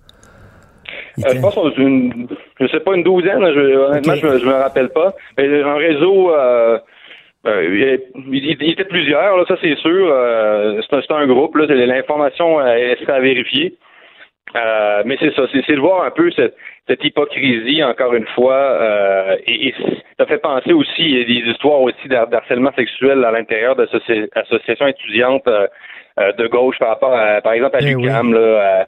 je 1.18 1.40
pense 1.40 1.56
une 1.76 2.26
je 2.62 2.68
sais 2.68 2.80
pas, 2.80 2.94
une 2.94 3.02
douzaine, 3.02 3.40
je, 3.52 3.76
honnêtement, 3.76 4.14
je, 4.14 4.46
me 4.46 4.52
rappelle 4.52 4.90
pas. 4.90 5.12
Mais 5.38 5.62
un 5.62 5.74
réseau, 5.74 6.34
euh, 6.34 6.78
euh, 7.46 7.98
il, 8.30 8.70
était 8.70 8.84
plusieurs, 8.84 9.36
là, 9.36 9.44
ça 9.48 9.56
c'est 9.60 9.76
sûr. 9.76 10.08
Euh, 10.10 10.80
c'est 10.88 11.10
un, 11.10 11.26
groupe, 11.26 11.56
là, 11.56 11.66
l'information 11.66 12.64
est 12.66 13.08
à 13.08 13.20
vérifier. 13.20 13.74
mais 14.54 15.16
c'est 15.20 15.34
ça, 15.34 15.42
c'est 15.52 15.74
de 15.74 15.80
voir 15.80 16.04
un 16.04 16.10
peu 16.10 16.30
cette, 16.32 16.54
hypocrisie, 17.02 17.82
encore 17.82 18.14
une 18.14 18.26
fois, 18.34 18.78
et, 19.46 19.74
ça 20.18 20.26
fait 20.26 20.38
penser 20.38 20.72
aussi, 20.72 21.02
il 21.02 21.18
y 21.18 21.20
a 21.22 21.24
des 21.24 21.50
histoires 21.50 21.80
aussi 21.80 22.06
d'harcèlement 22.08 22.72
sexuel 22.76 23.24
à 23.24 23.30
l'intérieur 23.32 23.74
d'associations 23.76 24.86
étudiantes 24.86 25.48
de 26.18 26.46
gauche 26.46 26.78
par 26.78 26.90
rapport 26.90 27.14
à, 27.14 27.40
par 27.40 27.54
exemple, 27.54 27.76
à 27.76 27.80
eh 27.80 27.94
l'UQAM, 27.94 28.34
là, 28.34 28.86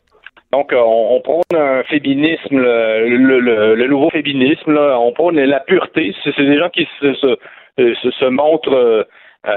donc, 0.55 0.72
euh, 0.72 0.80
on, 0.80 1.20
prône 1.20 1.42
un 1.57 1.82
féminisme, 1.82 2.61
le, 2.61 3.86
nouveau 3.88 4.09
féminisme, 4.11 4.72
là, 4.72 5.00
on 5.00 5.11
prône 5.11 5.40
la 5.40 5.59
pureté. 5.59 6.14
C'est 6.22 6.38
des 6.38 6.59
gens 6.59 6.68
qui 6.68 6.86
se, 7.00 7.12
se, 7.14 8.11
se, 8.11 8.24
montrent, 8.26 8.72
euh, 8.72 9.02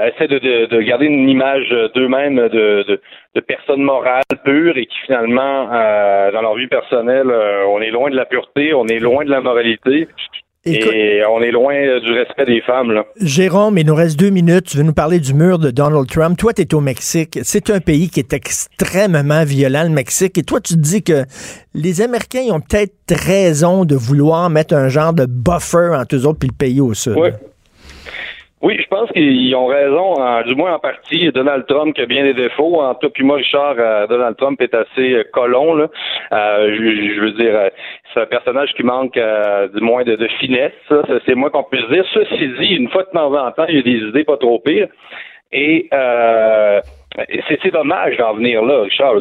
essaient 0.08 0.26
de, 0.26 0.80
garder 0.80 1.06
une 1.06 1.28
image 1.28 1.70
d'eux-mêmes 1.94 2.48
de, 2.48 3.00
de, 3.34 3.40
personnes 3.40 3.82
morales 3.82 4.24
pures 4.44 4.76
et 4.76 4.86
qui 4.86 4.98
finalement, 5.06 5.68
euh, 5.72 6.32
dans 6.32 6.42
leur 6.42 6.56
vie 6.56 6.66
personnelle, 6.66 7.30
on 7.68 7.80
est 7.80 7.92
loin 7.92 8.10
de 8.10 8.16
la 8.16 8.24
pureté, 8.24 8.74
on 8.74 8.88
est 8.88 8.98
loin 8.98 9.24
de 9.24 9.30
la 9.30 9.40
moralité. 9.40 10.08
Et 10.74 11.22
on 11.30 11.40
est 11.40 11.50
loin 11.50 11.74
euh, 11.74 12.00
du 12.00 12.12
respect 12.12 12.44
des 12.44 12.60
femmes. 12.62 12.92
Là. 12.92 13.04
Jérôme, 13.20 13.78
il 13.78 13.86
nous 13.86 13.94
reste 13.94 14.18
deux 14.18 14.30
minutes. 14.30 14.66
Tu 14.66 14.76
veux 14.76 14.82
nous 14.82 14.92
parler 14.92 15.20
du 15.20 15.34
mur 15.34 15.58
de 15.58 15.70
Donald 15.70 16.06
Trump. 16.08 16.38
Toi, 16.38 16.52
tu 16.52 16.62
es 16.62 16.74
au 16.74 16.80
Mexique. 16.80 17.38
C'est 17.42 17.70
un 17.70 17.80
pays 17.80 18.08
qui 18.08 18.20
est 18.20 18.32
extrêmement 18.32 19.44
violent, 19.44 19.84
le 19.84 19.90
Mexique. 19.90 20.38
Et 20.38 20.42
toi, 20.42 20.60
tu 20.60 20.74
te 20.74 20.78
dis 20.78 21.02
que 21.02 21.24
les 21.74 22.00
Américains 22.00 22.46
ont 22.50 22.60
peut-être 22.60 22.92
raison 23.10 23.84
de 23.84 23.94
vouloir 23.94 24.50
mettre 24.50 24.74
un 24.74 24.88
genre 24.88 25.12
de 25.12 25.26
buffer 25.26 25.90
entre 25.94 26.16
eux 26.16 26.26
autres 26.26 26.38
puis 26.38 26.48
le 26.48 26.56
pays 26.56 26.80
au 26.80 26.94
sud. 26.94 27.14
Oui. 27.16 27.30
Oui, 28.60 28.76
je 28.82 28.88
pense 28.88 29.08
qu'ils 29.12 29.54
ont 29.54 29.66
raison, 29.66 30.14
du 30.44 30.56
moins 30.56 30.74
en 30.74 30.78
partie. 30.80 31.30
Donald 31.30 31.64
Trump 31.66 31.94
qui 31.94 32.02
a 32.02 32.06
bien 32.06 32.24
des 32.24 32.34
défauts. 32.34 32.80
En 32.82 32.94
tout 32.96 33.08
puis 33.10 33.22
moi, 33.22 33.36
Richard, 33.36 33.76
euh, 33.78 34.08
Donald 34.08 34.36
Trump 34.36 34.60
est 34.60 34.74
assez 34.74 35.14
euh, 35.14 35.24
colon. 35.32 35.74
Là. 35.74 35.86
Euh, 36.32 36.74
je, 36.74 37.20
veux 37.20 37.30
dire, 37.32 37.70
c'est 38.12 38.20
un 38.20 38.26
personnage 38.26 38.74
qui 38.74 38.82
manque 38.82 39.14
du 39.14 39.80
moins 39.80 40.02
de, 40.02 40.28
finesse. 40.40 40.72
C'est 41.24 41.36
moins 41.36 41.50
qu'on 41.50 41.62
puisse 41.62 41.88
dire. 41.88 42.04
Ceci 42.12 42.48
dit, 42.58 42.74
une 42.74 42.88
fois 42.88 43.04
de 43.04 43.10
temps 43.10 43.32
en 43.32 43.50
temps, 43.52 43.66
il 43.68 43.76
y 43.76 43.78
a 43.78 43.82
des 43.82 44.08
idées 44.08 44.24
pas 44.24 44.36
trop 44.36 44.58
pires. 44.58 44.88
Et 45.52 45.88
c'est 47.48 47.72
dommage 47.72 48.16
d'en 48.16 48.34
venir 48.34 48.64
là, 48.64 48.82
Richard. 48.82 49.20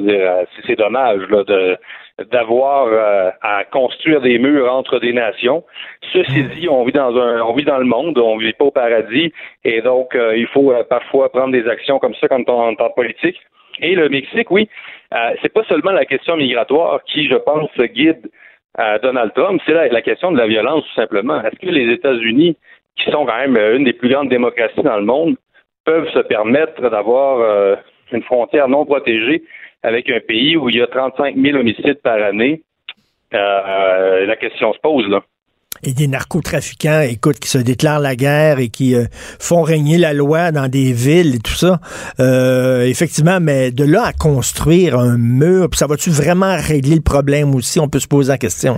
C'est 0.66 0.78
dommage 0.78 1.22
là, 1.30 1.44
de 1.44 1.78
d'avoir 2.26 2.88
euh, 2.88 3.30
à 3.42 3.64
construire 3.66 4.22
des 4.22 4.40
murs 4.40 4.72
entre 4.72 5.00
des 5.00 5.14
nations. 5.14 5.64
Ceci 6.14 6.44
hmm. 6.44 6.50
dit, 6.50 6.70
on 6.70 6.84
vit 6.84 6.92
dans 6.92 7.16
un, 7.16 7.42
on 7.42 7.54
vit 7.54 7.64
dans 7.64 7.78
le 7.78 7.86
monde, 7.86 8.18
on 8.18 8.38
vit 8.38 8.54
pas 8.54 8.66
au 8.66 8.72
paradis, 8.72 9.32
et 9.64 9.82
donc 9.82 10.16
euh, 10.16 10.36
il 10.36 10.48
faut 10.48 10.72
euh, 10.72 10.84
parfois 10.84 11.30
prendre 11.30 11.52
des 11.52 11.68
actions 11.68 12.00
comme 12.00 12.16
ça 12.16 12.28
quand 12.28 12.50
on 12.50 12.76
temps 12.76 12.90
politique. 12.96 13.40
Et 13.80 13.94
le 13.94 14.10
Mexique, 14.10 14.50
oui, 14.50 14.68
c'est 15.40 15.54
pas 15.54 15.64
seulement 15.66 15.92
la 15.92 16.06
question 16.06 16.36
migratoire 16.36 17.00
qui, 17.04 17.28
je 17.28 17.36
pense, 17.36 17.70
guide 17.78 18.28
Donald 19.04 19.32
Trump, 19.36 19.62
c'est 19.68 19.74
la, 19.74 19.88
la, 19.88 20.02
question 20.02 20.32
de 20.32 20.38
la 20.40 20.48
violence 20.48 20.84
tout 20.84 21.00
simplement. 21.00 21.40
Est-ce 21.44 21.60
que 21.60 21.72
les 21.72 21.94
États-Unis, 21.94 22.58
qui 22.96 23.12
sont 23.12 23.28
quand 23.28 23.38
même 23.38 23.56
une 23.76 23.84
des 23.84 23.94
plus 23.94 24.10
grandes 24.10 24.30
démocraties 24.30 24.82
dans 24.82 24.98
le 24.98 25.06
monde, 25.06 25.36
peuvent 25.86 26.10
se 26.10 26.20
permettre 26.22 26.90
d'avoir 26.90 27.78
une 28.12 28.24
frontière 28.24 28.68
non 28.68 28.84
protégée? 28.84 29.44
Avec 29.88 30.10
un 30.10 30.20
pays 30.20 30.58
où 30.58 30.70
il 30.70 30.76
y 30.76 30.82
a 30.82 30.88
35 30.88 31.36
000 31.36 31.58
homicides 31.58 32.02
par 32.04 32.22
année, 32.22 32.62
euh, 33.34 34.26
la 34.26 34.36
question 34.36 34.74
se 34.74 34.80
pose, 34.80 35.08
là. 35.08 35.22
Et 35.84 35.94
des 35.94 36.08
narcotrafiquants, 36.08 37.02
écoute, 37.02 37.40
qui 37.40 37.50
se 37.50 37.60
déclarent 37.60 38.00
la 38.00 38.16
guerre 38.16 38.58
et 38.60 38.70
qui 38.70 38.96
euh, 38.96 39.04
font 39.40 39.62
régner 39.62 39.98
la 40.00 40.12
loi 40.12 40.52
dans 40.52 40.68
des 40.68 40.92
villes 40.92 41.36
et 41.36 41.40
tout 41.40 41.54
ça. 41.54 41.78
Euh, 42.20 42.82
effectivement, 42.82 43.40
mais 43.40 43.70
de 43.70 43.84
là 43.84 44.06
à 44.08 44.12
construire 44.12 44.98
un 44.98 45.18
mur, 45.18 45.68
ça 45.74 45.86
va-tu 45.86 46.10
vraiment 46.10 46.56
régler 46.58 46.96
le 46.96 47.04
problème 47.04 47.54
aussi? 47.54 47.80
On 47.80 47.88
peut 47.88 48.00
se 48.00 48.08
poser 48.08 48.32
la 48.32 48.40
question. 48.40 48.78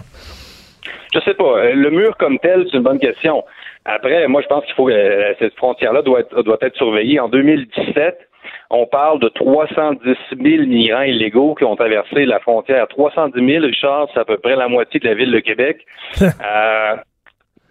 Je 1.14 1.20
sais 1.22 1.36
pas. 1.36 1.72
Le 1.74 1.90
mur 1.90 2.18
comme 2.18 2.38
tel, 2.40 2.66
c'est 2.70 2.78
une 2.78 2.84
bonne 2.84 3.00
question. 3.00 3.44
Après, 3.86 4.28
moi, 4.28 4.42
je 4.42 4.48
pense 4.48 4.66
qu'il 4.66 4.76
faut 4.76 4.88
que 4.88 5.36
cette 5.40 5.56
frontière-là 5.56 6.02
doit 6.02 6.20
être, 6.20 6.44
doit 6.44 6.58
être 6.62 6.76
surveillée. 6.76 7.20
En 7.20 7.30
2017, 7.30 8.29
on 8.70 8.86
parle 8.86 9.20
de 9.20 9.30
310 9.30 10.16
000 10.40 10.66
migrants 10.68 11.02
illégaux 11.02 11.56
qui 11.56 11.64
ont 11.64 11.76
traversé 11.76 12.26
la 12.26 12.40
frontière. 12.40 12.88
310 12.88 13.54
000, 13.54 13.66
Richard, 13.66 14.08
c'est 14.14 14.20
à 14.20 14.26
peu 14.26 14.38
près 14.38 14.56
la 14.56 14.68
moitié 14.68 15.00
de 15.00 15.08
la 15.08 15.16
ville 15.16 15.32
de 15.32 15.40
Québec. 15.40 15.86
euh, 16.22 16.96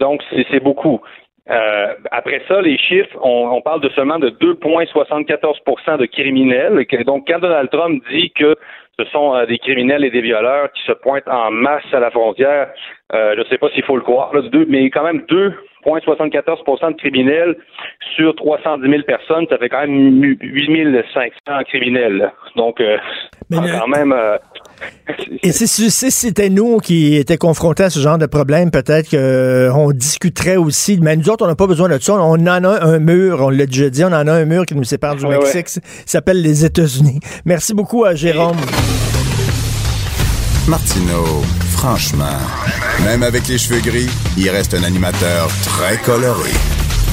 donc, 0.01 0.23
c'est 0.51 0.61
beaucoup. 0.61 1.01
Euh, 1.51 1.95
après 2.11 2.43
ça, 2.47 2.61
les 2.61 2.77
chiffres, 2.77 3.17
on, 3.23 3.61
parle 3.63 3.81
de 3.81 3.89
seulement 3.91 4.19
de 4.19 4.31
2,74% 4.31 5.99
de 5.99 6.07
criminels. 6.07 6.85
Donc, 7.07 7.25
quand 7.27 7.39
Donald 7.39 7.71
Trump 7.71 8.03
dit 8.11 8.31
que 8.33 8.55
ce 8.99 9.05
sont 9.07 9.35
euh, 9.35 9.47
des 9.47 9.59
criminels 9.59 10.05
et 10.05 10.11
des 10.11 10.21
violeurs 10.21 10.73
qui 10.73 10.83
se 10.83 10.93
pointent 10.93 11.29
en 11.29 11.51
masse 11.51 11.85
à 11.93 12.01
la 12.01 12.11
frontière. 12.11 12.71
Euh, 13.15 13.35
je 13.37 13.41
ne 13.41 13.45
sais 13.47 13.59
pas 13.59 13.69
s'il 13.71 13.85
faut 13.85 13.97
le 13.97 14.03
croire, 14.03 14.33
mais 14.69 14.91
quand 14.91 15.03
même 15.03 15.23
2,74% 15.31 16.93
de 16.93 16.97
criminels 16.97 17.57
sur 18.17 18.35
310 18.35 18.91
000 18.91 19.03
personnes, 19.05 19.47
ça 19.49 19.57
fait 19.57 19.71
quand 19.71 19.81
même 19.81 20.23
8 20.23 21.05
500 21.15 21.31
criminels. 21.69 22.31
Donc, 22.57 22.81
euh, 22.81 22.99
quand 23.51 23.89
même... 23.89 24.15
et 25.43 25.53
si, 25.53 25.67
si 25.67 26.11
c'était 26.11 26.51
nous 26.51 26.79
qui 26.79 27.17
étions 27.17 27.37
confrontés 27.37 27.85
à 27.85 27.91
ce 27.91 27.99
genre 27.99 28.19
de 28.19 28.27
problème, 28.27 28.71
peut-être 28.71 29.11
qu'on 29.11 29.91
discuterait 29.93 30.57
aussi. 30.57 30.99
Mais 31.01 31.17
nous 31.17 31.31
autres, 31.31 31.47
on 31.47 31.49
n'a 31.49 31.57
pas 31.57 31.67
besoin 31.67 31.89
de 31.89 31.99
ça. 31.99 32.13
On 32.13 32.35
en 32.35 32.47
a 32.47 32.85
un 32.85 32.99
mur, 32.99 33.41
on 33.41 33.49
l'a 33.49 33.65
déjà 33.65 33.89
dit, 33.89 34.05
on 34.05 34.09
en 34.09 34.27
a 34.27 34.33
un 34.33 34.45
mur 34.45 34.67
qui 34.67 34.75
nous 34.75 34.85
sépare 34.85 35.17
du 35.17 35.27
Mexique. 35.27 35.69
Ça 35.69 35.81
s'appelle 36.05 36.43
les 36.43 36.65
États-Unis. 36.65 37.21
Merci 37.47 37.75
beaucoup 37.75 38.05
à 38.05 38.15
Jérôme. 38.15 38.59
Martineau, 40.69 41.43
franchement, 41.71 42.39
même 43.03 43.23
avec 43.23 43.49
les 43.49 43.57
cheveux 43.57 43.81
gris, 43.81 44.11
il 44.37 44.51
reste 44.51 44.75
un 44.75 44.83
animateur 44.83 45.49
très 45.65 45.97
coloré. 45.97 46.51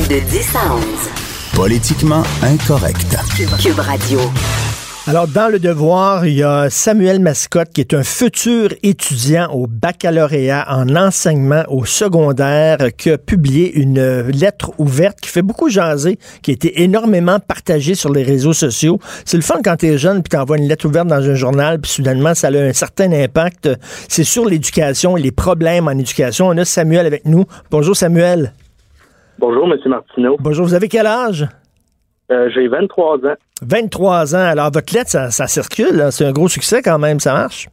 De 0.10 0.20
10 0.20 0.56
à 0.56 0.76
11. 0.76 0.84
Politiquement 1.54 2.24
incorrect. 2.44 3.16
Cube 3.58 3.80
Radio. 3.80 4.20
Alors, 5.08 5.28
dans 5.28 5.52
le 5.52 5.60
devoir, 5.60 6.26
il 6.26 6.34
y 6.34 6.42
a 6.42 6.72
Samuel 6.72 7.20
Mascotte, 7.20 7.70
qui 7.70 7.80
est 7.80 7.94
un 7.94 8.02
futur 8.02 8.70
étudiant 8.82 9.52
au 9.52 9.68
baccalauréat 9.68 10.66
en 10.68 10.96
enseignement 10.96 11.62
au 11.68 11.86
secondaire, 11.86 12.78
qui 12.98 13.12
a 13.12 13.20
publié 13.20 13.72
une 13.80 14.22
lettre 14.22 14.72
ouverte 14.80 15.22
qui 15.22 15.30
fait 15.30 15.44
beaucoup 15.44 15.70
jaser, 15.70 16.18
qui 16.42 16.50
a 16.50 16.54
été 16.56 16.82
énormément 16.82 17.38
partagée 17.40 17.94
sur 17.94 18.12
les 18.12 18.24
réseaux 18.24 18.54
sociaux. 18.54 18.98
C'est 19.26 19.38
le 19.38 19.44
fun 19.44 19.60
quand 19.64 19.76
tu 19.76 19.86
es 19.86 20.00
jeune, 20.00 20.24
puis 20.24 20.32
tu 20.32 20.38
envoies 20.38 20.58
une 20.58 20.68
lettre 20.68 20.88
ouverte 20.88 21.08
dans 21.08 21.22
un 21.22 21.36
journal, 21.36 21.80
puis 21.80 21.92
soudainement, 21.92 22.34
ça 22.34 22.48
a 22.48 22.60
un 22.60 22.74
certain 22.74 23.12
impact. 23.12 23.70
C'est 24.10 24.24
sur 24.24 24.46
l'éducation 24.46 25.18
et 25.18 25.22
les 25.22 25.32
problèmes 25.32 25.88
en 25.88 25.92
éducation. 25.92 26.48
On 26.48 26.58
a 26.58 26.66
Samuel 26.66 27.06
avec 27.06 27.26
nous. 27.26 27.46
Bonjour, 27.70 27.96
Samuel. 27.96 28.54
Bonjour, 29.38 29.72
M. 29.72 29.78
Martineau. 29.86 30.38
Bonjour, 30.40 30.66
vous 30.66 30.74
avez 30.74 30.88
quel 30.88 31.06
âge? 31.06 31.48
Euh, 32.32 32.50
j'ai 32.54 32.68
23 32.68 33.18
ans. 33.26 33.36
23 33.62 34.36
ans. 34.36 34.40
Alors, 34.40 34.72
votre 34.72 34.94
lettre, 34.94 35.12
ça, 35.12 35.32
ça 35.32 35.48
circule. 35.48 36.08
C'est 36.12 36.26
un 36.26 36.32
gros 36.32 36.48
succès 36.48 36.82
quand 36.82 36.98
même. 36.98 37.20
Ça 37.20 37.34
marche? 37.34 37.70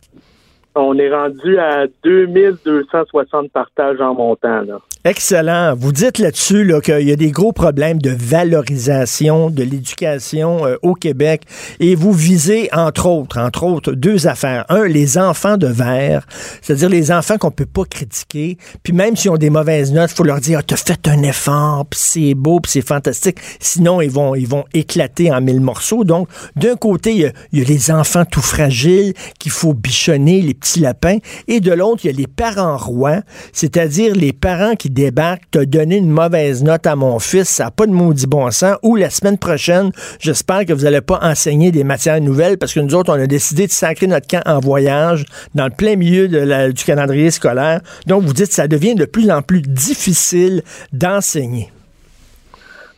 On 0.74 0.96
est 0.98 1.12
rendu 1.12 1.58
à 1.58 1.86
2260 2.04 3.50
partages 3.50 4.00
en 4.00 4.14
montant. 4.14 4.62
Là. 4.62 4.78
Excellent. 5.04 5.74
Vous 5.74 5.90
dites 5.90 6.18
là-dessus 6.18 6.62
là, 6.62 6.80
qu'il 6.80 7.08
y 7.08 7.10
a 7.10 7.16
des 7.16 7.32
gros 7.32 7.50
problèmes 7.50 8.00
de 8.00 8.10
valorisation 8.16 9.50
de 9.50 9.64
l'éducation 9.64 10.64
euh, 10.64 10.76
au 10.82 10.94
Québec 10.94 11.42
et 11.80 11.96
vous 11.96 12.12
visez, 12.12 12.68
entre 12.72 13.06
autres, 13.06 13.40
entre 13.40 13.64
autres, 13.64 13.94
deux 13.94 14.28
affaires. 14.28 14.64
Un, 14.68 14.84
les 14.84 15.18
enfants 15.18 15.56
de 15.56 15.66
verre, 15.66 16.24
c'est-à-dire 16.60 16.88
les 16.88 17.10
enfants 17.10 17.36
qu'on 17.36 17.50
peut 17.50 17.66
pas 17.66 17.84
critiquer, 17.84 18.58
puis 18.84 18.92
même 18.92 19.16
s'ils 19.16 19.32
ont 19.32 19.38
des 19.38 19.50
mauvaises 19.50 19.92
notes, 19.92 20.12
faut 20.12 20.22
leur 20.22 20.38
dire 20.38 20.60
ah, 20.60 20.62
t'as 20.64 20.76
fait 20.76 21.08
un 21.08 21.24
effort, 21.24 21.84
puis 21.90 21.98
c'est 22.00 22.34
beau, 22.34 22.60
puis 22.60 22.70
c'est 22.70 22.86
fantastique. 22.86 23.38
Sinon, 23.58 24.02
ils 24.02 24.10
vont, 24.10 24.36
ils 24.36 24.46
vont 24.46 24.66
éclater 24.72 25.32
en 25.32 25.40
mille 25.40 25.60
morceaux. 25.60 26.04
Donc, 26.04 26.28
d'un 26.54 26.76
côté, 26.76 27.12
il 27.12 27.32
y, 27.52 27.58
y 27.58 27.60
a 27.60 27.64
les 27.64 27.90
enfants 27.90 28.24
tout 28.24 28.40
fragiles 28.40 29.14
qu'il 29.40 29.50
faut 29.50 29.74
bichonner, 29.74 30.42
les 30.42 30.54
petits 30.54 30.78
lapins, 30.78 31.18
et 31.48 31.58
de 31.58 31.72
l'autre, 31.72 32.02
il 32.04 32.12
y 32.12 32.14
a 32.14 32.16
les 32.16 32.28
parents 32.28 32.76
rois, 32.76 33.22
c'est-à-dire 33.52 34.14
les 34.14 34.32
parents 34.32 34.76
qui 34.76 34.91
débarque, 34.92 35.42
t'as 35.50 35.64
donné 35.64 35.96
une 35.96 36.10
mauvaise 36.10 36.62
note 36.62 36.86
à 36.86 36.96
mon 36.96 37.18
fils, 37.18 37.48
ça 37.48 37.64
n'a 37.64 37.70
pas 37.70 37.86
de 37.86 37.92
maudit 37.92 38.26
bon 38.26 38.50
sens, 38.50 38.76
ou 38.82 38.96
la 38.96 39.10
semaine 39.10 39.38
prochaine, 39.38 39.90
j'espère 40.20 40.66
que 40.66 40.72
vous 40.72 40.84
n'allez 40.84 41.00
pas 41.00 41.18
enseigner 41.22 41.72
des 41.72 41.84
matières 41.84 42.20
nouvelles, 42.20 42.58
parce 42.58 42.74
que 42.74 42.80
nous 42.80 42.94
autres, 42.94 43.10
on 43.10 43.20
a 43.20 43.26
décidé 43.26 43.66
de 43.66 43.72
sacrer 43.72 44.06
notre 44.06 44.26
camp 44.26 44.42
en 44.46 44.60
voyage 44.60 45.24
dans 45.54 45.64
le 45.64 45.70
plein 45.70 45.96
milieu 45.96 46.28
du 46.28 46.84
calendrier 46.84 47.30
scolaire. 47.30 47.80
Donc, 48.06 48.22
vous 48.22 48.32
dites 48.32 48.52
ça 48.52 48.68
devient 48.68 48.94
de 48.94 49.04
plus 49.04 49.30
en 49.30 49.42
plus 49.42 49.62
difficile 49.62 50.62
d'enseigner. 50.92 51.70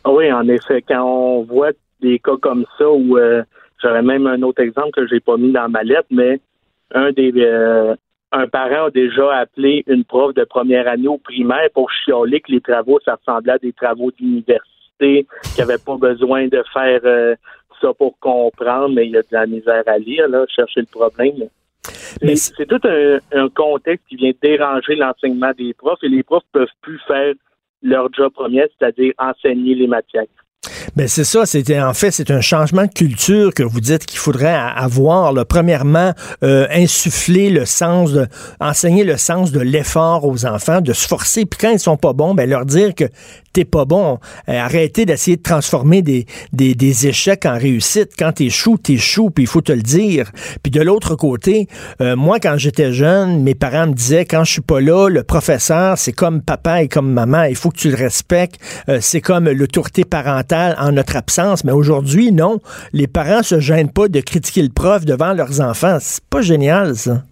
Ah 0.03 0.11
oui, 0.11 0.31
en 0.31 0.47
effet, 0.47 0.83
quand 0.87 1.03
on 1.03 1.43
voit 1.43 1.71
des 2.01 2.19
cas 2.19 2.37
comme 2.41 2.65
ça, 2.77 2.89
où 2.89 3.17
euh, 3.17 3.43
j'aurais 3.81 4.03
même 4.03 4.27
un 4.27 4.41
autre 4.43 4.61
exemple 4.61 4.91
que 4.91 5.07
j'ai 5.07 5.19
pas 5.19 5.37
mis 5.37 5.51
dans 5.51 5.69
ma 5.69 5.83
lettre, 5.83 6.07
mais 6.11 6.39
un 6.93 7.11
des 7.11 7.31
euh, 7.37 7.95
un 8.35 8.47
parent 8.47 8.87
a 8.87 8.91
déjà 8.91 9.37
appelé 9.37 9.83
une 9.87 10.03
prof 10.03 10.33
de 10.33 10.43
première 10.43 10.87
année 10.87 11.07
au 11.07 11.17
primaire 11.17 11.69
pour 11.73 11.89
chioler 11.91 12.41
que 12.41 12.51
les 12.51 12.61
travaux, 12.61 12.99
ça 13.03 13.15
ressemblait 13.15 13.53
à 13.53 13.57
des 13.57 13.73
travaux 13.73 14.11
d'université, 14.11 14.61
qu'il 14.99 15.55
n'y 15.57 15.61
avait 15.61 15.81
pas 15.83 15.97
besoin 15.97 16.47
de 16.47 16.61
faire 16.73 16.99
euh, 17.05 17.35
ça 17.81 17.93
pour 17.93 18.17
comprendre, 18.19 18.89
mais 18.89 19.05
il 19.05 19.11
y 19.13 19.17
a 19.17 19.21
de 19.21 19.27
la 19.31 19.45
misère 19.45 19.83
à 19.85 19.97
lire, 19.97 20.27
là, 20.27 20.45
chercher 20.47 20.81
le 20.81 20.87
problème. 20.87 21.49
Mais 22.21 22.35
c'est 22.35 22.65
tout 22.65 22.81
un, 22.83 23.19
un, 23.31 23.49
contexte 23.49 24.05
qui 24.09 24.15
vient 24.15 24.31
déranger 24.41 24.95
l'enseignement 24.95 25.51
des 25.57 25.73
profs 25.73 26.03
et 26.03 26.09
les 26.09 26.23
profs 26.23 26.43
peuvent 26.51 26.67
plus 26.81 26.99
faire 27.07 27.33
leur 27.83 28.11
job 28.13 28.33
premier, 28.33 28.65
c'est-à-dire 28.77 29.13
enseigner 29.17 29.75
les 29.75 29.87
matières. 29.87 30.25
Ben 30.95 31.07
c'est 31.07 31.23
ça, 31.23 31.45
c'était 31.45 31.79
en 31.79 31.93
fait 31.93 32.11
c'est 32.11 32.31
un 32.31 32.41
changement 32.41 32.83
de 32.83 32.91
culture 32.91 33.53
que 33.53 33.63
vous 33.63 33.81
dites 33.81 34.05
qu'il 34.05 34.19
faudrait 34.19 34.55
avoir. 34.55 35.33
Là. 35.33 35.45
Premièrement, 35.45 36.13
euh, 36.43 36.67
insuffler 36.71 37.49
le 37.49 37.65
sens 37.65 38.11
de 38.11 38.27
enseigner 38.59 39.03
le 39.03 39.17
sens 39.17 39.51
de 39.51 39.59
l'effort 39.59 40.25
aux 40.25 40.45
enfants, 40.45 40.81
de 40.81 40.93
se 40.93 41.07
forcer. 41.07 41.45
Puis 41.45 41.59
quand 41.59 41.71
ils 41.71 41.79
sont 41.79 41.97
pas 41.97 42.13
bons, 42.13 42.33
ben 42.33 42.49
leur 42.49 42.65
dire 42.65 42.95
que 42.95 43.05
t'es 43.55 43.65
pas 43.65 43.85
bon. 43.85 44.19
Euh, 44.49 44.59
arrêtez 44.59 45.05
d'essayer 45.05 45.37
de 45.37 45.41
transformer 45.41 46.01
des, 46.01 46.25
des, 46.51 47.07
échecs 47.07 47.45
en 47.45 47.57
réussite. 47.57 48.11
Quand 48.19 48.33
t'échoues, 48.33 48.77
t'échoues, 48.77 49.29
puis 49.29 49.45
il 49.45 49.47
faut 49.47 49.61
te 49.61 49.71
le 49.71 49.81
dire. 49.81 50.29
Puis 50.61 50.71
de 50.71 50.81
l'autre 50.81 51.15
côté, 51.15 51.67
euh, 52.01 52.17
moi 52.17 52.39
quand 52.39 52.55
j'étais 52.57 52.91
jeune, 52.91 53.43
mes 53.43 53.55
parents 53.55 53.87
me 53.87 53.93
disaient 53.93 54.25
quand 54.25 54.43
je 54.43 54.51
suis 54.51 54.61
pas 54.61 54.81
là, 54.81 55.07
le 55.07 55.23
professeur 55.23 55.97
c'est 55.97 56.11
comme 56.11 56.41
papa 56.41 56.83
et 56.83 56.89
comme 56.89 57.11
maman. 57.11 57.43
Il 57.43 57.55
faut 57.55 57.69
que 57.69 57.77
tu 57.77 57.89
le 57.89 57.95
respectes. 57.95 58.59
c'est 58.99 59.21
comme 59.21 59.49
l'autorité 59.49 60.03
parentale 60.03 60.75
en 60.77 60.91
notre 60.91 61.15
absence. 61.15 61.63
Mais 61.63 61.71
aujourd'hui, 61.71 62.31
non. 62.31 62.59
Les 62.91 63.07
parents 63.07 63.43
se 63.43 63.59
gênent 63.59 63.91
pas 63.91 64.09
de 64.09 64.19
critiquer 64.19 64.63
le 64.63 64.69
prof 64.69 65.05
devant 65.05 65.33
leurs 65.33 65.61
enfants. 65.61 65.97
C'est 66.01 66.23
pas 66.29 66.41
génial, 66.41 66.95
ça. 66.95 67.23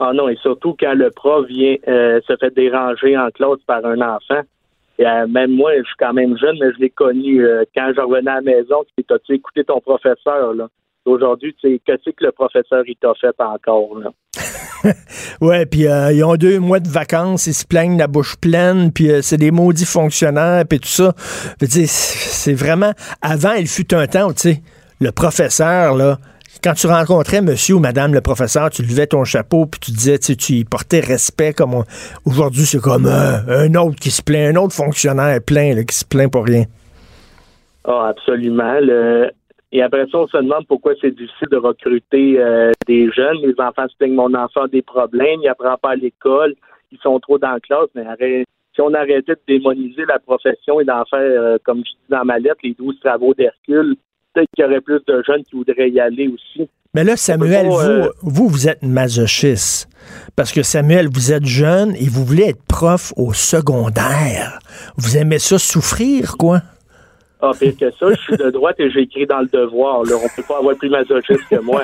Ah 0.00 0.12
non, 0.14 0.28
et 0.28 0.36
surtout 0.36 0.76
quand 0.78 0.94
le 0.94 1.10
prof 1.10 1.46
vient 1.46 1.76
euh, 1.88 2.20
se 2.26 2.36
fait 2.36 2.54
déranger 2.54 3.16
en 3.16 3.30
classe 3.30 3.60
par 3.66 3.84
un 3.84 4.00
enfant. 4.00 4.42
Euh, 5.00 5.26
même 5.28 5.52
moi, 5.52 5.70
je 5.76 5.84
suis 5.84 5.96
quand 5.98 6.12
même 6.12 6.36
jeune, 6.38 6.56
mais 6.60 6.72
je 6.72 6.80
l'ai 6.80 6.90
connu 6.90 7.44
euh, 7.44 7.64
quand 7.76 7.92
je 7.94 8.00
revenais 8.00 8.30
à 8.30 8.36
la 8.36 8.40
maison. 8.40 8.84
Tu 8.96 9.04
as-tu 9.14 9.34
écouté 9.34 9.64
ton 9.64 9.80
professeur, 9.80 10.54
là? 10.54 10.68
Aujourd'hui, 11.04 11.54
tu 11.54 11.68
sais, 11.68 11.80
qu'est-ce 11.86 12.10
que 12.10 12.24
le 12.24 12.32
professeur 12.32 12.82
il 12.86 12.96
t'a 12.96 13.14
fait 13.14 13.34
encore, 13.38 13.98
là? 13.98 14.10
ouais, 15.40 15.66
puis 15.66 15.86
euh, 15.86 16.12
ils 16.12 16.22
ont 16.24 16.36
deux 16.36 16.58
mois 16.58 16.80
de 16.80 16.88
vacances, 16.88 17.46
ils 17.46 17.54
se 17.54 17.66
plaignent 17.66 17.98
la 17.98 18.06
bouche 18.06 18.36
pleine, 18.36 18.92
puis 18.92 19.10
euh, 19.10 19.22
c'est 19.22 19.36
des 19.36 19.50
maudits 19.50 19.86
fonctionnaires, 19.86 20.64
puis 20.68 20.80
tout 20.80 20.88
ça. 20.88 21.14
C'est 21.60 22.54
vraiment... 22.54 22.92
Avant, 23.22 23.54
il 23.54 23.68
fut 23.68 23.94
un 23.94 24.06
temps 24.06 24.32
tu 24.32 24.40
sais, 24.40 24.62
le 25.00 25.10
professeur, 25.12 25.96
là, 25.96 26.18
quand 26.62 26.74
tu 26.74 26.86
rencontrais 26.86 27.40
monsieur 27.40 27.76
ou 27.76 27.78
madame 27.80 28.14
le 28.14 28.20
professeur, 28.20 28.70
tu 28.70 28.82
levais 28.82 29.06
ton 29.06 29.24
chapeau, 29.24 29.66
puis 29.66 29.80
tu 29.80 29.90
disais, 29.92 30.18
tu, 30.18 30.36
tu 30.36 30.64
portais 30.64 31.00
respect 31.00 31.52
comme... 31.52 31.84
Aujourd'hui, 32.24 32.62
c'est 32.62 32.80
comme 32.80 33.06
euh, 33.06 33.66
un 33.66 33.74
autre 33.74 33.96
qui 33.96 34.10
se 34.10 34.22
plaint, 34.22 34.56
un 34.56 34.60
autre 34.60 34.74
fonctionnaire 34.74 35.40
plein, 35.44 35.84
qui 35.84 35.94
se 35.94 36.04
plaint 36.04 36.30
pour 36.30 36.44
rien. 36.44 36.64
Ah, 37.84 38.08
absolument. 38.08 38.78
Le, 38.80 39.30
et 39.70 39.82
après 39.82 40.06
ça, 40.10 40.18
on 40.18 40.26
se 40.26 40.36
demande 40.36 40.66
pourquoi 40.66 40.94
c'est 41.00 41.10
difficile 41.10 41.48
de 41.50 41.56
recruter 41.56 42.38
euh, 42.38 42.72
des 42.86 43.10
jeunes. 43.10 43.38
Les 43.42 43.54
enfants 43.58 43.86
se 43.88 43.96
plaignent, 43.96 44.14
mon 44.14 44.34
enfant 44.34 44.62
a 44.62 44.68
des 44.68 44.82
problèmes, 44.82 45.40
il 45.42 45.48
apprend 45.48 45.76
pas 45.76 45.90
à 45.90 45.96
l'école, 45.96 46.54
ils 46.90 46.98
sont 46.98 47.20
trop 47.20 47.38
dans 47.38 47.52
la 47.52 47.60
classe. 47.60 47.88
Mais 47.94 48.04
si 48.74 48.80
on 48.80 48.94
arrêtait 48.94 49.32
de 49.32 49.40
démoniser 49.46 50.04
la 50.06 50.18
profession 50.18 50.80
et 50.80 50.84
d'en 50.84 51.04
faire, 51.04 51.20
euh, 51.20 51.58
comme 51.64 51.78
je 51.78 51.90
dis 51.90 52.08
dans 52.08 52.24
ma 52.24 52.38
lettre, 52.38 52.60
les 52.62 52.74
douze 52.74 52.98
travaux 53.00 53.34
d'Hercule, 53.34 53.96
peut-être 54.32 54.48
qu'il 54.54 54.64
y 54.64 54.68
aurait 54.68 54.80
plus 54.80 55.00
de 55.06 55.22
jeunes 55.26 55.42
qui 55.44 55.56
voudraient 55.56 55.90
y 55.90 56.00
aller 56.00 56.28
aussi. 56.28 56.68
Mais 56.94 57.04
là, 57.04 57.16
Samuel, 57.16 57.66
vous, 57.66 57.78
euh, 57.78 58.08
vous, 58.22 58.48
vous 58.48 58.68
êtes 58.68 58.82
masochiste. 58.82 59.88
Parce 60.36 60.52
que 60.52 60.62
Samuel, 60.62 61.08
vous 61.12 61.32
êtes 61.32 61.44
jeune 61.44 61.94
et 61.96 62.08
vous 62.08 62.24
voulez 62.24 62.44
être 62.44 62.62
prof 62.66 63.12
au 63.16 63.32
secondaire. 63.32 64.58
Vous 64.96 65.16
aimez 65.16 65.38
ça 65.38 65.58
souffrir, 65.58 66.36
quoi? 66.38 66.62
Ah, 67.40 67.52
pire 67.58 67.76
que 67.78 67.90
ça, 67.92 68.06
je 68.10 68.20
suis 68.20 68.36
de 68.36 68.50
droite 68.50 68.76
et 68.80 68.90
j'ai 68.90 69.02
écrit 69.02 69.26
dans 69.26 69.38
le 69.38 69.46
devoir. 69.46 70.02
Là. 70.02 70.16
On 70.16 70.28
peut 70.34 70.42
pas 70.42 70.58
avoir 70.58 70.74
plus 70.76 70.90
masochiste 70.90 71.46
que 71.48 71.60
moi. 71.60 71.82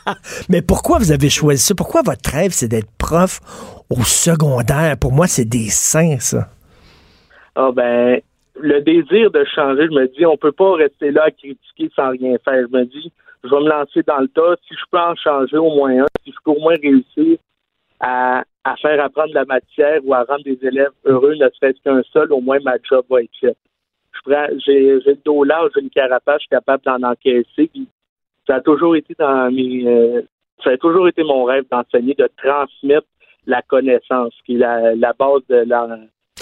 Mais 0.48 0.62
pourquoi 0.62 0.98
vous 0.98 1.12
avez 1.12 1.30
choisi 1.30 1.62
ça? 1.62 1.74
Pourquoi 1.76 2.02
votre 2.02 2.28
rêve, 2.28 2.50
c'est 2.52 2.66
d'être 2.66 2.90
prof 2.98 3.40
au 3.88 4.02
secondaire? 4.02 4.96
Pour 4.98 5.12
moi, 5.12 5.28
c'est 5.28 5.44
des 5.44 5.68
saints, 5.68 6.18
ça. 6.18 6.48
Ah, 7.54 7.70
ben, 7.72 8.20
le 8.60 8.80
désir 8.80 9.30
de 9.30 9.44
changer, 9.44 9.86
je 9.86 9.94
me 9.94 10.06
dis, 10.08 10.26
on 10.26 10.36
peut 10.36 10.52
pas 10.52 10.74
rester 10.74 11.10
là 11.10 11.24
à 11.24 11.30
critiquer 11.30 11.90
sans 11.94 12.10
rien 12.10 12.36
faire. 12.44 12.66
Je 12.70 12.76
me 12.76 12.84
dis, 12.84 13.12
je 13.44 13.48
vais 13.48 13.60
me 13.60 13.68
lancer 13.68 14.02
dans 14.02 14.18
le 14.18 14.28
tas. 14.28 14.56
Si 14.66 14.74
je 14.74 14.84
peux 14.90 14.98
en 14.98 15.14
changer 15.14 15.56
au 15.56 15.74
moins 15.74 16.02
un, 16.02 16.06
si 16.24 16.32
je 16.32 16.36
peux 16.44 16.52
au 16.52 16.60
moins 16.60 16.76
réussir 16.82 17.38
à, 18.00 18.44
à 18.64 18.76
faire 18.76 19.02
apprendre 19.02 19.34
la 19.34 19.44
matière 19.44 20.00
ou 20.04 20.14
à 20.14 20.24
rendre 20.24 20.44
des 20.44 20.58
élèves 20.62 20.92
heureux, 21.04 21.34
ne 21.34 21.48
serait-ce 21.50 21.80
qu'un 21.82 22.02
seul, 22.12 22.32
au 22.32 22.40
moins 22.40 22.58
ma 22.64 22.76
job 22.82 23.04
va 23.10 23.22
être 23.22 23.30
faite 23.40 23.56
j'ai 24.58 24.92
le 24.94 25.18
dos 25.24 25.44
large, 25.44 25.70
j'ai 25.74 25.82
une 25.82 25.90
carapace, 25.90 26.36
je 26.36 26.46
suis 26.46 26.48
capable 26.48 26.82
d'en 26.84 27.02
encaisser. 27.02 27.70
ça 28.46 28.56
a 28.56 28.60
toujours 28.60 28.96
été 28.96 29.14
dans 29.18 29.50
mes, 29.52 29.86
euh, 29.86 30.22
ça 30.62 30.70
a 30.70 30.76
toujours 30.76 31.08
été 31.08 31.22
mon 31.22 31.44
rêve 31.44 31.64
d'enseigner, 31.70 32.14
de 32.14 32.28
transmettre 32.36 33.06
la 33.46 33.62
connaissance, 33.62 34.34
qui 34.44 34.54
est 34.54 34.58
la, 34.58 34.94
la 34.94 35.12
base 35.12 35.46
de 35.48 35.56
la, 35.56 35.98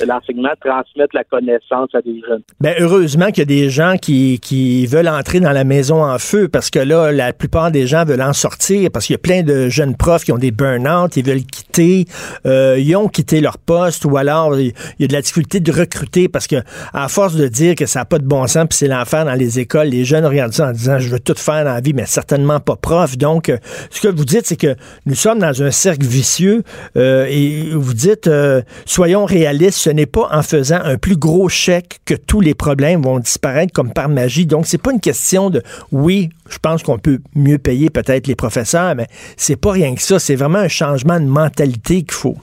l'enseignement, 0.07 0.51
transmettre 0.61 1.15
la 1.15 1.25
connaissance 1.25 1.91
à 1.95 2.03
des 2.03 2.21
jeunes. 2.27 2.43
Ben, 2.61 2.75
heureusement 2.79 3.27
qu'il 3.27 3.39
y 3.39 3.43
a 3.43 3.45
des 3.45 3.71
gens 3.71 3.97
qui, 3.97 4.41
qui 4.41 4.87
veulent 4.87 5.09
entrer 5.09 5.41
dans 5.41 5.53
la 5.53 5.65
maison 5.65 6.05
en 6.05 6.19
feu 6.19 6.49
parce 6.49 6.71
que 6.71 6.81
là, 6.81 7.13
la 7.13 7.33
plupart 7.33 7.71
des 7.71 7.87
gens 7.87 8.05
veulent 8.05 8.23
en 8.23 8.33
sortir 8.33 8.91
parce 8.93 9.07
qu'il 9.07 9.15
y 9.15 9.17
a 9.17 9.19
plein 9.19 9.43
de 9.43 9.69
jeunes 9.69 9.97
profs 9.97 10.25
qui 10.25 10.33
ont 10.33 10.39
des 10.39 10.51
burn-out, 10.51 11.17
ils 11.17 11.25
veulent 11.25 11.45
quitter, 11.45 12.07
euh, 12.47 12.77
ils 12.79 12.97
ont 12.97 13.09
quitté 13.09 13.41
leur 13.41 13.59
poste 13.59 14.05
ou 14.05 14.17
alors 14.17 14.59
il 14.59 14.73
y 14.99 15.05
a 15.05 15.07
de 15.07 15.13
la 15.13 15.23
difficulté 15.23 15.61
de 15.61 15.73
recruter 15.73 16.29
parce 16.29 16.47
que 16.47 16.57
à 16.93 17.09
force 17.09 17.37
de 17.37 17.47
dire 17.47 17.75
que 17.75 17.87
ça 17.87 18.01
n'a 18.01 18.05
pas 18.05 18.19
de 18.19 18.27
bon 18.27 18.47
sens 18.47 18.67
puis 18.69 18.79
c'est 18.79 18.89
l'enfer 18.89 19.25
dans 19.25 19.35
les 19.35 19.61
écoles, 19.61 19.89
les 19.89 20.05
jeunes 20.05 20.27
regardent 20.27 20.53
ça 20.53 20.69
en 20.69 20.73
disant 20.73 20.99
je 20.99 21.09
veux 21.09 21.21
tout 21.21 21.35
faire 21.35 21.65
dans 21.65 21.75
la 21.75 21.81
vie 21.81 21.95
mais 21.95 22.07
certainement 22.07 22.61
pas 22.61 22.77
prof. 22.77 23.17
Donc, 23.17 23.49
euh, 23.49 23.59
ce 23.91 24.01
que 24.01 24.09
vous 24.09 24.25
dites, 24.25 24.47
c'est 24.47 24.57
que 24.57 24.75
nous 25.07 25.15
sommes 25.15 25.39
dans 25.39 25.63
un 25.63 25.71
cercle 25.71 26.07
vicieux 26.07 26.63
euh, 26.97 27.27
et 27.29 27.71
vous 27.73 27.95
dites 27.95 28.27
euh, 28.27 28.63
soyons 28.87 29.25
réalistes 29.25 29.79
ce 29.85 29.91
n'est 29.91 30.07
pas 30.07 30.29
en 30.33 30.41
faisant 30.41 30.81
un 30.83 30.97
plus 30.97 31.17
gros 31.19 31.51
chèque 31.51 31.99
que 32.07 32.15
tous 32.15 32.41
les 32.41 32.55
problèmes 32.55 33.03
vont 33.03 33.19
disparaître 33.19 33.71
comme 33.75 33.93
par 33.93 34.09
magie. 34.09 34.47
Donc, 34.47 34.65
c'est 34.65 34.83
pas 34.83 34.93
une 34.93 35.01
question 35.01 35.51
de 35.51 35.61
oui, 35.93 36.31
je 36.49 36.57
pense 36.57 36.83
qu'on 36.83 36.99
peut 36.99 37.19
mieux 37.37 37.59
payer 37.59 37.91
peut-être 37.91 38.27
les 38.27 38.35
professeurs, 38.35 38.95
mais 38.95 39.09
c'est 39.37 39.61
pas 39.61 39.73
rien 39.73 39.95
que 39.95 40.01
ça. 40.01 40.19
C'est 40.19 40.37
vraiment 40.37 40.61
un 40.61 40.69
changement 40.69 41.21
de 41.21 41.27
mentalité 41.27 41.97
qu'il 41.97 42.13
faut. 42.13 42.37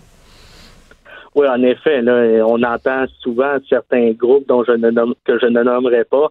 Oui, 1.34 1.48
en 1.48 1.64
effet, 1.64 2.04
on 2.46 2.62
entend 2.62 3.06
souvent 3.22 3.58
certains 3.68 4.12
groupes 4.12 4.48
dont 4.48 4.64
je 4.64 4.74
ne 4.74 4.92
que 5.26 5.40
je 5.40 5.48
ne 5.48 5.64
nommerai 5.64 6.04
pas. 6.04 6.28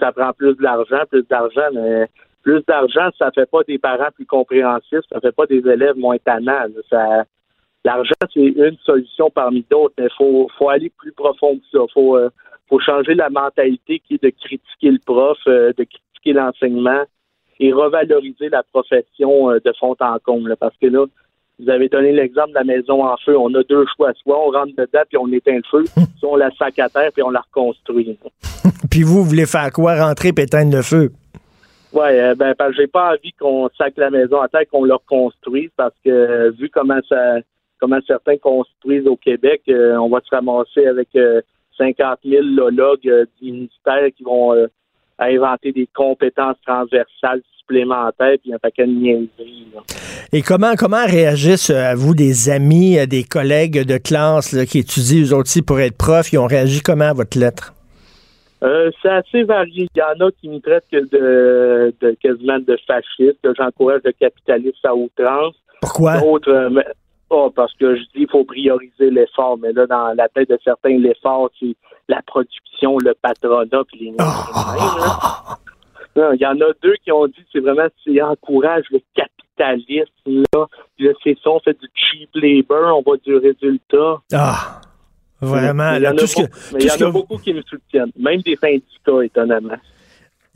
Ça 0.00 0.12
prend 0.12 0.32
plus 0.32 0.54
d'argent, 0.54 1.02
plus 1.10 1.26
d'argent, 1.28 1.68
mais 1.74 2.06
plus 2.42 2.62
d'argent, 2.66 3.10
ça 3.18 3.30
fait 3.34 3.50
pas 3.50 3.64
des 3.68 3.78
parents 3.78 4.12
plus 4.14 4.24
compréhensifs, 4.24 5.04
ça 5.12 5.20
fait 5.20 5.32
pas 5.34 5.44
des 5.44 5.58
élèves 5.58 5.98
moins 5.98 6.16
tannants. 6.24 6.68
Ça, 6.88 7.24
L'argent, 7.84 8.14
c'est 8.32 8.40
une 8.40 8.78
solution 8.82 9.30
parmi 9.30 9.64
d'autres, 9.70 9.94
mais 9.98 10.04
il 10.04 10.16
faut, 10.16 10.48
faut 10.58 10.70
aller 10.70 10.90
plus 10.96 11.12
profond 11.12 11.56
que 11.56 11.64
ça. 11.70 11.84
Il 11.86 11.92
faut, 11.92 12.16
euh, 12.16 12.30
faut 12.68 12.80
changer 12.80 13.14
la 13.14 13.28
mentalité 13.28 14.00
qui 14.06 14.14
est 14.14 14.22
de 14.22 14.30
critiquer 14.30 14.90
le 14.90 14.98
prof, 15.04 15.36
euh, 15.46 15.72
de 15.76 15.84
critiquer 15.84 16.32
l'enseignement 16.32 17.02
et 17.60 17.72
revaloriser 17.72 18.48
la 18.48 18.62
profession 18.62 19.50
euh, 19.50 19.58
de 19.62 19.72
fond 19.78 19.94
en 20.00 20.16
comble. 20.24 20.56
parce 20.58 20.74
que 20.80 20.86
là, 20.86 21.04
vous 21.60 21.68
avez 21.68 21.88
donné 21.88 22.12
l'exemple 22.12 22.48
de 22.48 22.54
la 22.54 22.64
maison 22.64 23.04
en 23.04 23.16
feu. 23.18 23.36
On 23.38 23.54
a 23.54 23.62
deux 23.64 23.84
choix. 23.94 24.12
Soit 24.14 24.38
on 24.38 24.50
rentre 24.50 24.74
dedans 24.76 25.02
puis 25.06 25.18
on 25.18 25.30
éteint 25.30 25.56
le 25.56 25.62
feu, 25.70 25.84
soit 26.18 26.30
on 26.30 26.36
la 26.36 26.50
sac 26.52 26.78
à 26.78 26.88
terre 26.88 27.12
puis 27.12 27.22
on 27.22 27.30
la 27.30 27.42
reconstruit. 27.42 28.18
puis 28.90 29.02
vous, 29.02 29.22
vous 29.22 29.24
voulez 29.24 29.46
faire 29.46 29.70
quoi? 29.70 30.02
Rentrer 30.02 30.28
et 30.28 30.40
éteindre 30.40 30.74
le 30.74 30.82
feu? 30.82 31.12
Oui, 31.92 32.08
ben, 32.36 32.54
parce 32.56 32.70
que 32.70 32.76
j'ai 32.78 32.86
pas 32.88 33.12
envie 33.12 33.32
qu'on 33.34 33.68
sac 33.76 33.92
la 33.98 34.10
maison 34.10 34.40
à 34.40 34.48
terre, 34.48 34.62
qu'on 34.72 34.84
la 34.84 34.96
reconstruise 34.96 35.70
parce 35.76 35.94
que 36.02 36.50
vu 36.58 36.68
comment 36.70 36.98
ça 37.08 37.36
comment 37.84 38.00
certains 38.06 38.38
construisent 38.38 39.06
au 39.06 39.16
Québec, 39.16 39.60
euh, 39.68 39.96
on 39.96 40.08
va 40.08 40.20
se 40.24 40.34
ramasser 40.34 40.86
avec 40.86 41.08
50 41.76 42.18
000 42.24 42.42
lologues 42.42 43.06
euh, 43.06 43.26
du 43.38 43.52
ministère 43.52 44.06
qui 44.16 44.24
vont 44.24 44.54
euh, 44.54 44.68
inventer 45.18 45.70
des 45.72 45.86
compétences 45.94 46.56
transversales 46.66 47.42
supplémentaires 47.58 48.36
puis 48.40 48.54
un 48.54 48.58
paquet 48.58 48.86
de 48.86 48.92
niaiseries. 48.92 49.66
Et 50.32 50.40
comment 50.40 50.76
comment 50.78 51.04
réagissent 51.04 51.68
à 51.68 51.94
vous 51.94 52.14
des 52.14 52.48
amis, 52.48 52.96
des 53.06 53.24
collègues 53.24 53.84
de 53.84 53.98
classe 53.98 54.56
qui 54.64 54.78
étudient 54.78 55.24
eux 55.30 55.34
aussi 55.34 55.60
pour 55.60 55.78
être 55.78 55.98
profs, 55.98 56.32
ils 56.32 56.38
ont 56.38 56.46
réagi 56.46 56.80
comment 56.80 57.10
à 57.10 57.12
votre 57.12 57.38
lettre? 57.38 57.74
c'est 59.02 59.10
assez 59.10 59.42
varié. 59.42 59.88
Il 59.94 59.98
y 59.98 60.02
en 60.02 60.26
a 60.26 60.30
qui 60.40 60.48
me 60.48 60.58
traitent 60.58 60.86
que 60.90 60.96
de, 60.96 61.94
de 62.00 62.16
quasiment 62.18 62.58
de 62.58 62.78
fasciste, 62.86 63.36
que 63.42 63.52
j'encourage 63.54 64.00
le 64.06 64.12
capitalisme 64.12 64.78
à 64.84 64.94
outrance. 64.94 65.54
Pourquoi? 65.82 66.18
D'autres, 66.18 66.70
parce 67.54 67.72
que 67.74 67.96
je 67.96 68.02
dis 68.02 68.10
qu'il 68.12 68.30
faut 68.30 68.44
prioriser 68.44 69.10
l'effort, 69.10 69.58
mais 69.58 69.72
là, 69.72 69.86
dans 69.86 70.14
la 70.16 70.28
tête 70.28 70.48
de 70.48 70.58
certains, 70.62 70.98
l'effort, 70.98 71.50
c'est 71.60 71.74
la 72.08 72.20
production, 72.22 72.98
le 72.98 73.14
patronat, 73.20 73.84
puis 73.88 73.98
les 74.00 74.14
ah. 74.18 75.58
Il 76.16 76.40
y 76.40 76.46
en 76.46 76.60
a 76.60 76.72
deux 76.80 76.94
qui 77.02 77.10
ont 77.10 77.26
dit 77.26 77.34
que 77.34 77.48
c'est 77.52 77.60
vraiment 77.60 77.88
c'est 78.04 78.22
encourage 78.22 78.84
le 78.90 79.00
capitalisme 79.16 80.44
là. 80.54 80.66
c'est 81.24 81.36
ça, 81.42 81.50
on 81.50 81.60
fait 81.60 81.76
du 81.80 81.88
cheap 81.94 82.30
labor, 82.34 83.02
on 83.04 83.10
va 83.10 83.16
du 83.18 83.36
résultat. 83.36 84.20
Ah 84.32 84.80
vraiment. 85.40 85.94
il 85.94 86.02
y 86.02 86.08
en 86.08 87.06
a, 87.06 87.10
beaucoup 87.10 87.38
qui 87.38 87.52
me 87.52 87.62
soutiennent, 87.62 88.12
même 88.18 88.40
des 88.42 88.56
syndicats, 88.56 89.24
étonnamment. 89.24 89.76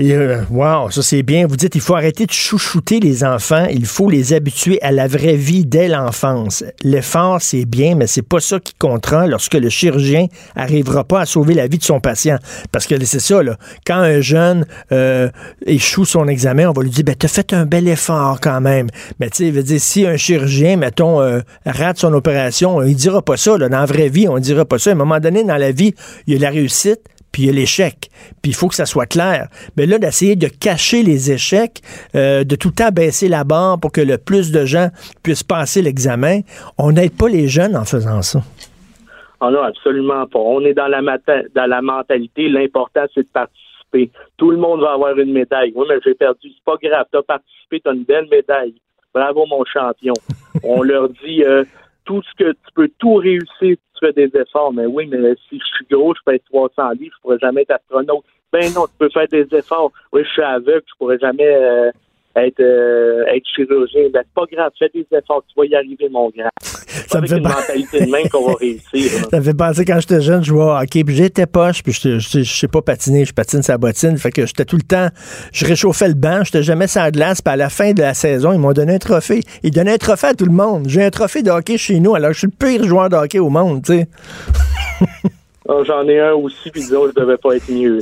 Euh, 0.01 0.45
wow, 0.49 0.93
ça 0.93 1.03
c'est 1.03 1.25
bien. 1.25 1.49
Vous 1.49 1.57
dites 1.57 1.75
il 1.75 1.81
faut 1.81 1.97
arrêter 1.97 2.25
de 2.25 2.31
chouchouter 2.31 3.01
les 3.01 3.25
enfants, 3.25 3.67
il 3.69 3.85
faut 3.85 4.09
les 4.09 4.33
habituer 4.33 4.81
à 4.81 4.93
la 4.93 5.09
vraie 5.09 5.35
vie 5.35 5.67
dès 5.67 5.89
l'enfance. 5.89 6.63
L'effort 6.85 7.43
c'est 7.43 7.65
bien, 7.65 7.97
mais 7.97 8.07
c'est 8.07 8.23
pas 8.23 8.39
ça 8.39 8.61
qui 8.61 8.75
comptera 8.75 9.27
lorsque 9.27 9.55
le 9.55 9.69
chirurgien 9.69 10.29
arrivera 10.55 11.03
pas 11.03 11.23
à 11.23 11.27
sauver 11.27 11.55
la 11.55 11.67
vie 11.67 11.79
de 11.79 11.83
son 11.83 11.99
patient. 11.99 12.39
Parce 12.71 12.87
que 12.87 13.05
c'est 13.05 13.19
ça 13.19 13.43
là. 13.43 13.57
Quand 13.85 13.97
un 13.97 14.21
jeune 14.21 14.67
euh, 14.93 15.31
échoue 15.67 16.05
son 16.05 16.29
examen, 16.29 16.69
on 16.69 16.73
va 16.73 16.85
lui 16.85 16.91
dire 16.91 17.03
ben 17.03 17.17
t'as 17.17 17.27
fait 17.27 17.53
un 17.53 17.67
bel 17.67 17.89
effort 17.89 18.39
quand 18.41 18.61
même. 18.61 18.87
Mais 19.19 19.31
tu 19.31 19.47
sais, 19.47 19.51
veut 19.51 19.65
dire 19.65 19.81
si 19.81 20.07
un 20.07 20.17
chirurgien 20.17 20.77
mettons 20.77 21.21
euh, 21.21 21.41
rate 21.67 21.99
son 21.99 22.13
opération, 22.15 22.85
il 22.85 22.95
dira 22.95 23.21
pas 23.21 23.37
ça 23.37 23.59
là. 23.59 23.69
Dans 23.69 23.81
la 23.81 23.87
vraie 23.87 24.11
vie, 24.11 24.29
on 24.29 24.39
dira 24.39 24.65
pas 24.65 24.79
ça. 24.79 24.91
À 24.91 24.93
un 24.93 24.97
moment 24.97 25.19
donné 25.19 25.43
dans 25.43 25.57
la 25.57 25.73
vie, 25.73 25.93
il 26.29 26.35
y 26.35 26.37
a 26.37 26.41
la 26.41 26.51
réussite 26.51 27.01
puis 27.33 27.43
il 27.43 27.47
y 27.47 27.49
a 27.51 27.53
l'échec, 27.53 28.11
puis 28.43 28.51
il 28.51 28.55
faut 28.55 28.68
que 28.68 28.74
ça 28.74 28.87
soit 28.87 29.07
clair. 29.07 29.49
Mais 29.76 29.87
là, 29.87 29.99
d'essayer 29.99 30.37
de 30.37 30.49
cacher 30.49 31.03
les 31.03 31.31
échecs, 31.31 31.81
euh, 32.14 32.45
de 32.45 32.57
tout 32.57 32.68
le 32.68 32.74
temps 32.74 32.91
baisser 32.91 33.29
la 33.29 33.45
barre 33.45 33.79
pour 33.79 33.93
que 33.93 34.01
le 34.01 34.18
plus 34.18 34.51
de 34.51 34.64
gens 34.64 34.89
puissent 35.22 35.43
passer 35.43 35.83
l'examen, 35.83 36.41
on 36.79 36.93
n'aide 36.93 37.16
pas 37.16 37.29
les 37.29 37.49
jeunes 37.49 37.76
en 37.76 37.85
faisant 37.85 38.22
ça. 38.22 38.41
Ah 39.41 39.51
non, 39.51 39.62
absolument 39.62 40.26
pas. 40.26 40.39
On 40.39 40.64
est 40.64 40.74
dans 40.74 40.89
la, 40.89 41.01
dans 41.01 41.66
la 41.66 41.83
mentalité, 41.83 42.49
l'important, 42.49 43.05
c'est 43.14 43.22
de 43.22 43.29
participer. 43.33 44.11
Tout 44.37 44.51
le 44.51 44.57
monde 44.57 44.81
va 44.81 44.93
avoir 44.93 45.16
une 45.16 45.33
médaille. 45.33 45.72
Oui, 45.74 45.87
mais 45.89 45.97
j'ai 46.05 46.14
perdu. 46.14 46.49
C'est 46.49 46.64
pas 46.64 46.76
grave. 46.83 47.07
Tu 47.12 47.18
as 47.18 47.22
participé, 47.22 47.81
tu 47.81 47.89
as 47.89 47.93
une 47.93 48.05
belle 48.05 48.29
médaille. 48.31 48.74
Bravo, 49.14 49.47
mon 49.47 49.64
champion. 49.64 50.14
on 50.64 50.83
leur 50.83 51.09
dit, 51.09 51.45
euh, 51.45 51.64
tout 52.09 52.23
ce 52.23 52.43
que 52.43 52.53
tu 52.53 52.73
peux 52.75 52.89
tout 52.99 53.17
réussir 53.17 53.47
si 53.61 53.77
tu 53.77 54.01
fais 54.01 54.15
des 54.15 54.31
efforts. 54.35 54.73
Mais 54.73 54.87
oui, 54.87 55.07
mais 55.07 55.35
si 55.47 55.59
je 55.59 55.65
suis 55.77 55.87
gros, 55.91 56.15
je 56.15 56.21
fais 56.25 56.39
300 56.39 56.93
livres, 56.93 57.15
je 57.15 57.21
pourrais 57.21 57.39
jamais 57.39 57.63
être 57.63 57.73
astronaute. 57.73 58.25
Ben 58.51 58.73
non, 58.75 58.87
tu 58.87 58.95
peux 58.99 59.11
faire 59.11 59.29
des 59.29 59.47
efforts. 59.55 59.93
Oui, 60.11 60.25
je 60.25 60.31
suis 60.31 60.43
aveugle, 60.43 60.83
je 60.87 60.95
pourrais 60.99 61.19
jamais 61.19 61.45
euh, 61.47 61.91
être, 62.47 62.61
euh, 62.61 63.24
être 63.26 63.45
chirurgien. 63.55 64.09
Ben, 64.12 64.22
c'est 64.24 64.34
pas 64.34 64.47
grave, 64.51 64.72
fais 64.78 64.91
des 64.95 65.07
efforts, 65.16 65.45
tu 65.49 65.55
vas 65.59 65.66
y 65.66 65.74
arriver, 65.74 66.09
mon 66.11 66.30
grand. 66.30 66.51
Ça 67.07 67.20
me 67.20 67.26
fait 67.26 67.39
une 67.39 67.43
mentalité 67.43 68.05
de 68.05 68.11
même 68.11 68.28
qu'on 68.28 68.49
va 68.49 68.55
réussir. 68.55 69.11
Ça 69.30 69.39
me 69.39 69.43
fait 69.43 69.57
penser 69.57 69.84
quand 69.84 70.01
j'étais 70.01 70.20
jeune, 70.20 70.43
je 70.43 70.49
jouais 70.49 70.64
au 70.64 70.76
hockey, 70.76 71.05
puis 71.05 71.14
j'étais 71.14 71.47
poche, 71.47 71.82
puis 71.82 71.93
je, 71.93 72.18
je, 72.18 72.43
sais 72.43 72.68
pas 72.68 72.82
patiner, 72.82 73.24
je 73.24 73.32
patine 73.32 73.62
sa 73.62 73.78
bottine, 73.78 74.16
fait 74.16 74.30
que 74.30 74.47
j'étais 74.47 74.64
tout 74.64 74.76
le 74.76 74.82
temps, 74.82 75.09
je 75.53 75.64
réchauffais 75.64 76.09
le 76.09 76.14
banc, 76.14 76.45
j'étais 76.45 76.62
jamais 76.62 76.86
sans 76.86 77.11
glace, 77.11 77.41
puis 77.43 77.53
à 77.53 77.57
la 77.57 77.70
fin 77.70 77.93
de 77.93 78.03
la 78.03 78.14
saison, 78.14 78.53
ils 78.53 78.59
m'ont 78.59 78.72
donné 78.72 78.95
un 78.95 78.99
trophée. 78.99 79.41
Ils 79.62 79.70
donnaient 79.70 79.95
un 79.95 79.99
trophée 79.99 80.28
à 80.28 80.34
tout 80.34 80.47
le 80.47 80.53
monde. 80.53 80.89
J'ai 80.89 81.03
un 81.03 81.11
trophée 81.11 81.43
de 81.43 81.51
hockey 81.51 81.78
chez 81.78 82.01
nous, 82.01 82.14
alors 82.14 82.32
je 82.32 82.39
suis 82.39 82.49
le 82.49 82.53
pire 82.66 82.84
joueur 82.84 83.09
de 83.09 83.16
hockey 83.16 83.39
au 83.39 83.51
monde, 83.51 83.82
tu 83.84 83.93
sais. 83.93 84.09
Ah, 85.71 85.83
j'en 85.85 86.09
ai 86.09 86.19
un 86.19 86.33
aussi, 86.33 86.71
puis 86.71 86.81
disons, 86.81 87.09
je 87.09 87.21
devais 87.21 87.37
pas 87.37 87.55
être 87.55 87.71
mieux. 87.71 87.99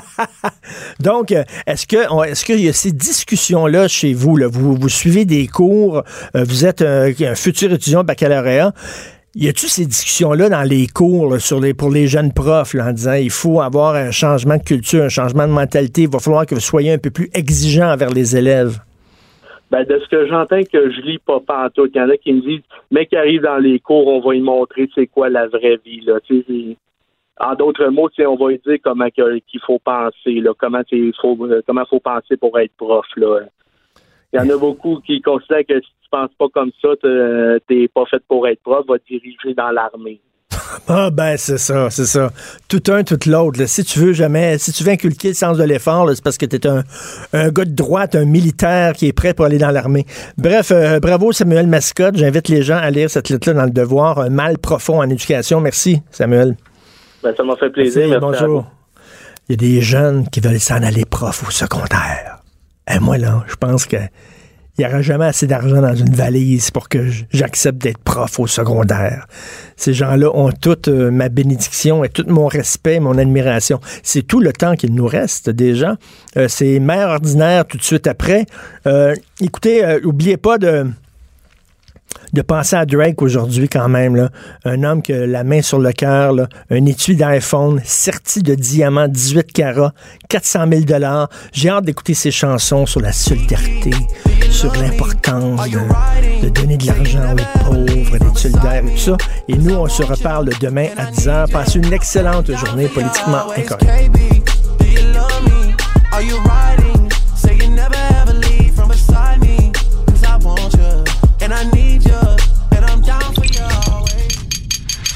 Donc, 1.00 1.32
est-ce 1.66 1.86
que 1.86 2.24
est-ce 2.26 2.44
qu'il 2.44 2.60
y 2.60 2.68
a 2.68 2.72
ces 2.72 2.90
discussions-là 2.90 3.86
chez? 3.86 4.14
Vous, 4.14 4.36
vous 4.50 4.88
suivez 4.88 5.24
des 5.24 5.46
cours, 5.46 6.02
euh, 6.34 6.44
vous 6.44 6.66
êtes 6.66 6.82
un, 6.82 7.12
futur 7.36 7.72
étudiant 7.72 8.02
baccalauréat. 8.02 8.72
Y 9.36 9.48
a-tu 9.48 9.68
ces 9.68 9.86
discussions-là 9.86 10.48
dans 10.48 10.62
les 10.62 10.88
cours 10.88 11.40
sur 11.40 11.60
les, 11.60 11.72
pour 11.72 11.90
les 11.90 12.08
jeunes 12.08 12.32
profs 12.32 12.74
en 12.74 12.92
disant 12.92 13.14
il 13.14 13.30
faut 13.30 13.60
avoir 13.60 13.94
un 13.94 14.10
changement 14.10 14.56
de 14.56 14.62
culture, 14.62 15.04
un 15.04 15.08
changement 15.08 15.46
de 15.46 15.52
mentalité, 15.52 16.02
il 16.02 16.10
va 16.10 16.18
falloir 16.18 16.46
que 16.46 16.54
vous 16.56 16.60
soyez 16.60 16.92
un 16.92 16.98
peu 16.98 17.10
plus 17.10 17.30
exigeant 17.32 17.92
envers 17.92 18.10
les 18.10 18.36
élèves? 18.36 18.80
Ben, 19.72 19.84
de 19.84 19.98
ce 20.00 20.06
que 20.06 20.26
j'entends 20.26 20.62
que 20.70 20.90
je 20.90 21.00
lis 21.00 21.18
pas 21.18 21.40
partout, 21.40 21.86
il 21.86 21.96
y 21.96 22.00
en 22.00 22.10
a 22.10 22.18
qui 22.18 22.34
me 22.34 22.42
disent, 22.42 22.60
mais 22.90 23.06
qui 23.06 23.16
arrive 23.16 23.40
dans 23.40 23.56
les 23.56 23.80
cours, 23.80 24.06
on 24.06 24.20
va 24.20 24.34
lui 24.34 24.42
montrer 24.42 24.86
c'est 24.94 25.06
quoi 25.06 25.30
la 25.30 25.46
vraie 25.48 25.80
vie. 25.82 26.02
Là. 26.02 26.18
en 27.40 27.54
d'autres 27.54 27.88
mots, 27.88 28.10
on 28.18 28.36
va 28.36 28.50
lui 28.50 28.60
dire 28.66 28.76
comment 28.84 29.08
qu'il 29.08 29.60
faut 29.66 29.78
penser, 29.78 30.42
comment 30.58 30.82
il 30.90 31.14
faut 31.18 31.38
comment 31.66 31.86
faut 31.86 32.00
penser 32.00 32.36
pour 32.36 32.58
être 32.60 32.76
prof. 32.76 33.06
Là. 33.16 33.46
Il 34.34 34.40
y 34.40 34.42
en 34.42 34.50
a 34.50 34.58
beaucoup 34.58 35.00
qui 35.00 35.22
considèrent 35.22 35.64
que 35.66 35.80
si 35.80 35.90
tu 36.02 36.10
penses 36.10 36.34
pas 36.38 36.50
comme 36.50 36.72
ça, 36.82 36.90
t'es 37.66 37.88
pas 37.88 38.04
fait 38.04 38.22
pour 38.28 38.46
être 38.48 38.60
prof, 38.60 38.84
va 38.86 38.98
te 38.98 39.06
diriger 39.06 39.54
dans 39.54 39.70
l'armée. 39.70 40.20
Ah 40.88 41.10
ben 41.10 41.36
c'est 41.36 41.58
ça, 41.58 41.90
c'est 41.90 42.06
ça. 42.06 42.30
Tout 42.68 42.82
un, 42.88 43.04
tout 43.04 43.18
l'autre. 43.26 43.64
Si 43.66 43.84
tu 43.84 43.98
veux 43.98 44.12
jamais, 44.12 44.58
si 44.58 44.72
tu 44.72 44.84
veux 44.84 44.92
inculquer 44.92 45.28
le 45.28 45.34
sens 45.34 45.56
de 45.56 45.64
l'effort, 45.64 46.10
c'est 46.14 46.22
parce 46.22 46.38
que 46.38 46.46
tu 46.46 46.56
es 46.56 46.66
un, 46.66 46.82
un, 47.32 47.50
gars 47.50 47.64
de 47.64 47.70
droite, 47.70 48.14
un 48.14 48.24
militaire 48.24 48.94
qui 48.94 49.08
est 49.08 49.12
prêt 49.12 49.34
pour 49.34 49.46
aller 49.46 49.58
dans 49.58 49.70
l'armée. 49.70 50.06
Bref, 50.38 50.70
euh, 50.70 51.00
bravo 51.00 51.32
Samuel 51.32 51.66
Mascotte. 51.66 52.16
J'invite 52.16 52.48
les 52.48 52.62
gens 52.62 52.78
à 52.78 52.90
lire 52.90 53.10
cette 53.10 53.28
lettre-là 53.28 53.54
dans 53.54 53.64
le 53.64 53.70
devoir. 53.70 54.18
Un 54.18 54.30
mal 54.30 54.58
profond 54.58 55.00
en 55.00 55.08
éducation. 55.08 55.60
Merci 55.60 56.02
Samuel. 56.10 56.56
Ben, 57.22 57.34
ça 57.36 57.42
m'a 57.44 57.56
fait 57.56 57.70
plaisir. 57.70 58.18
bonjour. 58.20 58.66
Il 59.48 59.52
y 59.52 59.54
a 59.54 59.70
des 59.70 59.80
jeunes 59.80 60.28
qui 60.28 60.40
veulent 60.40 60.60
s'en 60.60 60.82
aller 60.82 61.04
prof 61.04 61.44
au 61.46 61.50
secondaire. 61.50 62.38
Et 62.92 62.98
moi 62.98 63.18
là, 63.18 63.44
je 63.46 63.56
pense 63.56 63.86
que 63.86 63.96
il 64.78 64.84
n'y 64.86 64.90
aura 64.90 65.02
jamais 65.02 65.26
assez 65.26 65.46
d'argent 65.46 65.82
dans 65.82 65.94
une 65.94 66.14
valise 66.14 66.70
pour 66.70 66.88
que 66.88 67.06
j'accepte 67.30 67.76
d'être 67.78 67.98
prof 67.98 68.40
au 68.40 68.46
secondaire. 68.46 69.26
Ces 69.76 69.92
gens-là 69.92 70.30
ont 70.34 70.50
toute 70.50 70.88
euh, 70.88 71.10
ma 71.10 71.28
bénédiction 71.28 72.04
et 72.04 72.08
tout 72.08 72.24
mon 72.26 72.46
respect, 72.46 72.98
mon 72.98 73.18
admiration. 73.18 73.80
C'est 74.02 74.22
tout 74.22 74.40
le 74.40 74.50
temps 74.52 74.74
qu'il 74.74 74.94
nous 74.94 75.06
reste 75.06 75.50
déjà. 75.50 75.96
Euh, 76.38 76.48
c'est 76.48 76.78
mère 76.78 77.08
ordinaire 77.08 77.66
tout 77.66 77.76
de 77.76 77.82
suite 77.82 78.06
après. 78.06 78.46
Euh, 78.86 79.14
écoutez, 79.40 79.84
n'oubliez 80.02 80.38
pas 80.38 80.56
de 80.56 80.86
de 82.32 82.42
penser 82.42 82.76
à 82.76 82.86
Drake 82.86 83.20
aujourd'hui 83.22 83.68
quand 83.68 83.88
même. 83.88 84.28
Un 84.64 84.82
homme 84.82 85.02
qui 85.02 85.12
a 85.12 85.26
la 85.26 85.44
main 85.44 85.62
sur 85.62 85.78
le 85.78 85.92
cœur, 85.92 86.34
un 86.70 86.86
étui 86.86 87.16
d'iPhone, 87.16 87.80
serti 87.84 88.42
de 88.42 88.54
diamants 88.54 89.08
18 89.08 89.52
carats, 89.52 89.92
400 90.28 90.64
000 90.68 90.80
dollars. 90.82 91.28
J'ai 91.52 91.68
hâte 91.68 91.84
d'écouter 91.84 92.14
ses 92.14 92.30
chansons 92.30 92.86
sur 92.86 93.00
la 93.00 93.12
solidarité, 93.12 93.90
sur 94.50 94.72
l'importance 94.74 95.60
de, 96.42 96.48
donner 96.48 96.76
de 96.76 96.86
l'argent 96.86 97.34
aux 97.34 97.64
pauvres, 97.64 98.18
d'être 98.18 98.38
solidaires 98.38 98.84
et 98.84 98.90
tout 98.90 98.98
ça. 98.98 99.16
Et 99.48 99.54
nous, 99.54 99.74
on 99.74 99.88
se 99.88 100.02
reparle 100.02 100.50
demain 100.60 100.88
à 100.96 101.10
10h. 101.10 101.50
Passez 101.50 101.78
une 101.78 101.92
excellente 101.92 102.50
journée 102.56 102.88
politiquement 102.88 103.50
incorrecte. 103.56 104.10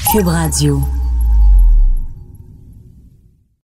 Cube 0.09 0.29
Radio. 0.29 0.96